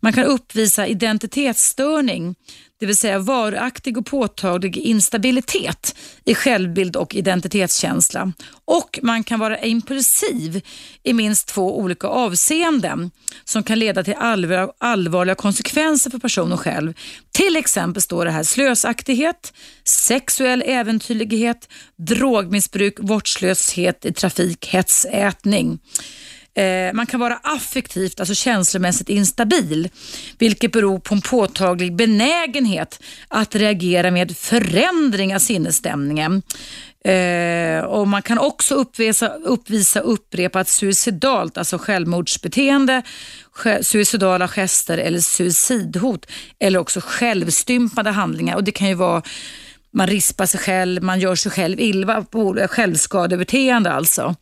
[0.00, 2.34] Man kan uppvisa identitetsstörning
[2.78, 8.32] det vill säga varaktig och påtaglig instabilitet i självbild och identitetskänsla.
[8.64, 10.62] Och man kan vara impulsiv
[11.02, 13.10] i minst två olika avseenden
[13.44, 14.14] som kan leda till
[14.78, 16.94] allvarliga konsekvenser för personen själv.
[17.32, 19.52] Till exempel står det här slösaktighet,
[19.84, 25.78] sexuell äventyrlighet, drogmissbruk, vårdslöshet i trafik, hetsätning.
[26.56, 29.88] Eh, man kan vara affektivt, alltså känslomässigt instabil,
[30.38, 36.42] vilket beror på en påtaglig benägenhet att reagera med förändring av sinnesstämningen.
[37.04, 43.02] Eh, och Man kan också uppvisa, uppvisa upprepat suicidalt, alltså självmordsbeteende,
[43.80, 46.26] suicidala gester eller suicidhot
[46.58, 48.56] eller också självstympade handlingar.
[48.56, 49.22] Och Det kan ju vara
[49.92, 52.26] man rispar sig själv, man gör sig själv illa,
[52.68, 54.34] självskadebeteende alltså.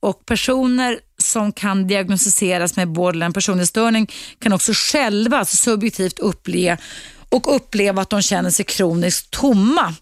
[0.00, 6.76] Och personer som kan diagnostiseras med borderline personlighetsstörning kan också själva alltså subjektivt uppleva
[7.28, 9.94] och uppleva att de känner sig kroniskt tomma.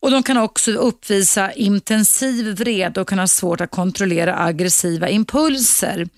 [0.00, 6.08] Och De kan också uppvisa intensiv vrede och kan ha svårt att kontrollera aggressiva impulser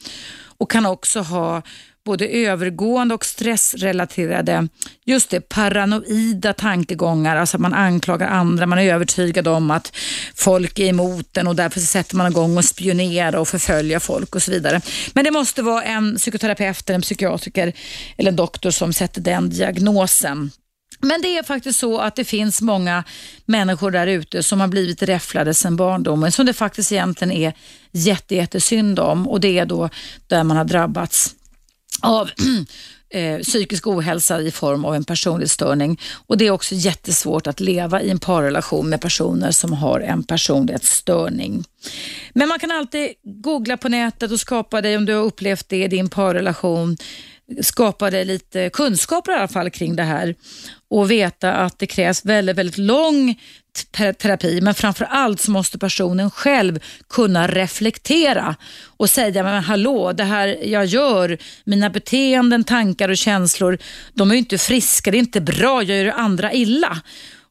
[0.59, 1.63] och kan också ha
[2.07, 4.69] både övergående och stressrelaterade,
[5.05, 9.97] just det, paranoida tankegångar, alltså att man anklagar andra, man är övertygad om att
[10.35, 14.43] folk är emot en och därför sätter man igång och spionera och förfölja folk och
[14.43, 14.81] så vidare.
[15.13, 17.73] Men det måste vara en psykoterapeut, en psykiatriker
[18.17, 20.51] eller en doktor som sätter den diagnosen.
[21.01, 23.05] Men det är faktiskt så att det finns många
[23.45, 27.53] människor där ute som har blivit räfflade sedan barndomen som det faktiskt egentligen är
[27.93, 29.89] jättesynd om och det är då
[30.27, 31.35] där man har drabbats
[32.03, 32.31] av
[33.11, 36.01] eh, psykisk ohälsa i form av en personlighetsstörning.
[36.27, 40.23] Och Det är också jättesvårt att leva i en parrelation med personer som har en
[40.23, 41.65] personlighetsstörning.
[42.33, 45.85] Men man kan alltid googla på nätet och skapa dig, om du har upplevt det
[45.85, 46.97] i din parrelation,
[47.63, 50.35] skapade lite kunskaper i alla fall kring det här
[50.91, 53.41] och veta att det krävs väldigt, väldigt lång
[54.19, 58.57] terapi, men framför allt så måste personen själv kunna reflektera
[58.97, 63.79] och säga, men hallå, det här jag gör, mina beteenden, tankar och känslor,
[64.15, 67.01] de är ju inte friska, det är inte bra, jag gör andra illa.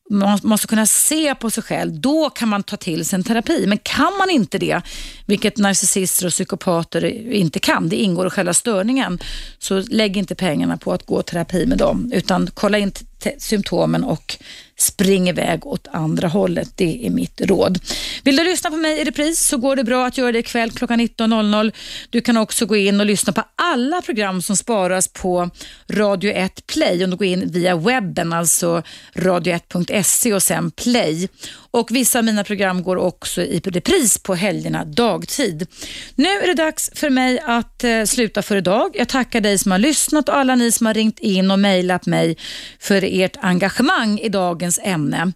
[0.09, 3.65] Man måste kunna se på sig själv, då kan man ta till sig en terapi.
[3.67, 4.81] Men kan man inte det,
[5.25, 9.19] vilket narcissister och psykopater inte kan, det ingår i själva störningen,
[9.59, 12.91] så lägg inte pengarna på att gå terapi med dem, utan kolla in
[13.37, 14.37] symptomen och
[14.77, 16.69] spring iväg åt andra hållet.
[16.75, 17.79] Det är mitt råd.
[18.23, 20.71] Vill du lyssna på mig i repris så går det bra att göra det ikväll
[20.71, 21.71] klockan 19.00.
[22.09, 25.49] Du kan också gå in och lyssna på alla program som sparas på
[25.89, 28.83] Radio 1 Play om du går in via webben, alltså
[29.13, 31.29] radio1.se och sen play.
[31.75, 35.67] Och Vissa av mina program går också i repris på helgerna dagtid.
[36.15, 38.91] Nu är det dags för mig att eh, sluta för idag.
[38.93, 42.05] Jag tackar dig som har lyssnat och alla ni som har ringt in och mejlat
[42.05, 42.37] mig
[42.79, 45.31] för ert engagemang i dagens ämne.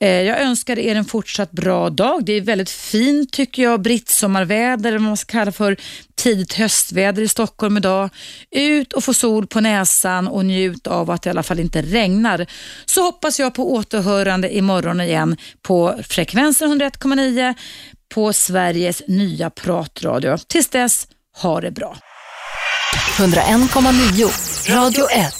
[0.00, 2.24] Eh, jag önskar er en fortsatt bra dag.
[2.24, 5.76] Det är väldigt fint tycker jag, brittsommarväder, eller vad man ska kalla för
[6.14, 8.10] tidigt höstväder i Stockholm idag.
[8.50, 11.82] Ut och få sol på näsan och njut av att det i alla fall inte
[11.82, 12.46] regnar.
[12.86, 17.54] Så hoppas jag på återhörande imorgon igen på frekvensen 101,9
[18.14, 20.36] på Sveriges nya pratradio.
[20.48, 21.06] Tills dess,
[21.36, 21.96] ha det bra.
[23.18, 25.34] 101,9 Radio 1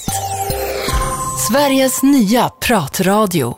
[1.47, 3.47] Sveriges nya pratradio